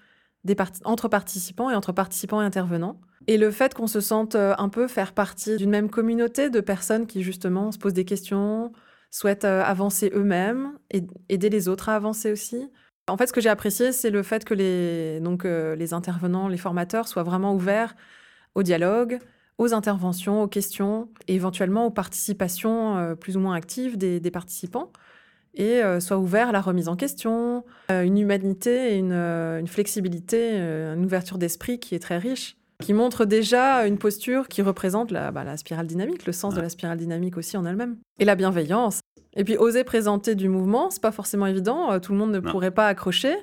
entre 0.83 1.07
participants 1.07 1.69
et 1.69 1.75
entre 1.75 1.91
participants 1.91 2.41
et 2.41 2.45
intervenants. 2.45 2.99
Et 3.27 3.37
le 3.37 3.51
fait 3.51 3.73
qu'on 3.73 3.87
se 3.87 4.01
sente 4.01 4.35
euh, 4.35 4.53
un 4.57 4.69
peu 4.69 4.87
faire 4.87 5.13
partie 5.13 5.55
d'une 5.57 5.69
même 5.69 5.89
communauté 5.89 6.49
de 6.49 6.59
personnes 6.59 7.07
qui 7.07 7.23
justement 7.23 7.71
se 7.71 7.77
posent 7.77 7.93
des 7.93 8.05
questions, 8.05 8.73
souhaitent 9.11 9.45
euh, 9.45 9.63
avancer 9.63 10.11
eux-mêmes 10.13 10.73
et 10.91 11.03
aider 11.29 11.49
les 11.49 11.67
autres 11.69 11.89
à 11.89 11.95
avancer 11.95 12.31
aussi. 12.31 12.69
En 13.07 13.17
fait, 13.17 13.27
ce 13.27 13.33
que 13.33 13.41
j'ai 13.41 13.49
apprécié, 13.49 13.91
c'est 13.91 14.09
le 14.09 14.23
fait 14.23 14.43
que 14.45 14.53
les, 14.53 15.19
donc, 15.21 15.45
euh, 15.45 15.75
les 15.75 15.93
intervenants, 15.93 16.47
les 16.47 16.57
formateurs 16.57 17.07
soient 17.07 17.23
vraiment 17.23 17.53
ouverts 17.53 17.95
au 18.55 18.63
dialogue, 18.63 19.19
aux 19.57 19.73
interventions, 19.73 20.43
aux 20.43 20.47
questions, 20.47 21.09
et 21.27 21.35
éventuellement 21.35 21.85
aux 21.85 21.91
participations 21.91 23.15
plus 23.19 23.37
ou 23.37 23.39
moins 23.39 23.55
actives 23.55 23.97
des, 23.97 24.31
participants, 24.31 24.91
et 25.53 25.83
euh, 25.83 25.99
soit 25.99 26.17
ouvert 26.17 26.49
à 26.49 26.51
la 26.51 26.61
remise 26.61 26.87
en 26.87 26.95
question, 26.95 27.63
euh, 27.91 28.01
une 28.03 28.17
humanité, 28.17 28.95
une, 28.97 29.13
une 29.13 29.67
flexibilité, 29.67 30.55
une 30.57 31.05
ouverture 31.05 31.37
d'esprit 31.37 31.79
qui 31.79 31.95
est 31.95 31.99
très 31.99 32.17
riche, 32.17 32.57
qui 32.81 32.93
montre 32.93 33.25
déjà 33.25 33.85
une 33.87 33.97
posture 33.97 34.47
qui 34.47 34.61
représente 34.61 35.11
la, 35.11 35.31
bah, 35.31 35.43
la 35.43 35.57
spirale 35.57 35.87
dynamique, 35.87 36.25
le 36.25 36.33
sens 36.33 36.53
de 36.55 36.61
la 36.61 36.69
spirale 36.69 36.97
dynamique 36.97 37.37
aussi 37.37 37.55
en 37.57 37.65
elle-même, 37.65 37.97
et 38.19 38.25
la 38.25 38.35
bienveillance. 38.35 38.99
Et 39.35 39.43
puis 39.43 39.57
oser 39.57 39.83
présenter 39.83 40.35
du 40.35 40.49
mouvement, 40.49 40.89
c'est 40.91 41.01
pas 41.01 41.11
forcément 41.11 41.47
évident, 41.47 41.99
tout 41.99 42.11
le 42.11 42.17
monde 42.17 42.31
ne 42.31 42.39
pourrait 42.39 42.71
pas 42.71 42.87
accrocher. 42.87 43.35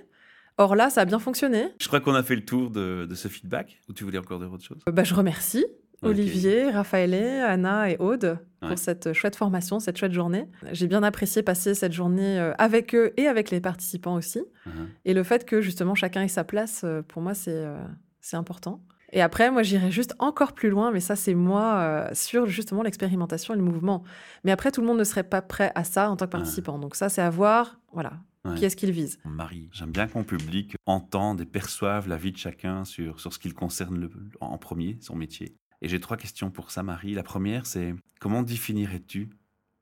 Or 0.58 0.76
là, 0.76 0.90
ça 0.90 1.00
a 1.00 1.04
bien 1.06 1.18
fonctionné. 1.18 1.68
Je 1.80 1.86
crois 1.86 2.00
qu'on 2.00 2.14
a 2.14 2.22
fait 2.22 2.36
le 2.36 2.44
tour 2.44 2.70
de, 2.70 3.06
de 3.08 3.14
ce 3.14 3.28
feedback. 3.28 3.80
Ou 3.88 3.94
tu 3.94 4.04
voulais 4.04 4.18
encore 4.18 4.38
dire 4.38 4.52
autre 4.52 4.62
chose? 4.64 4.76
Bah, 4.92 5.04
Je 5.04 5.14
remercie. 5.14 5.64
Olivier, 6.02 6.70
Raphaël, 6.70 7.14
Anna 7.14 7.90
et 7.90 7.96
Aude 7.98 8.38
pour 8.60 8.78
cette 8.78 9.12
chouette 9.12 9.36
formation, 9.36 9.80
cette 9.80 9.96
chouette 9.96 10.12
journée. 10.12 10.46
J'ai 10.72 10.86
bien 10.86 11.02
apprécié 11.02 11.42
passer 11.42 11.74
cette 11.74 11.92
journée 11.92 12.38
euh, 12.38 12.52
avec 12.58 12.94
eux 12.94 13.12
et 13.16 13.26
avec 13.26 13.50
les 13.50 13.60
participants 13.60 14.14
aussi. 14.14 14.38
Uh-huh. 14.38 14.70
Et 15.04 15.14
le 15.14 15.22
fait 15.22 15.44
que 15.44 15.60
justement 15.60 15.94
chacun 15.94 16.22
ait 16.22 16.28
sa 16.28 16.44
place, 16.44 16.82
euh, 16.84 17.02
pour 17.02 17.22
moi, 17.22 17.32
euh, 17.48 17.84
c'est 18.20 18.36
important. 18.36 18.82
Et 19.12 19.22
après, 19.22 19.50
moi, 19.50 19.64
j'irai 19.64 19.90
juste 19.90 20.14
encore 20.20 20.52
plus 20.52 20.70
loin, 20.70 20.92
mais 20.92 21.00
ça, 21.00 21.16
c'est 21.16 21.34
moi 21.34 22.08
sur 22.12 22.46
justement 22.46 22.84
l'expérimentation 22.84 23.54
et 23.54 23.56
le 23.56 23.62
mouvement. 23.64 24.04
Mais 24.44 24.52
après, 24.52 24.70
tout 24.70 24.80
le 24.82 24.86
monde 24.86 25.00
ne 25.00 25.04
serait 25.04 25.24
pas 25.24 25.42
prêt 25.42 25.72
à 25.74 25.82
ça 25.82 26.10
en 26.10 26.16
tant 26.16 26.26
que 26.26 26.30
participant. 26.30 26.78
Donc 26.78 26.94
ça, 26.94 27.08
c'est 27.08 27.20
à 27.20 27.28
voir, 27.28 27.80
voilà, 27.92 28.12
qui 28.54 28.64
est-ce 28.64 28.76
qu'il 28.76 28.92
vise. 28.92 29.18
Marie, 29.24 29.68
j'aime 29.72 29.90
bien 29.90 30.06
qu'on 30.06 30.22
public 30.22 30.76
entende 30.86 31.40
et 31.40 31.44
perçoive 31.44 32.06
la 32.08 32.16
vie 32.16 32.30
de 32.30 32.36
chacun 32.36 32.84
sur, 32.84 33.18
sur 33.18 33.32
ce 33.32 33.40
qui 33.40 33.48
le 33.48 33.54
concerne 33.54 34.08
en 34.40 34.58
premier, 34.58 34.96
son 35.00 35.16
métier. 35.16 35.56
Et 35.82 35.88
j'ai 35.88 36.00
trois 36.00 36.16
questions 36.16 36.50
pour 36.50 36.70
ça, 36.70 36.82
Marie. 36.82 37.14
La 37.14 37.22
première, 37.22 37.66
c'est 37.66 37.94
comment 38.20 38.42
définirais-tu 38.42 39.30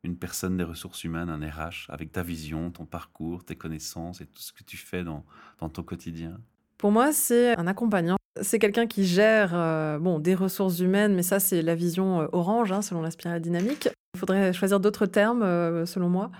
une 0.05 0.17
personne 0.17 0.57
des 0.57 0.65
ressources 0.65 1.03
humaines, 1.05 1.29
un 1.29 1.41
RH, 1.41 1.87
avec 1.89 2.13
ta 2.13 2.23
vision, 2.23 2.71
ton 2.71 2.87
parcours, 2.87 3.45
tes 3.45 3.57
connaissances 3.57 4.21
et 4.21 4.27
tout 4.27 4.41
ce 4.41 4.53
que 4.53 4.63
tu 4.63 4.77
fais 4.77 5.03
dans, 5.03 5.25
ton 5.59 5.83
quotidien? 5.83 6.39
Pour 6.77 6.93
moi, 6.93 7.13
c'est 7.13 7.59
un 7.59 7.67
accompagnant. 7.67 8.17
C'est 8.41 8.61
quelqu'un 8.61 8.87
qui 8.87 9.05
gère 9.05 9.51
euh, 9.55 9.99
bon, 9.99 10.21
des 10.21 10.37
ressources 10.37 10.79
humaines, 10.79 11.15
mais 11.15 11.25
ça, 11.25 11.41
c'est 11.41 11.63
la 11.63 11.75
vision 11.75 12.21
euh, 12.21 12.27
orange, 12.31 12.71
hein, 12.71 12.83
selon 12.83 13.03
la 13.03 13.11
spirale 13.11 13.41
dynamique. 13.41 13.89
Il 14.15 14.21
faudrait 14.21 14.53
choisir 14.53 14.79
d'autres 14.79 15.07
termes, 15.07 15.43
euh, 15.43 15.85
selon 15.85 16.09
moi. 16.09 16.31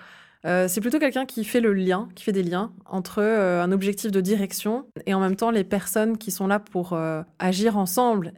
c'est 0.45 0.81
plutôt 0.81 1.01
quelqu'un 1.01 1.27
qui 1.27 1.43
fait 1.43 1.61
le 1.61 1.75
lien, 1.75 2.09
qui 2.15 2.23
fait 2.23 2.33
des 2.33 2.45
liens 2.45 2.73
entre 2.87 3.21
un 3.21 3.73
objectif 3.73 4.13
de 4.13 4.21
direction 4.21 4.87
et 5.05 5.13
en 5.13 5.21
même 5.21 5.35
temps 5.35 5.51
les 5.51 5.65
personnes 5.65 6.17
qui 6.17 6.31
sont 6.31 6.47
là 6.47 6.61
pour 6.61 6.97
agir 7.39 7.77
ensemble 7.77 8.33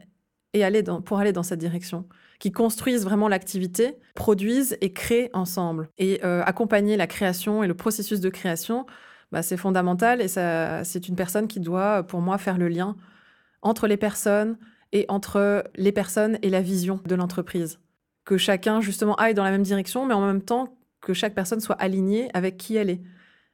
et 0.53 0.63
aller 0.63 0.83
pour 0.83 1.19
aller 1.19 1.31
dans 1.31 1.43
cette 1.43 1.59
direction, 1.59 2.05
qui 2.39 2.51
construisent 2.51 3.03
vraiment 3.03 3.27
l'activité, 3.27 3.97
produisent 4.15 4.77
et 4.81 4.93
créent 4.93 5.29
ensemble. 5.33 5.89
Et 5.97 6.19
euh, 6.23 6.43
accompagner 6.45 6.97
la 6.97 7.07
création 7.07 7.63
et 7.63 7.67
le 7.67 7.73
processus 7.73 8.19
de 8.19 8.29
création, 8.29 8.85
bah, 9.31 9.41
c'est 9.41 9.57
fondamental 9.57 10.21
et 10.21 10.27
c'est 10.27 11.07
une 11.07 11.15
personne 11.15 11.47
qui 11.47 11.59
doit, 11.59 12.03
pour 12.03 12.21
moi, 12.21 12.37
faire 12.37 12.57
le 12.57 12.67
lien 12.67 12.95
entre 13.61 13.87
les 13.87 13.97
personnes 13.97 14.57
et 14.91 15.05
entre 15.07 15.63
les 15.75 15.91
personnes 15.91 16.37
et 16.41 16.49
la 16.49 16.61
vision 16.61 16.99
de 17.05 17.15
l'entreprise. 17.15 17.79
Que 18.25 18.37
chacun, 18.37 18.81
justement, 18.81 19.15
aille 19.15 19.33
dans 19.33 19.43
la 19.43 19.51
même 19.51 19.63
direction, 19.63 20.05
mais 20.05 20.13
en 20.13 20.25
même 20.25 20.41
temps 20.41 20.75
que 20.99 21.13
chaque 21.13 21.33
personne 21.33 21.59
soit 21.59 21.75
alignée 21.75 22.29
avec 22.33 22.57
qui 22.57 22.75
elle 22.75 22.89
est. 22.89 23.01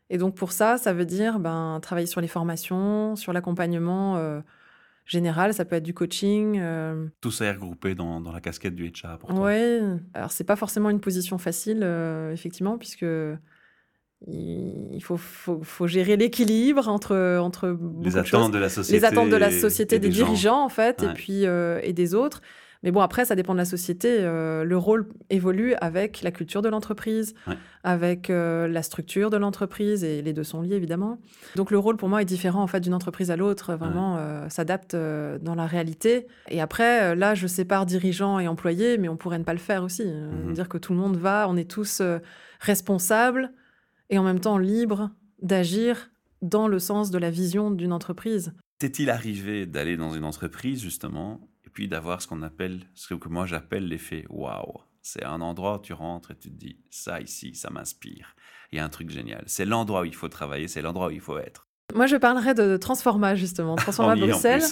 Et 0.10 0.18
donc 0.18 0.36
pour 0.36 0.52
ça, 0.52 0.78
ça 0.78 0.94
veut 0.94 1.06
dire 1.06 1.40
ben, 1.40 1.80
travailler 1.82 2.08
sur 2.08 2.22
les 2.22 2.28
formations, 2.28 3.16
sur 3.16 3.34
l'accompagnement. 3.34 4.18
Euh, 4.18 4.42
général, 5.08 5.54
ça 5.54 5.66
peut 5.66 5.76
être 5.76 5.84
du 5.84 5.94
coaching. 5.94 6.60
Euh. 6.60 7.08
Tout 7.22 7.32
ça 7.32 7.46
est 7.46 7.52
regroupé 7.52 7.96
dans, 7.96 8.22
dans, 8.22 8.32
la 8.32 8.42
casquette 8.42 8.76
du 8.76 8.88
HR 8.88 9.18
pour 9.20 9.30
toi. 9.30 9.46
Oui, 9.46 9.80
alors 10.14 10.32
c'est 10.32 10.44
pas 10.44 10.56
forcément 10.56 10.90
une 10.90 11.00
position 11.00 11.38
facile, 11.38 11.80
euh, 11.82 12.32
effectivement, 12.34 12.78
puisque 12.78 13.06
il 14.26 15.00
faut, 15.02 15.18
faut, 15.18 15.62
faut 15.64 15.88
gérer 15.88 16.18
l'équilibre 16.18 16.88
entre, 16.88 17.38
entre 17.38 17.78
les 18.02 18.18
attentes 18.18 18.52
de, 18.52 18.58
la 18.58 18.70
société, 18.70 19.00
les 19.00 19.06
attentes 19.06 19.30
de 19.30 19.36
la 19.36 19.52
société, 19.52 20.00
des, 20.00 20.10
dirigeants 20.10 20.64
en 20.64 20.70
fait, 20.70 21.04
et 21.04 21.14
puis 21.14 21.46
euh, 21.46 21.80
et 21.84 21.94
des 21.94 22.16
autres. 22.16 22.42
Mais 22.88 22.92
bon, 22.92 23.02
après, 23.02 23.26
ça 23.26 23.36
dépend 23.36 23.52
de 23.52 23.58
la 23.58 23.66
société. 23.66 24.20
Euh, 24.22 24.64
le 24.64 24.78
rôle 24.78 25.10
évolue 25.30 25.74
avec 25.82 26.22
la 26.22 26.32
culture 26.32 26.62
de 26.62 26.70
l'entreprise, 26.70 27.36
avec 27.84 28.30
euh, 28.30 28.70
la 28.70 28.82
structure 28.82 29.30
de 29.30 29.36
l'entreprise, 29.36 30.06
et 30.06 30.22
les 30.22 30.32
deux 30.32 30.46
sont 30.46 30.62
liés, 30.62 30.76
évidemment. 30.76 31.20
Donc, 31.58 31.70
le 31.70 31.78
rôle, 31.78 31.98
pour 31.98 32.08
moi, 32.08 32.22
est 32.22 32.26
différent, 32.26 32.64
en 32.64 32.68
fait, 32.68 32.80
d'une 32.80 32.94
entreprise 32.94 33.30
à 33.30 33.36
l'autre. 33.36 33.76
Vraiment, 33.76 34.16
euh, 34.20 34.48
s'adapte 34.48 34.96
dans 34.96 35.54
la 35.54 35.66
réalité. 35.66 36.28
Et 36.48 36.62
après, 36.62 37.14
là, 37.14 37.36
je 37.36 37.46
sépare 37.46 37.86
dirigeants 37.86 38.40
et 38.40 38.48
employés, 38.48 38.98
mais 38.98 39.10
on 39.10 39.18
pourrait 39.18 39.40
ne 39.40 39.44
pas 39.44 39.52
le 39.52 39.60
faire 39.60 39.84
aussi. 39.84 40.06
Mhm. 40.06 40.54
Dire 40.54 40.70
que 40.70 40.78
tout 40.78 40.94
le 40.94 41.00
monde 41.00 41.18
va, 41.18 41.48
on 41.50 41.58
est 41.58 41.70
tous 41.70 42.02
responsables 42.62 43.52
et 44.10 44.18
en 44.18 44.24
même 44.24 44.40
temps 44.40 44.58
libres 44.58 45.10
d'agir 45.42 46.10
dans 46.42 46.70
le 46.70 46.80
sens 46.80 47.12
de 47.12 47.18
la 47.18 47.32
vision 47.32 47.70
d'une 47.70 47.92
entreprise. 47.92 48.54
T'est-il 48.80 49.10
arrivé 49.10 49.66
d'aller 49.66 49.98
dans 49.98 50.14
une 50.14 50.24
entreprise, 50.24 50.82
justement, 50.82 51.42
puis 51.78 51.88
d'avoir 51.88 52.24
ce 52.24 52.28
qu'on 52.28 52.42
appelle, 52.42 52.80
ce 52.96 53.14
que 53.14 53.30
moi 53.30 53.46
j'appelle 53.46 53.88
l'effet 53.88 54.26
waouh. 54.32 54.82
C'est 55.04 55.24
un 55.24 55.42
endroit 55.42 55.78
où 55.78 55.80
tu 55.80 55.94
rentres 55.94 56.32
et 56.32 56.36
tu 56.36 56.50
te 56.50 56.56
dis, 56.56 56.80
ça 56.90 57.22
ici, 57.22 57.54
ça 57.54 57.70
m'inspire. 57.70 58.36
Il 58.72 58.78
y 58.78 58.80
a 58.80 58.84
un 58.84 58.90
truc 58.90 59.12
génial. 59.12 59.44
C'est 59.46 59.64
l'endroit 59.64 60.02
où 60.02 60.06
il 60.06 60.16
faut 60.16 60.28
travailler, 60.28 60.68
c'est 60.68 60.82
l'endroit 60.82 61.10
où 61.10 61.12
il 61.12 61.20
faut 61.20 61.38
être. 61.38 61.68
Moi, 61.94 62.08
je 62.08 62.16
parlerai 62.16 62.56
de 62.56 62.78
Transforma, 62.78 63.36
justement. 63.36 63.76
Transforma 63.76 64.16
Bruxelles. 64.16 64.64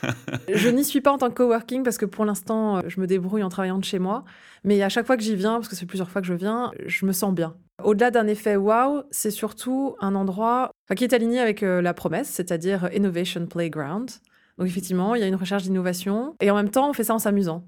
je 0.48 0.70
n'y 0.70 0.82
suis 0.82 1.02
pas 1.02 1.12
en 1.12 1.18
tant 1.18 1.28
que 1.28 1.34
coworking 1.34 1.82
parce 1.82 1.98
que 1.98 2.06
pour 2.06 2.24
l'instant, 2.24 2.80
je 2.88 3.02
me 3.02 3.06
débrouille 3.06 3.42
en 3.42 3.50
travaillant 3.50 3.78
de 3.78 3.84
chez 3.84 3.98
moi. 3.98 4.24
Mais 4.64 4.82
à 4.82 4.88
chaque 4.88 5.04
fois 5.04 5.18
que 5.18 5.22
j'y 5.22 5.36
viens, 5.36 5.56
parce 5.56 5.68
que 5.68 5.76
c'est 5.76 5.84
plusieurs 5.84 6.08
fois 6.08 6.22
que 6.22 6.26
je 6.26 6.32
viens, 6.32 6.72
je 6.86 7.04
me 7.04 7.12
sens 7.12 7.34
bien. 7.34 7.54
Au-delà 7.84 8.10
d'un 8.10 8.28
effet 8.28 8.56
wow, 8.56 9.02
c'est 9.10 9.30
surtout 9.30 9.94
un 10.00 10.14
endroit 10.14 10.70
qui 10.96 11.04
est 11.04 11.12
aligné 11.12 11.38
avec 11.38 11.62
euh, 11.62 11.82
la 11.82 11.92
promesse, 11.92 12.30
c'est-à-dire 12.30 12.88
Innovation 12.94 13.44
Playground. 13.44 14.10
Donc 14.58 14.66
effectivement, 14.66 15.14
il 15.14 15.20
y 15.20 15.24
a 15.24 15.26
une 15.26 15.34
recherche 15.34 15.64
d'innovation 15.64 16.34
et 16.40 16.50
en 16.50 16.54
même 16.54 16.70
temps, 16.70 16.88
on 16.88 16.92
fait 16.92 17.04
ça 17.04 17.14
en 17.14 17.18
s'amusant. 17.18 17.64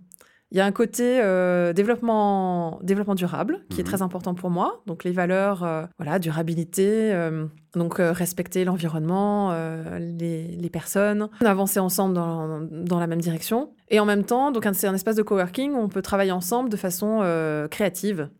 Il 0.51 0.57
y 0.57 0.63
a 0.63 0.65
un 0.65 0.73
côté 0.73 1.21
euh, 1.21 1.75
développement, 1.75 2.79
développement 2.83 3.15
durable 3.15 3.61
qui 3.69 3.81
est 3.81 3.85
mhm. 3.85 3.89
très 3.89 4.03
important 4.03 4.35
pour 4.35 4.49
moi. 4.49 4.83
Donc 4.87 5.05
les 5.05 5.11
valeurs, 5.11 5.63
euh, 5.63 5.85
voilà, 5.99 6.19
durabilité, 6.19 7.13
euh, 7.13 7.47
donc 7.75 7.97
respecter 7.99 8.65
l'environnement, 8.65 9.53
les, 9.99 10.47
les, 10.47 10.71
personnes, 10.71 11.29
avancer 11.45 11.81
ensemble 11.81 12.15
dans, 12.15 12.61
dans, 12.61 12.99
la 12.99 13.07
même 13.07 13.21
direction. 13.21 13.75
Et 13.89 14.01
en 14.01 14.07
même 14.07 14.25
temps, 14.25 14.51
donc 14.51 14.67
c'est 14.73 14.87
un 14.87 14.95
espace 14.95 15.17
de 15.17 15.23
coworking 15.23 15.73
où 15.75 15.79
on 15.79 15.89
peut 15.89 16.03
travailler 16.03 16.33
ensemble 16.33 16.71
de 16.71 16.77
façon 16.79 17.21
créative. 17.71 18.31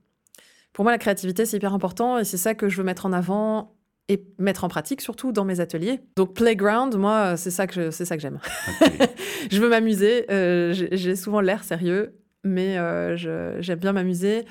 Pour 0.73 0.85
moi, 0.85 0.93
la 0.93 0.99
créativité, 0.99 1.45
c'est 1.45 1.59
hyper 1.59 1.75
important 1.75 2.19
et 2.19 2.25
c'est 2.25 2.37
ça 2.39 2.55
que 2.55 2.69
je 2.69 2.79
veux 2.79 2.85
mettre 2.85 3.05
en 3.05 3.13
avant 3.13 3.75
et 4.09 4.25
mettre 4.39 4.65
en 4.65 4.69
pratique 4.69 5.01
surtout 5.01 5.33
dans 5.33 5.45
mes 5.45 5.61
ateliers. 5.61 6.01
Donc 6.17 6.35
playground, 6.35 6.97
moi, 6.97 7.37
c'est 7.37 7.51
ça 7.51 7.67
que 7.67 7.91
c'est 7.91 8.05
ça 8.05 8.17
que 8.17 8.23
j'aime. 8.23 8.41
je 9.51 9.61
veux 9.61 9.69
m'amuser. 9.69 10.25
Euh, 10.31 10.73
j'ai 10.73 11.17
souvent 11.17 11.41
l'air 11.41 11.63
sérieux, 11.63 12.19
mais 12.43 12.79
euh, 12.79 13.17
j'aime 13.61 13.79
bien 13.79 13.93
m'amuser. 13.93 14.47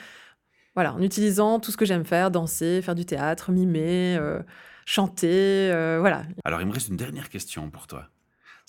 Voilà, 0.76 0.94
en 0.94 1.02
utilisant 1.02 1.60
tout 1.60 1.72
ce 1.72 1.78
que 1.78 1.86
j'aime 1.86 2.06
faire, 2.06 2.30
danser, 2.30 2.84
faire 2.84 2.94
du 2.94 3.06
théâtre, 3.06 3.52
mimer, 3.52 4.16
euh, 4.20 4.40
chanter, 4.86 5.70
voilà. 6.00 6.24
Alors 6.46 6.62
il 6.62 6.68
me 6.68 6.74
reste 6.74 6.90
une 6.90 6.98
dernière 6.98 7.30
question 7.30 7.70
pour 7.72 7.88
toi. 7.88 8.10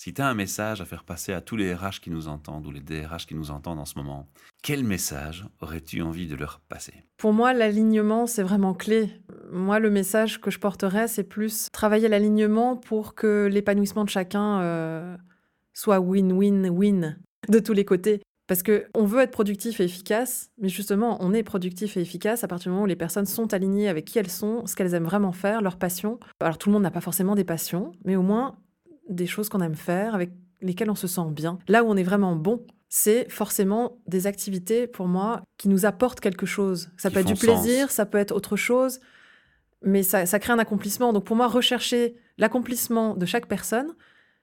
Si 0.01 0.13
tu 0.13 0.21
as 0.21 0.27
un 0.29 0.33
message 0.33 0.79
à 0.79 0.85
faire 0.85 1.03
passer 1.03 1.33
à 1.33 1.41
tous 1.41 1.57
les 1.57 1.73
RH 1.73 1.99
qui 2.01 2.09
nous 2.09 2.29
entendent 2.29 2.65
ou 2.65 2.71
les 2.71 2.79
DRH 2.79 3.25
qui 3.27 3.35
nous 3.35 3.51
entendent 3.51 3.79
en 3.79 3.85
ce 3.85 3.97
moment, 3.97 4.29
quel 4.63 4.85
message 4.85 5.45
aurais-tu 5.59 6.01
envie 6.01 6.25
de 6.25 6.37
leur 6.37 6.61
passer? 6.69 6.93
Pour 7.17 7.33
moi, 7.33 7.51
l'alignement, 7.51 8.25
c'est 8.25 8.41
vraiment 8.41 8.73
clé. 8.73 9.11
Moi, 9.51 9.79
le 9.79 9.89
message 9.89 10.39
que 10.39 10.51
je 10.51 10.59
porterais, 10.59 11.09
c'est 11.09 11.25
plus 11.25 11.67
travailler 11.73 12.07
l'alignement 12.07 12.77
pour 12.77 13.13
que 13.13 13.49
l'épanouissement 13.51 14.05
de 14.05 14.09
chacun 14.09 14.61
euh, 14.61 15.17
soit 15.73 15.99
win-win-win 15.99 17.17
de 17.49 17.59
tous 17.59 17.73
les 17.73 17.83
côtés. 17.83 18.21
Parce 18.47 18.63
qu'on 18.63 19.03
veut 19.03 19.19
être 19.19 19.31
productif 19.31 19.81
et 19.81 19.83
efficace, 19.83 20.49
mais 20.61 20.69
justement, 20.69 21.17
on 21.19 21.33
est 21.33 21.43
productif 21.43 21.97
et 21.97 22.01
efficace 22.01 22.45
à 22.45 22.47
partir 22.47 22.69
du 22.69 22.69
moment 22.69 22.83
où 22.83 22.87
les 22.87 22.95
personnes 22.95 23.25
sont 23.25 23.53
alignées 23.53 23.89
avec 23.89 24.05
qui 24.05 24.17
elles 24.17 24.31
sont, 24.31 24.65
ce 24.65 24.77
qu'elles 24.77 24.93
aiment 24.93 25.03
vraiment 25.03 25.33
faire, 25.33 25.61
leur 25.61 25.75
passion. 25.75 26.21
Alors 26.39 26.57
tout 26.57 26.69
le 26.69 26.73
monde 26.73 26.83
n'a 26.83 26.89
pas 26.89 27.01
forcément 27.01 27.35
des 27.35 27.43
passions, 27.43 27.91
mais 28.05 28.15
au 28.15 28.23
moins 28.23 28.55
des 29.09 29.27
choses 29.27 29.49
qu'on 29.49 29.61
aime 29.61 29.75
faire, 29.75 30.15
avec 30.15 30.31
lesquelles 30.61 30.89
on 30.89 30.95
se 30.95 31.07
sent 31.07 31.29
bien. 31.31 31.59
Là 31.67 31.83
où 31.83 31.87
on 31.87 31.97
est 31.97 32.03
vraiment 32.03 32.35
bon, 32.35 32.65
c'est 32.89 33.29
forcément 33.29 33.99
des 34.07 34.27
activités 34.27 34.87
pour 34.87 35.07
moi 35.07 35.43
qui 35.57 35.69
nous 35.69 35.85
apportent 35.85 36.19
quelque 36.19 36.45
chose. 36.45 36.89
Ça 36.97 37.11
peut 37.11 37.19
être 37.19 37.27
du 37.27 37.35
plaisir, 37.35 37.91
ça 37.91 38.05
peut 38.05 38.17
être 38.17 38.31
autre 38.31 38.55
chose, 38.55 38.99
mais 39.83 40.03
ça, 40.03 40.25
crée 40.39 40.53
un 40.53 40.59
accomplissement. 40.59 41.13
Donc 41.13 41.23
pour 41.23 41.35
moi, 41.35 41.47
rechercher 41.47 42.15
l'accomplissement 42.37 43.15
de 43.15 43.25
chaque 43.25 43.47
personne 43.47 43.93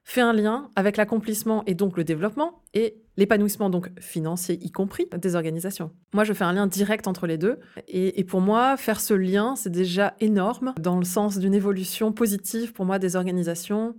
fait 0.05 0.21
un 0.21 0.33
lien 0.33 0.71
avec 0.77 0.97
l'accomplissement 0.97 1.65
et 1.67 1.75
donc 1.75 1.97
le 1.97 2.05
développement 2.05 2.63
et 2.75 2.95
l'épanouissement 3.17 3.71
donc 3.71 3.91
financier 4.01 4.57
y 4.63 4.71
compris 4.71 5.09
des 5.21 5.35
organisations. 5.35 5.91
Moi, 6.15 6.23
je 6.23 6.33
fais 6.33 6.45
un 6.45 6.53
lien 6.53 6.69
direct 6.69 7.09
entre 7.09 7.27
les 7.27 7.39
deux 7.39 7.59
et, 7.89 8.21
et 8.21 8.23
pour 8.23 8.41
moi, 8.41 8.77
faire 8.77 9.01
ce 9.01 9.15
lien, 9.15 9.57
c'est 9.57 9.71
déjà 9.71 10.15
énorme 10.21 10.75
dans 10.79 10.99
le 10.99 11.05
sens 11.05 11.39
d'une 11.39 11.55
évolution 11.55 12.13
positive 12.13 12.73
pour 12.73 12.85
moi 12.85 13.01
des 13.01 13.17
organisations 13.17 13.97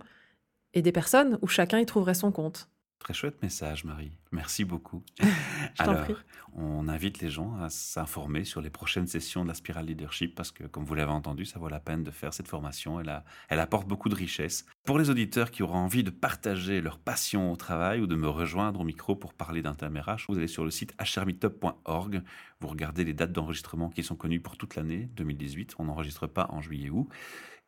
et 0.78 0.82
des 0.82 0.92
personnes 0.92 1.38
où 1.42 1.48
chacun 1.48 1.80
y 1.80 1.86
trouverait 1.86 2.14
son 2.14 2.30
compte. 2.30 2.68
Très 3.00 3.14
chouette 3.14 3.40
message, 3.42 3.84
Marie. 3.84 4.12
Merci 4.32 4.64
beaucoup. 4.64 5.02
Je 5.20 5.84
t'en 5.84 5.94
prie. 6.02 6.14
on 6.52 6.88
invite 6.88 7.20
les 7.20 7.30
gens 7.30 7.56
à 7.60 7.70
s'informer 7.70 8.44
sur 8.44 8.60
les 8.60 8.70
prochaines 8.70 9.06
sessions 9.06 9.44
de 9.44 9.48
la 9.48 9.54
Spirale 9.54 9.86
Leadership 9.86 10.34
parce 10.34 10.50
que, 10.50 10.64
comme 10.64 10.84
vous 10.84 10.94
l'avez 10.94 11.12
entendu, 11.12 11.44
ça 11.44 11.58
vaut 11.58 11.68
la 11.68 11.78
peine 11.78 12.02
de 12.02 12.10
faire 12.10 12.34
cette 12.34 12.48
formation. 12.48 13.00
Elle, 13.00 13.22
elle 13.48 13.60
apporte 13.60 13.86
beaucoup 13.86 14.08
de 14.08 14.16
richesse. 14.16 14.66
Pour 14.84 14.98
les 14.98 15.10
auditeurs 15.10 15.50
qui 15.52 15.62
auront 15.62 15.78
envie 15.78 16.02
de 16.02 16.10
partager 16.10 16.80
leur 16.80 16.98
passion 16.98 17.52
au 17.52 17.56
travail 17.56 18.00
ou 18.00 18.06
de 18.06 18.16
me 18.16 18.28
rejoindre 18.28 18.80
au 18.80 18.84
micro 18.84 19.14
pour 19.14 19.32
parler 19.32 19.62
d'un 19.62 19.74
thème 19.74 19.96
RH, 19.96 20.26
vous 20.28 20.36
allez 20.36 20.48
sur 20.48 20.64
le 20.64 20.70
site 20.70 20.94
hrmeetup.org. 21.00 22.22
Vous 22.60 22.68
regardez 22.68 23.04
les 23.04 23.14
dates 23.14 23.32
d'enregistrement 23.32 23.90
qui 23.90 24.02
sont 24.02 24.16
connues 24.16 24.40
pour 24.40 24.56
toute 24.56 24.74
l'année 24.74 25.08
2018. 25.14 25.76
On 25.78 25.84
n'enregistre 25.84 26.26
pas 26.26 26.48
en 26.50 26.60
juillet-août 26.60 27.08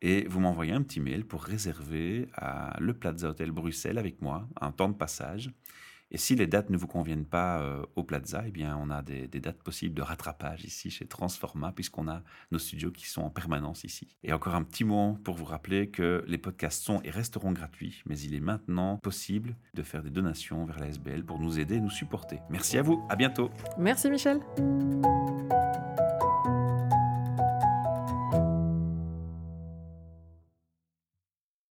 et 0.01 0.25
vous 0.27 0.39
m'envoyez 0.39 0.73
un 0.73 0.81
petit 0.81 0.99
mail 0.99 1.25
pour 1.25 1.43
réserver 1.43 2.27
à 2.35 2.75
le 2.79 2.93
Plaza 2.93 3.29
Hotel 3.29 3.51
Bruxelles 3.51 3.97
avec 3.97 4.21
moi 4.21 4.47
un 4.59 4.71
temps 4.71 4.89
de 4.89 4.95
passage. 4.95 5.51
Et 6.13 6.17
si 6.17 6.35
les 6.35 6.45
dates 6.45 6.69
ne 6.69 6.75
vous 6.75 6.87
conviennent 6.87 7.25
pas 7.25 7.61
euh, 7.61 7.83
au 7.95 8.03
Plaza, 8.03 8.43
eh 8.45 8.51
bien, 8.51 8.77
on 8.77 8.89
a 8.89 9.01
des, 9.01 9.27
dates 9.27 9.63
possibles 9.63 9.95
de 9.95 10.01
rattrapage 10.01 10.65
ici 10.65 10.91
chez 10.91 11.05
Transforma, 11.05 11.71
puisqu'on 11.71 12.09
a 12.09 12.21
nos 12.51 12.59
studios 12.59 12.91
qui 12.91 13.07
sont 13.07 13.21
en 13.21 13.29
permanence 13.29 13.85
ici. 13.85 14.09
Et 14.23 14.33
encore 14.33 14.55
un 14.55 14.63
petit 14.63 14.83
mot 14.83 15.17
pour 15.23 15.35
vous 15.35 15.45
rappeler 15.45 15.89
que 15.89 16.25
les 16.27 16.37
podcasts 16.37 16.83
sont 16.83 17.01
et 17.03 17.11
resteront 17.11 17.53
gratuits, 17.53 18.03
mais 18.05 18.19
il 18.19 18.35
est 18.35 18.41
maintenant 18.41 18.97
possible 18.97 19.55
de 19.73 19.83
faire 19.83 20.03
des 20.03 20.09
donations 20.09 20.65
vers 20.65 20.79
la 20.79 20.87
SBL 20.87 21.23
pour 21.23 21.39
nous 21.39 21.59
aider 21.59 21.75
et 21.75 21.81
nous 21.81 21.89
supporter. 21.89 22.39
Merci 22.49 22.77
à 22.77 22.81
vous, 22.81 23.01
à 23.09 23.15
bientôt. 23.15 23.49
Merci 23.77 24.09
Michel. 24.09 24.41